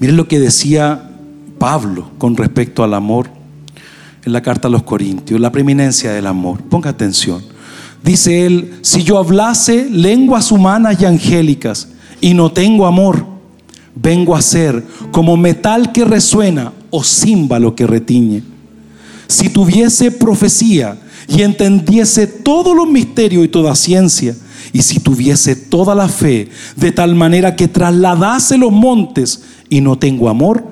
Mire 0.00 0.14
lo 0.14 0.26
que 0.26 0.40
decía 0.40 1.10
Pablo 1.62 2.10
con 2.18 2.36
respecto 2.36 2.82
al 2.82 2.92
amor 2.92 3.30
en 4.24 4.32
la 4.32 4.42
carta 4.42 4.66
a 4.66 4.70
los 4.72 4.82
Corintios, 4.82 5.40
la 5.40 5.52
preeminencia 5.52 6.10
del 6.10 6.26
amor. 6.26 6.60
Ponga 6.62 6.90
atención. 6.90 7.40
Dice 8.02 8.46
él, 8.46 8.78
si 8.82 9.04
yo 9.04 9.16
hablase 9.16 9.88
lenguas 9.88 10.50
humanas 10.50 11.00
y 11.00 11.04
angélicas 11.04 11.86
y 12.20 12.34
no 12.34 12.50
tengo 12.50 12.84
amor, 12.84 13.24
vengo 13.94 14.34
a 14.34 14.42
ser 14.42 14.84
como 15.12 15.36
metal 15.36 15.92
que 15.92 16.04
resuena 16.04 16.72
o 16.90 17.04
címbalo 17.04 17.76
que 17.76 17.86
retiñe. 17.86 18.42
Si 19.28 19.48
tuviese 19.48 20.10
profecía 20.10 20.98
y 21.28 21.42
entendiese 21.42 22.26
todos 22.26 22.74
los 22.74 22.88
misterios 22.88 23.44
y 23.44 23.48
toda 23.48 23.76
ciencia, 23.76 24.34
y 24.72 24.82
si 24.82 24.98
tuviese 24.98 25.54
toda 25.54 25.94
la 25.94 26.08
fe 26.08 26.48
de 26.74 26.90
tal 26.90 27.14
manera 27.14 27.54
que 27.54 27.68
trasladase 27.68 28.58
los 28.58 28.72
montes 28.72 29.44
y 29.68 29.80
no 29.80 29.96
tengo 29.96 30.28
amor, 30.28 30.71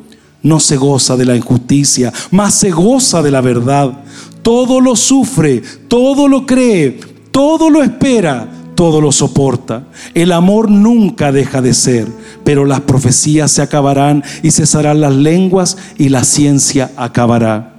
no 0.43 0.59
se 0.59 0.77
goza 0.77 1.17
de 1.17 1.25
la 1.25 1.35
injusticia, 1.35 2.11
más 2.31 2.53
se 2.55 2.71
goza 2.71 3.21
de 3.21 3.31
la 3.31 3.41
verdad 3.41 4.03
todo 4.41 4.81
lo 4.81 4.95
sufre, 4.95 5.61
todo 5.87 6.27
lo 6.27 6.45
cree, 6.45 6.99
todo 7.31 7.69
lo 7.69 7.83
espera, 7.83 8.47
todo 8.75 9.01
lo 9.01 9.11
soporta. 9.11 9.87
El 10.13 10.31
amor 10.31 10.69
nunca 10.69 11.31
deja 11.31 11.61
de 11.61 11.73
ser, 11.73 12.07
pero 12.43 12.65
las 12.65 12.81
profecías 12.81 13.51
se 13.51 13.61
acabarán 13.61 14.23
y 14.41 14.51
cesarán 14.51 15.01
las 15.01 15.13
lenguas 15.13 15.77
y 15.97 16.09
la 16.09 16.23
ciencia 16.23 16.91
acabará. 16.97 17.75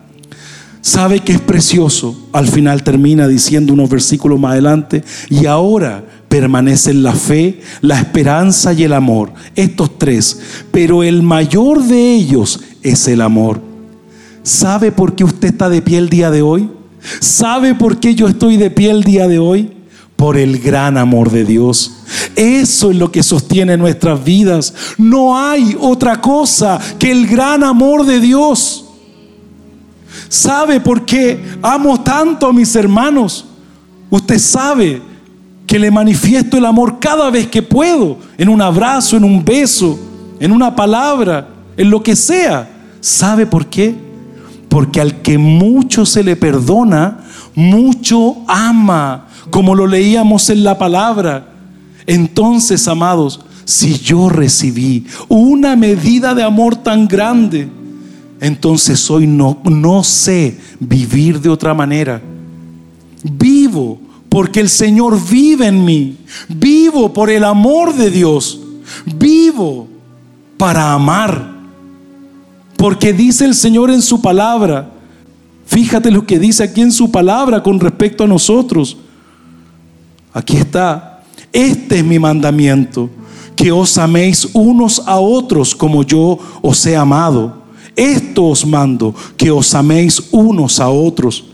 ¿Sabe 0.81 1.21
que 1.21 1.33
es 1.33 1.41
precioso? 1.41 2.29
Al 2.33 2.49
final 2.49 2.83
termina 2.83 3.29
diciendo 3.29 3.73
unos 3.73 3.89
versículos 3.89 4.41
más 4.41 4.53
adelante, 4.53 5.05
y 5.31 5.47
ahora 5.47 6.05
permanecen 6.33 7.03
la 7.03 7.13
fe, 7.13 7.61
la 7.83 8.01
esperanza 8.01 8.73
y 8.73 8.85
el 8.85 8.95
amor, 8.95 9.35
estos 9.55 9.99
tres, 9.99 10.41
pero 10.71 11.03
el 11.03 11.23
mayor 11.23 11.83
de 11.83 12.15
ellos 12.15 12.59
es 12.83 13.07
el 13.07 13.21
amor. 13.21 13.61
¿Sabe 14.43 14.93
por 14.93 15.15
qué 15.15 15.25
usted 15.25 15.49
está 15.49 15.69
de 15.69 15.83
pie 15.83 15.99
el 15.99 16.09
día 16.09 16.31
de 16.31 16.41
hoy? 16.41 16.71
¿Sabe 17.21 17.75
por 17.75 18.01
qué 18.01 18.15
yo 18.15 18.29
estoy 18.29 18.57
de 18.57 18.71
pie 18.71 18.91
el 18.91 19.05
día 19.05 19.29
de 19.29 19.39
hoy? 19.39 19.73
Por 20.17 20.39
el 20.39 20.59
gran 20.59 20.97
amor 20.97 21.31
de 21.31 21.45
Dios. 21.45 21.97
Eso 22.35 22.91
es 22.91 22.97
lo 22.97 23.13
que 23.13 23.23
sostiene 23.23 23.77
nuestras 23.77 24.25
vidas. 24.25 24.73
No 24.97 25.39
hay 25.39 25.77
otra 25.79 26.19
cosa 26.23 26.81
que 26.99 27.13
el 27.13 27.27
gran 27.27 27.63
amor 27.63 28.07
de 28.07 28.21
Dios. 28.21 28.87
¿Sabe 30.31 30.81
por 30.81 31.05
qué 31.05 31.59
amo 31.61 32.01
tanto 32.01 32.47
a 32.47 32.55
mis 32.55 32.75
hermanos? 32.75 33.45
Usted 34.09 34.39
sabe 34.39 35.12
que 35.73 35.79
le 35.79 35.91
manifiesto 35.91 36.59
el 36.59 36.67
amor 36.67 36.99
cada 37.01 37.31
vez 37.31 37.47
que 37.47 37.63
puedo, 37.63 38.19
en 38.37 38.51
un 38.51 38.61
abrazo, 38.61 39.17
en 39.17 39.25
un 39.25 39.43
beso, 39.43 39.99
en 40.39 40.53
una 40.53 40.77
palabra, 40.77 41.49
en 41.79 41.89
lo 41.89 42.03
que 42.03 42.15
sea. 42.15 42.69
¿Sabe 43.01 43.47
por 43.47 43.65
qué? 43.69 43.95
Porque 44.69 45.01
al 45.01 45.23
que 45.23 45.39
mucho 45.39 46.05
se 46.05 46.23
le 46.23 46.37
perdona, 46.37 47.21
mucho 47.55 48.37
ama, 48.47 49.29
como 49.49 49.75
lo 49.75 49.87
leíamos 49.87 50.51
en 50.51 50.63
la 50.63 50.77
palabra. 50.77 51.49
Entonces, 52.05 52.87
amados, 52.87 53.41
si 53.65 53.99
yo 53.99 54.29
recibí 54.29 55.07
una 55.31 55.75
medida 55.75 56.35
de 56.35 56.43
amor 56.43 56.77
tan 56.77 57.09
grande, 57.09 57.67
entonces 58.43 59.11
hoy 59.11 59.27
no, 59.27 59.57
no 59.65 60.05
sé 60.05 60.55
vivir 60.79 61.41
de 61.41 61.49
otra 61.49 61.73
manera. 61.73 62.21
Vivo 63.23 64.12
porque 64.33 64.61
el 64.61 64.71
Señor 64.71 65.21
vive 65.29 65.67
en 65.67 65.85
mí. 65.85 66.17
Vivo 66.49 67.13
por 67.13 67.29
el 67.29 67.45
amor 67.45 67.95
de 67.95 68.11
Dios. 68.11 68.59
Vivo 69.15 69.87
para 70.57 70.95
amar. 70.95 71.53
Porque 72.79 73.13
dice 73.13 73.45
el 73.45 73.55
Señor 73.55 73.91
en 73.91 74.01
su 74.01 74.23
palabra. 74.23 74.91
Fíjate 75.67 76.11
lo 76.11 76.25
que 76.25 76.39
dice 76.39 76.63
aquí 76.63 76.81
en 76.81 76.93
su 76.93 77.11
palabra 77.11 77.63
con 77.63 77.79
respecto 77.79 78.25
a 78.25 78.27
nosotros. 78.27 78.97
Aquí 80.33 80.57
está. 80.57 81.23
Este 81.53 81.99
es 81.99 82.05
mi 82.05 82.19
mandamiento. 82.19 83.11
Que 83.55 83.71
os 83.71 83.99
améis 83.99 84.49
unos 84.55 85.03
a 85.05 85.19
otros 85.19 85.75
como 85.75 86.05
yo 86.05 86.39
os 86.63 86.87
he 86.87 86.97
amado. 86.97 87.65
Esto 87.95 88.47
os 88.47 88.65
mando, 88.65 89.15
que 89.37 89.51
os 89.51 89.75
améis 89.75 90.23
unos 90.31 90.81
a 90.81 90.89
otros. 90.89 91.45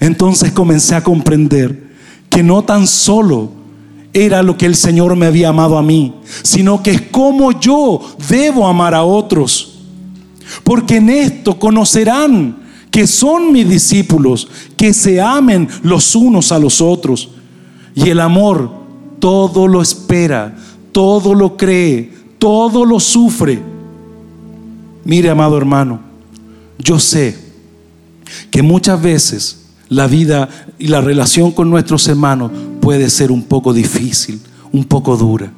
Entonces 0.00 0.50
comencé 0.50 0.96
a 0.96 1.04
comprender 1.04 1.91
que 2.32 2.42
no 2.42 2.62
tan 2.62 2.86
solo 2.86 3.50
era 4.14 4.42
lo 4.42 4.56
que 4.56 4.64
el 4.64 4.74
Señor 4.74 5.16
me 5.16 5.26
había 5.26 5.50
amado 5.50 5.76
a 5.76 5.82
mí, 5.82 6.14
sino 6.42 6.82
que 6.82 6.92
es 6.92 7.02
como 7.02 7.60
yo 7.60 8.00
debo 8.26 8.66
amar 8.66 8.94
a 8.94 9.04
otros. 9.04 9.80
Porque 10.64 10.96
en 10.96 11.10
esto 11.10 11.58
conocerán 11.58 12.56
que 12.90 13.06
son 13.06 13.52
mis 13.52 13.68
discípulos, 13.68 14.48
que 14.78 14.94
se 14.94 15.20
amen 15.20 15.68
los 15.82 16.16
unos 16.16 16.52
a 16.52 16.58
los 16.58 16.80
otros. 16.80 17.28
Y 17.94 18.08
el 18.08 18.20
amor 18.20 18.70
todo 19.18 19.68
lo 19.68 19.82
espera, 19.82 20.56
todo 20.90 21.34
lo 21.34 21.58
cree, 21.58 22.12
todo 22.38 22.86
lo 22.86 22.98
sufre. 22.98 23.60
Mire, 25.04 25.28
amado 25.28 25.58
hermano, 25.58 26.00
yo 26.78 26.98
sé 26.98 27.36
que 28.50 28.62
muchas 28.62 29.02
veces 29.02 29.61
la 29.92 30.06
vida 30.06 30.48
y 30.78 30.88
la 30.88 31.02
relación 31.02 31.52
con 31.52 31.68
nuestros 31.68 32.08
hermanos 32.08 32.50
puede 32.80 33.10
ser 33.10 33.30
un 33.30 33.42
poco 33.42 33.74
difícil, 33.74 34.40
un 34.72 34.84
poco 34.84 35.16
dura. 35.16 35.52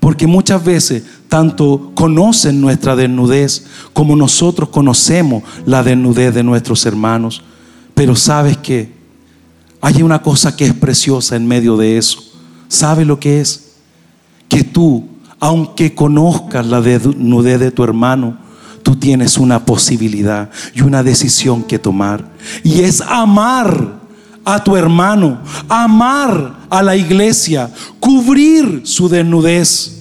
Porque 0.00 0.26
muchas 0.26 0.64
veces 0.64 1.04
tanto 1.28 1.92
conocen 1.94 2.60
nuestra 2.60 2.96
desnudez 2.96 3.64
como 3.92 4.16
nosotros 4.16 4.70
conocemos 4.70 5.44
la 5.66 5.84
desnudez 5.84 6.34
de 6.34 6.42
nuestros 6.42 6.84
hermanos. 6.84 7.42
Pero 7.94 8.16
sabes 8.16 8.56
que 8.56 8.92
hay 9.80 10.02
una 10.02 10.20
cosa 10.20 10.56
que 10.56 10.66
es 10.66 10.74
preciosa 10.74 11.36
en 11.36 11.46
medio 11.46 11.76
de 11.76 11.96
eso. 11.96 12.22
¿Sabes 12.66 13.06
lo 13.06 13.20
que 13.20 13.40
es? 13.40 13.74
Que 14.48 14.64
tú, 14.64 15.06
aunque 15.38 15.94
conozcas 15.94 16.66
la 16.66 16.80
desnudez 16.80 17.60
de 17.60 17.70
tu 17.70 17.84
hermano, 17.84 18.36
tú 18.90 18.96
tienes 18.96 19.38
una 19.38 19.64
posibilidad 19.64 20.50
y 20.74 20.80
una 20.80 21.04
decisión 21.04 21.62
que 21.62 21.78
tomar. 21.78 22.24
Y 22.64 22.80
es 22.80 23.00
amar 23.00 24.00
a 24.44 24.64
tu 24.64 24.76
hermano, 24.76 25.38
amar 25.68 26.56
a 26.68 26.82
la 26.82 26.96
iglesia, 26.96 27.70
cubrir 28.00 28.80
su 28.82 29.08
desnudez 29.08 29.96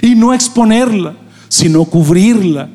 y 0.00 0.14
no 0.14 0.32
exponerla, 0.32 1.14
sino 1.50 1.84
cubrirla, 1.84 2.70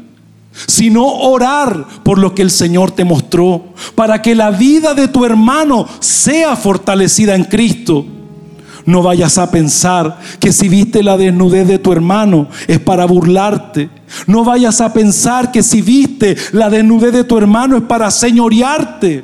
sino 0.68 1.08
orar 1.08 1.88
por 2.04 2.20
lo 2.20 2.36
que 2.36 2.44
el 2.44 2.52
Señor 2.52 2.92
te 2.92 3.04
mostró, 3.04 3.74
para 3.96 4.22
que 4.22 4.36
la 4.36 4.52
vida 4.52 4.94
de 4.94 5.08
tu 5.08 5.26
hermano 5.26 5.88
sea 6.00 6.56
fortalecida 6.56 7.34
en 7.34 7.46
Cristo. 7.46 8.06
No 8.86 9.04
vayas 9.04 9.38
a 9.38 9.52
pensar 9.52 10.20
que 10.40 10.52
si 10.52 10.68
viste 10.68 11.04
la 11.04 11.18
desnudez 11.18 11.68
de 11.68 11.80
tu 11.80 11.92
hermano 11.92 12.48
es 12.68 12.80
para 12.80 13.06
burlarte. 13.06 13.90
No 14.28 14.44
vayas 14.44 14.82
a 14.82 14.94
pensar 14.94 15.52
que 15.52 15.64
si 15.64 15.82
viste 15.82 16.36
la 16.52 16.70
desnudez 16.70 17.14
de 17.14 17.24
tu 17.24 17.38
hermano 17.38 17.78
es 17.78 17.84
para 17.84 18.10
señorearte. 18.10 19.24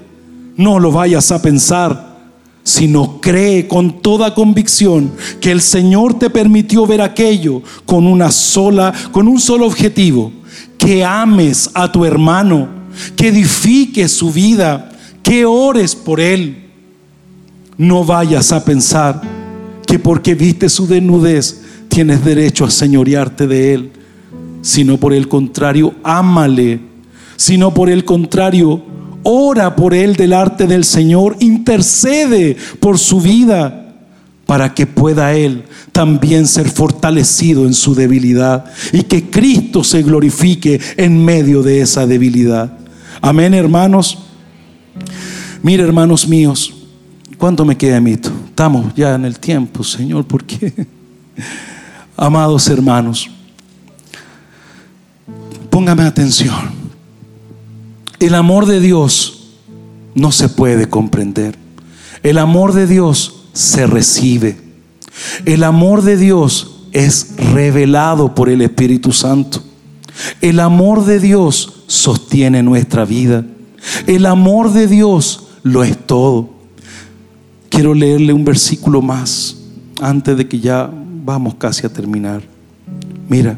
No 0.56 0.80
lo 0.80 0.92
vayas 0.92 1.32
a 1.32 1.42
pensar, 1.42 2.18
sino 2.64 3.20
cree 3.22 3.68
con 3.68 4.02
toda 4.02 4.34
convicción 4.34 5.12
que 5.40 5.52
el 5.52 5.62
Señor 5.62 6.18
te 6.18 6.30
permitió 6.30 6.86
ver 6.86 7.02
aquello 7.02 7.62
con 7.86 8.08
una 8.08 8.32
sola, 8.32 8.94
con 9.12 9.28
un 9.28 9.40
solo 9.40 9.66
objetivo, 9.66 10.32
que 10.78 11.04
ames 11.04 11.70
a 11.74 11.92
tu 11.92 12.06
hermano, 12.06 12.68
que 13.16 13.30
edifiques 13.30 14.12
su 14.12 14.32
vida, 14.32 14.92
que 15.24 15.46
ores 15.46 15.96
por 15.96 16.20
él. 16.20 16.64
No 17.78 18.04
vayas 18.04 18.52
a 18.52 18.66
pensar 18.66 19.22
que 19.88 19.98
porque 19.98 20.36
viste 20.36 20.70
su 20.70 20.86
desnudez 20.86 21.64
tienes 21.88 22.24
derecho 22.24 22.66
a 22.66 22.70
señorearte 22.70 23.48
de 23.48 23.74
él, 23.74 23.92
sino 24.62 24.98
por 24.98 25.14
el 25.14 25.28
contrario, 25.28 25.96
ámale, 26.04 26.80
sino 27.38 27.74
por 27.74 27.90
el 27.90 28.04
contrario, 28.06 28.84
ora 29.24 29.76
por 29.76 29.96
él 29.96 30.16
del 30.16 30.34
arte 30.34 30.68
del 30.68 30.84
Señor, 30.84 31.38
intercede 31.40 32.56
por 32.80 33.00
su 33.00 33.22
vida 33.22 33.96
para 34.46 34.74
que 34.74 34.86
pueda 34.86 35.34
él 35.34 35.64
también 35.92 36.48
ser 36.48 36.70
fortalecido 36.70 37.66
en 37.66 37.74
su 37.74 37.96
debilidad 37.96 38.66
y 38.94 39.04
que 39.04 39.30
Cristo 39.30 39.84
se 39.84 40.04
glorifique 40.04 40.80
en 40.98 41.24
medio 41.24 41.64
de 41.64 41.82
esa 41.82 42.06
debilidad. 42.06 42.78
Amén, 43.22 43.54
hermanos. 43.54 44.20
Mire, 45.64 45.84
hermanos 45.84 46.28
míos, 46.28 46.77
¿cuánto 47.38 47.66
me 47.66 47.78
queda, 47.78 48.00
mito? 48.00 48.32
Estamos 48.48 48.94
ya 48.96 49.16
en 49.16 49.26
el 49.26 49.40
tiempo, 49.40 49.84
Señor, 49.84 50.26
¿por 50.26 50.44
qué? 50.44 50.74
Amados 52.18 52.68
hermanos, 52.68 53.30
póngame 55.70 56.04
atención. 56.04 56.56
El 58.20 58.34
amor 58.34 58.66
de 58.66 58.80
Dios 58.80 59.52
no 60.16 60.32
se 60.32 60.50
puede 60.50 60.90
comprender. 60.90 61.56
El 62.24 62.40
amor 62.40 62.74
de 62.74 62.88
Dios 62.88 63.44
se 63.54 63.86
recibe. 63.86 64.58
El 65.46 65.64
amor 65.64 66.02
de 66.02 66.18
Dios 66.18 66.88
es 66.92 67.36
revelado 67.38 68.34
por 68.34 68.50
el 68.50 68.62
Espíritu 68.62 69.12
Santo. 69.12 69.62
El 70.42 70.60
amor 70.60 71.06
de 71.06 71.20
Dios 71.20 71.84
sostiene 71.86 72.64
nuestra 72.64 73.06
vida. 73.06 73.46
El 74.08 74.26
amor 74.26 74.74
de 74.74 74.88
Dios 74.88 75.48
lo 75.62 75.84
es 75.84 75.98
todo. 76.06 76.57
Quiero 77.70 77.94
leerle 77.94 78.34
un 78.34 78.46
versículo 78.46 79.02
más 79.02 79.58
antes 80.02 80.38
de 80.38 80.48
que 80.48 80.60
ya 80.60 80.90
vamos 81.26 81.56
casi 81.56 81.86
a 81.86 81.90
terminar. 81.90 82.42
Mira, 83.30 83.58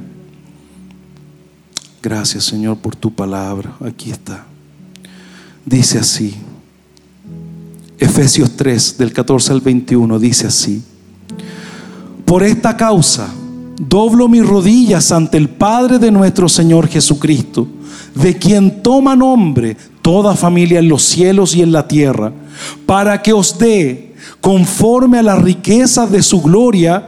gracias 2.01 2.45
Señor 2.45 2.77
por 2.77 2.95
tu 2.95 3.13
palabra. 3.13 3.75
Aquí 3.81 4.11
está. 4.11 4.45
Dice 5.65 5.99
así. 5.99 6.35
Efesios 7.99 8.55
3, 8.55 8.97
del 8.97 9.11
14 9.11 9.51
al 9.51 9.61
21, 9.61 10.19
dice 10.19 10.47
así. 10.47 10.81
Por 12.25 12.43
esta 12.43 12.77
causa, 12.77 13.27
doblo 13.77 14.27
mis 14.29 14.45
rodillas 14.45 15.11
ante 15.11 15.37
el 15.37 15.49
Padre 15.49 15.99
de 15.99 16.09
nuestro 16.09 16.47
Señor 16.47 16.87
Jesucristo, 16.87 17.67
de 18.15 18.37
quien 18.37 18.81
toma 18.81 19.15
nombre 19.15 19.75
toda 20.01 20.35
familia 20.35 20.79
en 20.79 20.89
los 20.89 21.03
cielos 21.03 21.55
y 21.55 21.61
en 21.61 21.71
la 21.71 21.87
tierra 21.87 22.31
para 22.85 23.21
que 23.21 23.33
os 23.33 23.57
dé, 23.57 24.13
conforme 24.41 25.19
a 25.19 25.23
las 25.23 25.41
riquezas 25.41 26.11
de 26.11 26.23
su 26.23 26.41
gloria, 26.41 27.07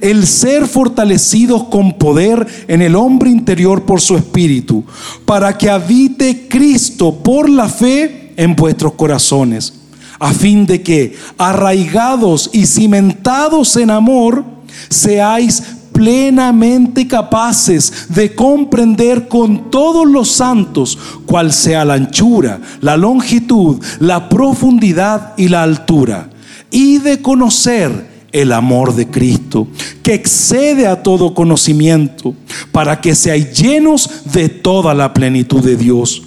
el 0.00 0.26
ser 0.26 0.66
fortalecidos 0.66 1.64
con 1.64 1.98
poder 1.98 2.46
en 2.68 2.82
el 2.82 2.96
hombre 2.96 3.30
interior 3.30 3.82
por 3.84 4.00
su 4.00 4.16
espíritu, 4.16 4.84
para 5.24 5.56
que 5.56 5.70
habite 5.70 6.48
Cristo 6.48 7.14
por 7.22 7.48
la 7.48 7.68
fe 7.68 8.32
en 8.36 8.56
vuestros 8.56 8.94
corazones, 8.94 9.74
a 10.18 10.32
fin 10.32 10.66
de 10.66 10.82
que, 10.82 11.16
arraigados 11.36 12.50
y 12.52 12.66
cimentados 12.66 13.76
en 13.76 13.90
amor, 13.90 14.44
seáis 14.88 15.62
plenamente 15.92 17.06
capaces 17.06 18.06
de 18.08 18.34
comprender 18.34 19.28
con 19.28 19.70
todos 19.70 20.06
los 20.06 20.30
santos 20.30 20.98
cuál 21.26 21.52
sea 21.52 21.84
la 21.84 21.94
anchura, 21.94 22.60
la 22.80 22.96
longitud, 22.96 23.82
la 24.00 24.28
profundidad 24.28 25.34
y 25.36 25.48
la 25.48 25.62
altura, 25.62 26.30
y 26.70 26.98
de 26.98 27.20
conocer 27.20 28.10
el 28.32 28.52
amor 28.52 28.94
de 28.94 29.08
Cristo, 29.08 29.68
que 30.02 30.14
excede 30.14 30.86
a 30.86 31.02
todo 31.02 31.34
conocimiento, 31.34 32.34
para 32.72 33.00
que 33.00 33.14
seáis 33.14 33.52
llenos 33.52 34.08
de 34.32 34.48
toda 34.48 34.94
la 34.94 35.12
plenitud 35.12 35.62
de 35.62 35.76
Dios 35.76 36.22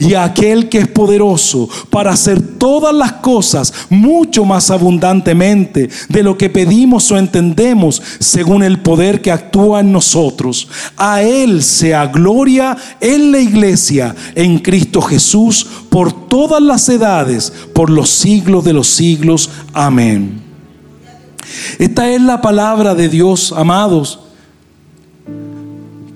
y 0.00 0.14
aquel 0.14 0.68
que 0.68 0.78
es 0.78 0.88
poderoso 0.88 1.68
para 1.90 2.12
hacer 2.12 2.40
todas 2.58 2.94
las 2.94 3.14
cosas 3.14 3.72
mucho 3.90 4.44
más 4.44 4.70
abundantemente 4.70 5.88
de 6.08 6.22
lo 6.22 6.36
que 6.36 6.50
pedimos 6.50 7.10
o 7.10 7.18
entendemos 7.18 8.02
según 8.18 8.62
el 8.62 8.80
poder 8.80 9.20
que 9.20 9.32
actúa 9.32 9.80
en 9.80 9.92
nosotros. 9.92 10.68
A 10.96 11.22
Él 11.22 11.62
sea 11.62 12.06
gloria 12.06 12.76
en 13.00 13.32
la 13.32 13.38
iglesia, 13.38 14.14
en 14.34 14.58
Cristo 14.58 15.00
Jesús, 15.00 15.66
por 15.88 16.28
todas 16.28 16.62
las 16.62 16.88
edades, 16.88 17.52
por 17.74 17.90
los 17.90 18.10
siglos 18.10 18.64
de 18.64 18.72
los 18.72 18.88
siglos. 18.88 19.50
Amén. 19.72 20.40
Esta 21.78 22.10
es 22.10 22.20
la 22.20 22.40
palabra 22.40 22.94
de 22.94 23.08
Dios, 23.08 23.52
amados, 23.56 24.20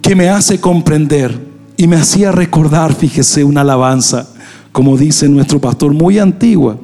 que 0.00 0.14
me 0.14 0.28
hace 0.28 0.60
comprender 0.60 1.45
y 1.76 1.86
me 1.86 1.96
hacía 1.96 2.32
recordar, 2.32 2.94
fíjese, 2.94 3.44
una 3.44 3.60
alabanza, 3.60 4.28
como 4.72 4.96
dice 4.96 5.28
nuestro 5.28 5.60
pastor, 5.60 5.92
muy 5.92 6.18
antigua. 6.18 6.78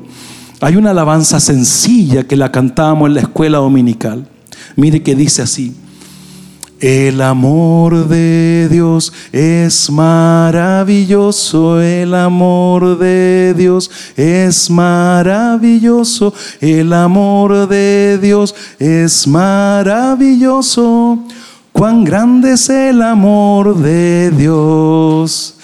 Hay 0.60 0.76
una 0.76 0.90
alabanza 0.90 1.40
sencilla 1.40 2.24
que 2.24 2.36
la 2.36 2.52
cantábamos 2.52 3.08
en 3.08 3.14
la 3.14 3.22
escuela 3.22 3.58
dominical. 3.58 4.28
Mire 4.76 5.02
que 5.02 5.14
dice 5.14 5.42
así. 5.42 5.74
El 6.78 7.20
amor 7.22 8.08
de 8.08 8.68
Dios 8.68 9.12
es 9.30 9.88
maravilloso, 9.88 11.80
el 11.80 12.12
amor 12.12 12.98
de 12.98 13.54
Dios 13.56 13.88
es 14.16 14.68
maravilloso, 14.68 16.34
el 16.60 16.92
amor 16.92 17.68
de 17.68 18.18
Dios 18.20 18.52
es 18.80 19.28
maravilloso. 19.28 21.20
Cuán 21.72 22.04
grande 22.04 22.52
es 22.52 22.68
el 22.68 23.00
amor 23.00 23.76
de 23.76 24.30
Dios, 24.30 25.56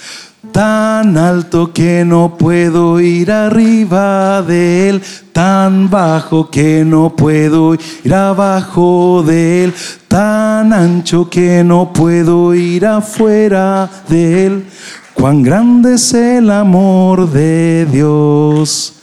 tan 0.51 1.15
alto 1.17 1.71
que 1.71 2.03
no 2.03 2.35
puedo 2.37 2.99
ir 2.99 3.31
arriba 3.31 4.41
de 4.41 4.89
él, 4.89 5.01
tan 5.31 5.89
bajo 5.89 6.49
que 6.49 6.83
no 6.83 7.15
puedo 7.15 7.75
ir 7.75 8.13
abajo 8.13 9.23
de 9.25 9.65
él, 9.65 9.73
tan 10.07 10.73
ancho 10.73 11.29
que 11.29 11.63
no 11.63 11.93
puedo 11.93 12.55
ir 12.55 12.87
afuera 12.87 13.89
de 14.09 14.47
él. 14.47 14.65
Cuán 15.13 15.43
grande 15.43 15.93
es 15.93 16.13
el 16.13 16.49
amor 16.49 17.29
de 17.29 17.87
Dios. 17.89 18.93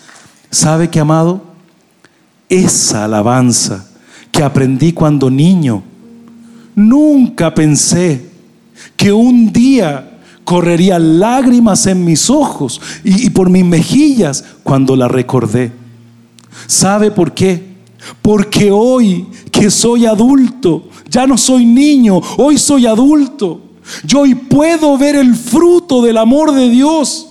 ¿Sabe 0.51 0.91
qué, 0.91 1.01
amado? 1.01 1.41
Esa 2.49 3.05
alabanza 3.05 3.87
que 4.33 4.43
aprendí 4.43 4.93
cuando 4.93 5.31
niño 5.31 5.83
Nunca 6.77 7.55
pensé 7.55 8.27
que 8.99 9.11
un 9.11 9.51
día 9.51 10.18
correría 10.45 10.99
lágrimas 10.99 11.87
en 11.87 12.05
mis 12.05 12.29
ojos 12.29 12.81
y, 13.03 13.31
por 13.31 13.49
mis 13.49 13.64
mejillas 13.64 14.45
cuando 14.62 14.95
la 14.95 15.09
recordé. 15.09 15.72
¿Sabe 16.66 17.11
por 17.11 17.33
qué? 17.33 17.77
Porque 18.20 18.70
hoy 18.70 19.27
que 19.51 19.70
soy 19.70 20.05
adulto, 20.05 20.91
ya 21.09 21.27
no 21.27 21.39
soy 21.39 21.64
niño, 21.64 22.20
hoy 22.37 22.59
soy 22.59 22.87
adulto. 22.87 23.62
Yo 24.05 24.20
hoy 24.20 24.35
puedo 24.35 24.99
ver 24.99 25.16
el 25.16 25.35
fruto 25.35 26.03
del 26.03 26.18
amor 26.18 26.53
de 26.53 26.68
Dios. 26.68 27.29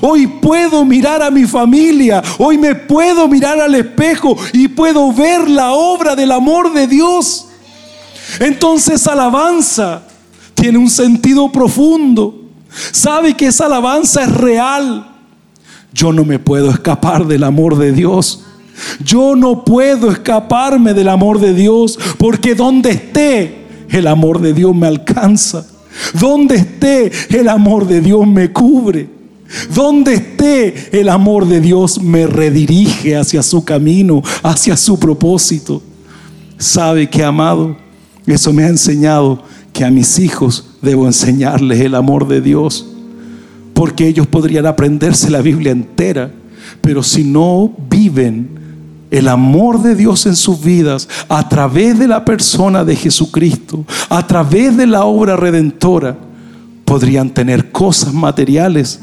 Hoy 0.00 0.26
puedo 0.26 0.84
mirar 0.84 1.22
a 1.22 1.30
mi 1.30 1.44
familia, 1.44 2.22
hoy 2.38 2.58
me 2.58 2.74
puedo 2.74 3.28
mirar 3.28 3.60
al 3.60 3.74
espejo 3.76 4.36
y 4.52 4.66
puedo 4.66 5.12
ver 5.12 5.48
la 5.48 5.72
obra 5.74 6.16
del 6.16 6.32
amor 6.32 6.72
de 6.72 6.88
Dios. 6.88 7.46
Entonces 8.40 9.06
alabanza 9.06 10.02
tiene 10.54 10.78
un 10.78 10.90
sentido 10.90 11.50
profundo. 11.50 12.42
Sabe 12.92 13.34
que 13.34 13.46
esa 13.46 13.66
alabanza 13.66 14.22
es 14.22 14.32
real. 14.32 15.10
Yo 15.92 16.12
no 16.12 16.24
me 16.24 16.38
puedo 16.38 16.70
escapar 16.70 17.26
del 17.26 17.44
amor 17.44 17.76
de 17.78 17.92
Dios. 17.92 18.44
Yo 19.04 19.36
no 19.36 19.64
puedo 19.64 20.10
escaparme 20.10 20.94
del 20.94 21.08
amor 21.08 21.38
de 21.38 21.54
Dios 21.54 21.98
porque 22.18 22.54
donde 22.54 22.90
esté, 22.90 23.66
el 23.90 24.06
amor 24.06 24.40
de 24.40 24.52
Dios 24.52 24.74
me 24.74 24.88
alcanza. 24.88 25.66
Donde 26.18 26.56
esté, 26.56 27.12
el 27.28 27.48
amor 27.48 27.86
de 27.86 28.00
Dios 28.00 28.26
me 28.26 28.52
cubre. 28.52 29.08
Donde 29.72 30.14
esté, 30.14 30.98
el 30.98 31.08
amor 31.08 31.46
de 31.46 31.60
Dios 31.60 32.00
me 32.02 32.26
redirige 32.26 33.16
hacia 33.16 33.42
su 33.42 33.64
camino, 33.64 34.22
hacia 34.42 34.76
su 34.76 34.98
propósito. 34.98 35.80
¿Sabe 36.58 37.08
que, 37.08 37.22
amado? 37.22 37.83
Eso 38.26 38.52
me 38.52 38.64
ha 38.64 38.68
enseñado 38.68 39.42
que 39.72 39.84
a 39.84 39.90
mis 39.90 40.18
hijos 40.18 40.66
debo 40.80 41.06
enseñarles 41.06 41.80
el 41.80 41.94
amor 41.94 42.26
de 42.26 42.40
Dios. 42.40 42.86
Porque 43.74 44.06
ellos 44.06 44.26
podrían 44.26 44.66
aprenderse 44.66 45.30
la 45.30 45.42
Biblia 45.42 45.72
entera, 45.72 46.30
pero 46.80 47.02
si 47.02 47.24
no 47.24 47.72
viven 47.90 48.48
el 49.10 49.28
amor 49.28 49.82
de 49.82 49.94
Dios 49.94 50.26
en 50.26 50.36
sus 50.36 50.62
vidas 50.62 51.08
a 51.28 51.48
través 51.48 51.98
de 51.98 52.08
la 52.08 52.24
persona 52.24 52.84
de 52.84 52.96
Jesucristo, 52.96 53.84
a 54.08 54.26
través 54.26 54.76
de 54.76 54.86
la 54.86 55.04
obra 55.04 55.36
redentora, 55.36 56.16
podrían 56.84 57.30
tener 57.30 57.70
cosas 57.70 58.12
materiales, 58.12 59.00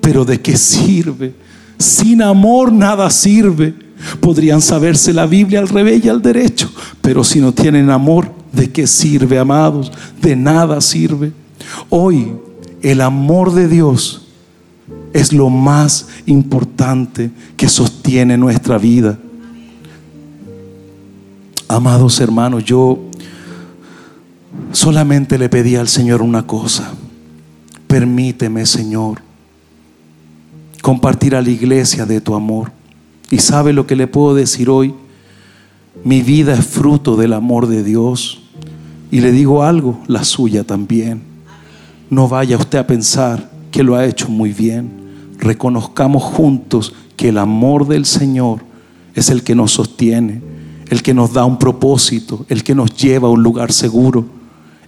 pero 0.00 0.24
¿de 0.24 0.40
qué 0.40 0.56
sirve? 0.56 1.34
Sin 1.78 2.22
amor 2.22 2.72
nada 2.72 3.08
sirve. 3.10 3.74
Podrían 4.20 4.62
saberse 4.62 5.12
la 5.12 5.26
Biblia 5.26 5.58
al 5.58 5.68
revés 5.68 6.04
y 6.04 6.08
al 6.08 6.22
derecho, 6.22 6.70
pero 7.00 7.24
si 7.24 7.40
no 7.40 7.52
tienen 7.52 7.90
amor, 7.90 8.37
¿De 8.58 8.68
qué 8.72 8.88
sirve, 8.88 9.38
amados? 9.38 9.92
De 10.20 10.34
nada 10.34 10.80
sirve. 10.80 11.32
Hoy 11.90 12.32
el 12.82 13.00
amor 13.00 13.52
de 13.52 13.68
Dios 13.68 14.26
es 15.12 15.32
lo 15.32 15.48
más 15.48 16.08
importante 16.26 17.30
que 17.56 17.68
sostiene 17.68 18.36
nuestra 18.36 18.76
vida. 18.76 19.16
Amados 21.68 22.18
hermanos, 22.20 22.64
yo 22.64 22.98
solamente 24.72 25.38
le 25.38 25.48
pedí 25.48 25.76
al 25.76 25.86
Señor 25.86 26.20
una 26.20 26.44
cosa. 26.44 26.90
Permíteme, 27.86 28.66
Señor, 28.66 29.22
compartir 30.82 31.36
a 31.36 31.42
la 31.42 31.50
iglesia 31.50 32.06
de 32.06 32.20
tu 32.20 32.34
amor. 32.34 32.72
¿Y 33.30 33.38
sabe 33.38 33.72
lo 33.72 33.86
que 33.86 33.94
le 33.94 34.08
puedo 34.08 34.34
decir 34.34 34.68
hoy? 34.68 34.94
Mi 36.02 36.22
vida 36.22 36.54
es 36.54 36.66
fruto 36.66 37.14
del 37.14 37.34
amor 37.34 37.68
de 37.68 37.84
Dios. 37.84 38.42
Y 39.10 39.20
le 39.20 39.32
digo 39.32 39.62
algo, 39.62 40.00
la 40.06 40.24
suya 40.24 40.64
también. 40.64 41.22
No 42.10 42.28
vaya 42.28 42.56
usted 42.56 42.78
a 42.78 42.86
pensar 42.86 43.50
que 43.70 43.82
lo 43.82 43.96
ha 43.96 44.04
hecho 44.04 44.28
muy 44.28 44.52
bien. 44.52 44.90
Reconozcamos 45.38 46.22
juntos 46.22 46.94
que 47.16 47.30
el 47.30 47.38
amor 47.38 47.86
del 47.86 48.04
Señor 48.04 48.60
es 49.14 49.30
el 49.30 49.42
que 49.42 49.54
nos 49.54 49.72
sostiene, 49.72 50.40
el 50.88 51.02
que 51.02 51.14
nos 51.14 51.32
da 51.32 51.44
un 51.44 51.58
propósito, 51.58 52.44
el 52.48 52.62
que 52.62 52.74
nos 52.74 52.94
lleva 52.94 53.28
a 53.28 53.30
un 53.32 53.42
lugar 53.42 53.72
seguro. 53.72 54.26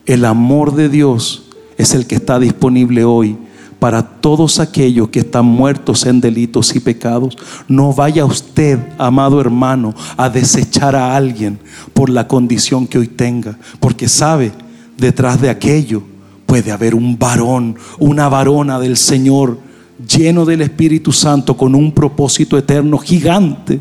El 0.06 0.24
amor 0.24 0.74
de 0.74 0.88
Dios 0.88 1.44
es 1.78 1.94
el 1.94 2.06
que 2.06 2.16
está 2.16 2.38
disponible 2.38 3.04
hoy 3.04 3.36
para 3.80 4.02
todos 4.02 4.60
aquellos 4.60 5.08
que 5.08 5.20
están 5.20 5.46
muertos 5.46 6.06
en 6.06 6.20
delitos 6.20 6.76
y 6.76 6.80
pecados. 6.80 7.36
No 7.66 7.92
vaya 7.92 8.24
usted, 8.24 8.78
amado 8.98 9.40
hermano, 9.40 9.94
a 10.16 10.28
desechar 10.28 10.94
a 10.94 11.16
alguien 11.16 11.58
por 11.94 12.10
la 12.10 12.28
condición 12.28 12.86
que 12.86 12.98
hoy 12.98 13.08
tenga, 13.08 13.58
porque 13.80 14.06
sabe, 14.06 14.52
detrás 14.96 15.40
de 15.40 15.50
aquello 15.50 16.02
puede 16.46 16.70
haber 16.70 16.94
un 16.94 17.18
varón, 17.18 17.76
una 17.98 18.28
varona 18.28 18.78
del 18.78 18.96
Señor 18.96 19.58
lleno 20.06 20.44
del 20.44 20.60
Espíritu 20.60 21.10
Santo 21.10 21.56
con 21.56 21.74
un 21.74 21.92
propósito 21.92 22.58
eterno 22.58 22.98
gigante. 22.98 23.80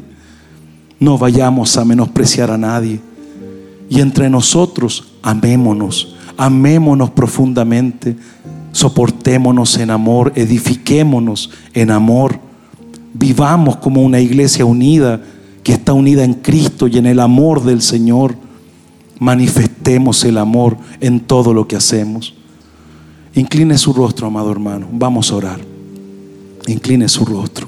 No 1.00 1.18
vayamos 1.18 1.78
a 1.78 1.86
menospreciar 1.86 2.52
a 2.52 2.58
nadie. 2.58 3.00
Y 3.90 4.00
entre 4.02 4.30
nosotros, 4.30 5.14
amémonos, 5.22 6.16
amémonos 6.38 7.10
profundamente 7.10 8.16
soportémonos 8.72 9.78
en 9.78 9.92
amor, 9.92 10.34
edifiquémonos 10.36 11.50
en 11.74 11.92
amor, 11.92 12.40
vivamos 13.14 13.78
como 13.78 14.02
una 14.02 14.20
iglesia 14.20 14.66
unida, 14.66 15.22
que 15.64 15.74
está 15.74 15.94
unida 15.94 16.24
en 16.24 16.36
Cristo 16.36 16.88
y 16.88 16.98
en 16.98 17.06
el 17.06 17.20
amor 17.20 17.64
del 17.64 17.82
Señor. 17.82 18.36
Manifestemos 19.20 20.24
el 20.24 20.38
amor 20.38 20.78
en 21.02 21.20
todo 21.20 21.54
lo 21.54 21.68
que 21.68 21.76
hacemos. 21.76 22.34
Incline 23.36 23.78
su 23.78 23.94
rostro, 23.94 24.28
amado 24.28 24.52
hermano. 24.52 24.88
Vamos 24.92 25.32
a 25.32 25.36
orar. 25.36 25.60
Incline 26.68 27.10
su 27.10 27.26
rostro. 27.26 27.68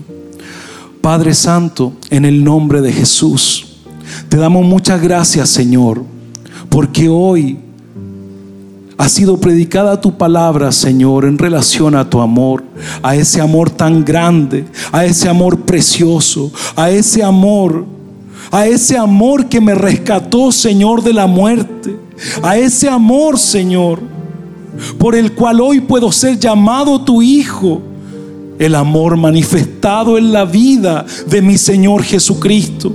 Padre 1.02 1.34
Santo, 1.34 1.94
en 2.10 2.26
el 2.26 2.44
nombre 2.44 2.82
de 2.82 2.94
Jesús, 2.94 3.82
te 4.30 4.38
damos 4.38 4.66
muchas 4.66 5.02
gracias, 5.02 5.50
Señor 5.50 6.06
porque 6.72 7.10
hoy 7.10 7.60
ha 9.02 9.10
sido 9.10 9.38
predicada 9.38 10.00
tu 10.00 10.16
palabra, 10.16 10.72
Señor, 10.72 11.26
en 11.26 11.40
relación 11.40 11.96
a 11.96 12.08
tu 12.08 12.22
amor, 12.22 12.64
a 13.02 13.16
ese 13.16 13.42
amor 13.42 13.72
tan 13.72 14.06
grande, 14.06 14.64
a 14.92 15.06
ese 15.06 15.28
amor 15.28 15.62
precioso, 15.62 16.52
a 16.76 16.92
ese 16.92 17.24
amor, 17.24 17.84
a 18.52 18.68
ese 18.68 18.96
amor 19.00 19.50
que 19.50 19.60
me 19.60 19.74
rescató, 19.74 20.52
Señor, 20.52 21.02
de 21.02 21.14
la 21.14 21.26
muerte, 21.26 21.98
a 22.44 22.58
ese 22.58 22.90
amor, 22.90 23.40
Señor, 23.40 24.02
por 25.00 25.16
el 25.16 25.34
cual 25.34 25.62
hoy 25.62 25.80
puedo 25.80 26.12
ser 26.12 26.38
llamado 26.38 27.02
tu 27.02 27.24
Hijo, 27.24 27.82
el 28.60 28.76
amor 28.76 29.18
manifestado 29.18 30.16
en 30.20 30.32
la 30.32 30.46
vida 30.46 31.08
de 31.26 31.42
mi 31.42 31.58
Señor 31.58 32.04
Jesucristo, 32.04 32.94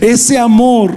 ese 0.00 0.38
amor 0.38 0.92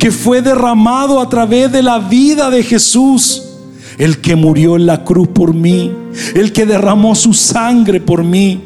que 0.00 0.10
fue 0.10 0.42
derramado 0.42 1.20
a 1.20 1.28
través 1.28 1.70
de 1.70 1.80
la 1.80 2.00
vida 2.00 2.50
de 2.50 2.64
Jesús 2.64 3.50
el 3.98 4.18
que 4.18 4.36
murió 4.36 4.76
en 4.76 4.86
la 4.86 5.04
cruz 5.04 5.28
por 5.28 5.54
mí, 5.54 5.92
el 6.34 6.52
que 6.52 6.66
derramó 6.66 7.14
su 7.14 7.34
sangre 7.34 8.00
por 8.00 8.24
mí, 8.24 8.62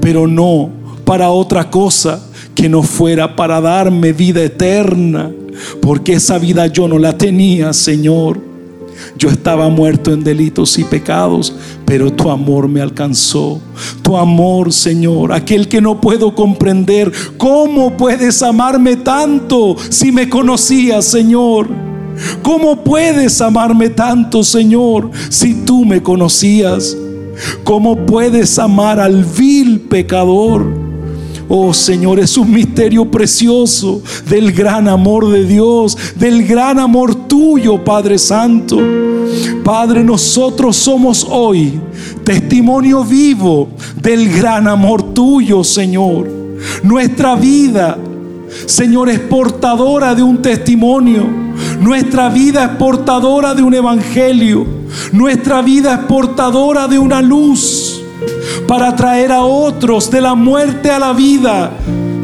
pero 0.00 0.26
no 0.26 0.70
para 1.04 1.30
otra 1.30 1.70
cosa 1.70 2.24
que 2.54 2.68
no 2.68 2.82
fuera 2.82 3.36
para 3.36 3.60
darme 3.60 4.12
vida 4.12 4.42
eterna, 4.42 5.30
porque 5.80 6.14
esa 6.14 6.38
vida 6.38 6.66
yo 6.66 6.88
no 6.88 6.98
la 6.98 7.16
tenía, 7.16 7.72
Señor. 7.72 8.50
Yo 9.16 9.28
estaba 9.30 9.68
muerto 9.68 10.12
en 10.12 10.22
delitos 10.22 10.78
y 10.78 10.84
pecados, 10.84 11.54
pero 11.86 12.12
tu 12.12 12.30
amor 12.30 12.68
me 12.68 12.80
alcanzó. 12.80 13.60
Tu 14.02 14.16
amor, 14.16 14.72
Señor, 14.72 15.32
aquel 15.32 15.68
que 15.68 15.80
no 15.80 16.00
puedo 16.00 16.34
comprender. 16.34 17.10
¿Cómo 17.36 17.96
puedes 17.96 18.42
amarme 18.42 18.96
tanto 18.96 19.76
si 19.88 20.12
me 20.12 20.28
conocías, 20.28 21.06
Señor? 21.06 21.89
¿Cómo 22.42 22.82
puedes 22.84 23.40
amarme 23.40 23.90
tanto, 23.90 24.42
Señor, 24.44 25.10
si 25.28 25.54
tú 25.64 25.84
me 25.84 26.02
conocías? 26.02 26.96
¿Cómo 27.64 28.04
puedes 28.06 28.58
amar 28.58 29.00
al 29.00 29.24
vil 29.24 29.80
pecador? 29.80 30.90
Oh 31.52 31.74
Señor, 31.74 32.20
es 32.20 32.36
un 32.36 32.52
misterio 32.52 33.10
precioso 33.10 34.02
del 34.28 34.52
gran 34.52 34.86
amor 34.86 35.30
de 35.30 35.44
Dios, 35.44 35.98
del 36.14 36.46
gran 36.46 36.78
amor 36.78 37.26
tuyo, 37.26 37.82
Padre 37.82 38.18
Santo. 38.18 38.78
Padre, 39.64 40.04
nosotros 40.04 40.76
somos 40.76 41.26
hoy 41.28 41.80
testimonio 42.24 43.04
vivo 43.04 43.68
del 44.00 44.32
gran 44.32 44.68
amor 44.68 45.12
tuyo, 45.12 45.64
Señor. 45.64 46.28
Nuestra 46.84 47.34
vida, 47.34 47.98
Señor, 48.66 49.08
es 49.08 49.20
portadora 49.20 50.14
de 50.14 50.22
un 50.22 50.42
testimonio. 50.42 51.26
Nuestra 51.80 52.28
vida 52.28 52.64
es 52.64 52.70
portadora 52.70 53.54
de 53.54 53.62
un 53.62 53.74
evangelio. 53.74 54.66
Nuestra 55.12 55.62
vida 55.62 55.94
es 55.94 56.00
portadora 56.06 56.88
de 56.88 56.98
una 56.98 57.22
luz 57.22 58.02
para 58.66 58.94
traer 58.94 59.32
a 59.32 59.42
otros 59.42 60.10
de 60.10 60.20
la 60.20 60.34
muerte 60.34 60.90
a 60.90 60.98
la 60.98 61.12
vida 61.12 61.72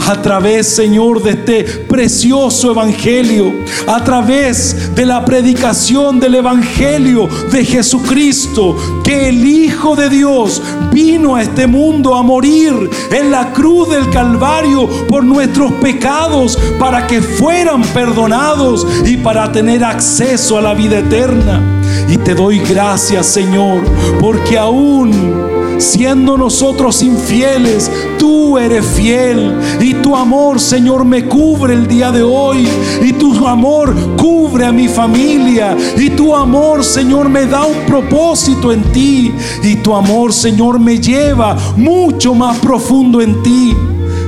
a 0.07 0.23
través, 0.23 0.69
Señor, 0.69 1.23
de 1.23 1.31
este 1.31 1.65
precioso 1.65 2.71
Evangelio, 2.71 3.53
a 3.87 4.03
través 4.05 4.95
de 4.95 5.05
la 5.05 5.25
predicación 5.25 6.21
del 6.21 6.37
Evangelio 6.37 7.29
de 7.51 7.65
Jesucristo, 7.65 8.77
que 9.03 9.29
el 9.29 9.45
Hijo 9.45 9.97
de 9.97 10.09
Dios 10.09 10.63
vino 10.93 11.35
a 11.35 11.43
este 11.43 11.67
mundo 11.67 12.15
a 12.15 12.23
morir 12.23 12.89
en 13.11 13.31
la 13.31 13.53
cruz 13.53 13.91
del 13.91 14.09
Calvario 14.11 14.89
por 15.09 15.25
nuestros 15.25 15.73
pecados, 15.73 16.59
para 16.79 17.07
que 17.07 17.21
fueran 17.21 17.83
perdonados 17.83 18.87
y 19.05 19.17
para 19.17 19.51
tener 19.51 19.83
acceso 19.83 20.57
a 20.57 20.63
la 20.63 20.75
vida 20.75 20.99
eterna. 20.99 21.61
Y 22.09 22.17
te 22.19 22.35
doy 22.35 22.61
gracias, 22.61 23.27
Señor, 23.27 23.83
porque 24.21 24.57
aún 24.57 25.56
siendo 25.79 26.37
nosotros 26.37 27.03
infieles, 27.03 27.91
tú 28.19 28.59
eres 28.59 28.85
fiel. 28.85 29.55
Y 29.81 29.95
tu 29.95 30.17
amor, 30.17 30.61
Señor, 30.61 31.05
me 31.05 31.27
cubre 31.27 31.75
el 31.75 31.87
día 31.87 32.11
de 32.13 32.23
hoy. 32.23 32.67
Y 33.03 33.13
tu 33.13 33.47
amor 33.47 33.95
cubre 34.17 34.67
a 34.67 34.73
mi 34.73 34.89
familia. 34.89 35.77
Y 35.97 36.11
tu 36.11 36.35
amor, 36.35 36.85
Señor, 36.85 37.29
me 37.29 37.47
da 37.47 37.65
un 37.65 37.87
propósito 37.87 38.73
en 38.73 38.83
ti. 38.93 39.33
Y 39.63 39.77
tu 39.77 39.95
amor, 39.95 40.33
Señor, 40.33 40.79
me 40.79 40.99
lleva 40.99 41.57
mucho 41.77 42.35
más 42.35 42.59
profundo 42.59 43.21
en 43.21 43.43
ti. 43.43 43.77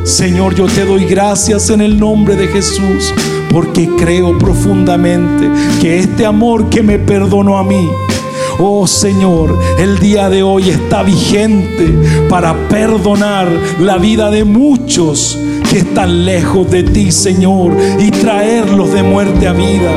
Señor, 0.05 0.55
yo 0.55 0.67
te 0.67 0.85
doy 0.85 1.05
gracias 1.05 1.69
en 1.71 1.83
el 1.83 1.99
nombre 1.99 2.35
de 2.35 2.49
Jesús 2.49 3.13
porque 3.51 3.89
creo 3.97 4.39
profundamente 4.39 5.51
que 5.81 5.99
este 5.99 6.27
amor 6.27 6.69
que 6.69 6.83
me 6.83 6.99
perdonó 6.99 7.59
a 7.59 7.65
mí, 7.65 7.89
Oh 8.61 8.89
Señor, 8.89 9.57
el 9.79 10.01
día 10.01 10.29
de 10.29 10.43
hoy 10.43 10.71
está 10.71 11.05
vigente 11.05 12.27
para 12.29 12.69
perdonar 12.69 13.49
la 13.79 13.99
vida 13.99 14.31
de 14.31 14.45
muchos 14.45 15.39
que 15.71 15.79
están 15.79 16.25
lejos 16.25 16.71
de 16.71 16.83
ti, 16.83 17.13
Señor, 17.13 17.77
y 17.99 18.11
traerlos 18.11 18.93
de 18.93 19.03
muerte 19.03 19.47
a 19.47 19.53
vida. 19.53 19.93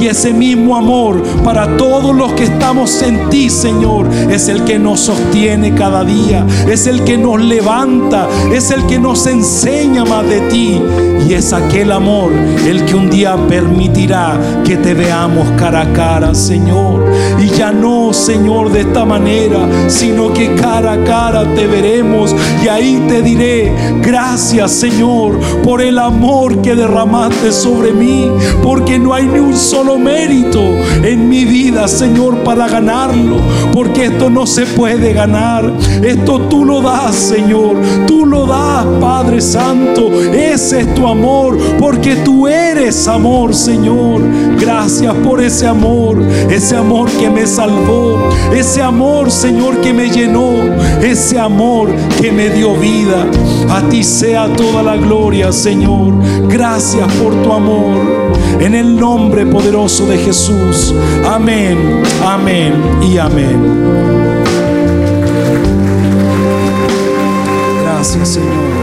Y 0.00 0.06
ese 0.06 0.32
mismo 0.32 0.76
amor 0.76 1.22
para 1.42 1.76
todos 1.76 2.14
los 2.14 2.32
que 2.32 2.44
estamos 2.44 3.02
en 3.02 3.28
ti, 3.30 3.48
Señor, 3.48 4.08
es 4.30 4.48
el 4.48 4.64
que 4.64 4.78
nos 4.78 5.00
sostiene 5.00 5.74
cada 5.74 6.04
día, 6.04 6.46
es 6.68 6.86
el 6.86 7.04
que 7.04 7.16
nos 7.16 7.40
levanta, 7.40 8.28
es 8.52 8.70
el 8.70 8.84
que 8.86 8.98
nos 8.98 9.26
enseña 9.26 10.04
más 10.04 10.28
de 10.28 10.40
ti. 10.42 10.80
Y 11.26 11.32
es 11.32 11.54
aquel 11.54 11.90
amor 11.90 12.32
el 12.66 12.84
que 12.84 12.94
un 12.94 13.08
día 13.08 13.34
permitirá 13.48 14.38
que 14.62 14.76
te 14.76 14.92
veamos 14.92 15.48
cara 15.56 15.82
a 15.82 15.92
cara, 15.94 16.34
Señor. 16.34 17.10
Y 17.42 17.48
ya 17.48 17.72
no, 17.72 18.12
Señor, 18.12 18.70
de 18.70 18.80
esta 18.80 19.06
manera, 19.06 19.66
sino 19.88 20.34
que 20.34 20.54
cara 20.54 20.92
a 20.92 21.04
cara 21.04 21.44
te 21.54 21.66
veremos. 21.66 22.36
Y 22.62 22.68
ahí 22.68 23.02
te 23.08 23.22
diré, 23.22 23.72
gracias, 24.02 24.70
Señor 24.72 25.14
por 25.62 25.80
el 25.80 25.98
amor 25.98 26.60
que 26.62 26.74
derramaste 26.74 27.52
sobre 27.52 27.92
mí, 27.92 28.30
porque 28.62 28.98
no 28.98 29.14
hay 29.14 29.26
ni 29.26 29.38
un 29.38 29.56
solo 29.56 29.98
mérito 29.98 30.60
en 31.02 31.28
mi 31.28 31.44
vida, 31.44 31.88
Señor, 31.88 32.38
para 32.38 32.68
ganarlo, 32.68 33.36
porque 33.72 34.06
esto 34.06 34.30
no 34.30 34.46
se 34.46 34.66
puede 34.66 35.12
ganar, 35.12 35.72
esto 36.02 36.40
tú 36.48 36.64
lo 36.64 36.80
das, 36.80 37.14
Señor, 37.14 37.76
tú 38.06 38.26
lo 38.26 38.46
das, 38.46 38.84
Padre 39.00 39.40
Santo, 39.40 40.10
ese 40.32 40.80
es 40.80 40.94
tu 40.94 41.06
amor, 41.06 41.58
porque 41.78 42.16
tú 42.16 42.46
eres 42.46 43.06
amor, 43.08 43.54
Señor. 43.54 44.22
Gracias 44.58 45.14
por 45.24 45.40
ese 45.40 45.66
amor, 45.66 46.22
ese 46.50 46.76
amor 46.76 47.10
que 47.10 47.28
me 47.28 47.46
salvó, 47.46 48.28
ese 48.54 48.82
amor, 48.82 49.30
Señor, 49.30 49.80
que 49.80 49.92
me 49.92 50.10
llenó, 50.10 50.54
ese 51.02 51.38
amor 51.38 51.88
que 52.20 52.32
me 52.32 52.50
dio 52.50 52.74
vida. 52.74 53.26
A 53.70 53.82
ti 53.88 54.02
sea 54.02 54.48
toda 54.54 54.82
la 54.82 54.96
gloria, 55.04 55.52
Señor. 55.52 56.14
Gracias 56.48 57.06
por 57.14 57.34
tu 57.42 57.52
amor. 57.52 57.96
En 58.60 58.74
el 58.74 58.96
nombre 58.96 59.46
poderoso 59.46 60.06
de 60.06 60.18
Jesús. 60.18 60.94
Amén, 61.24 62.02
amén 62.24 62.72
y 63.02 63.18
amén. 63.18 63.84
Gracias, 67.82 68.28
Señor. 68.28 68.73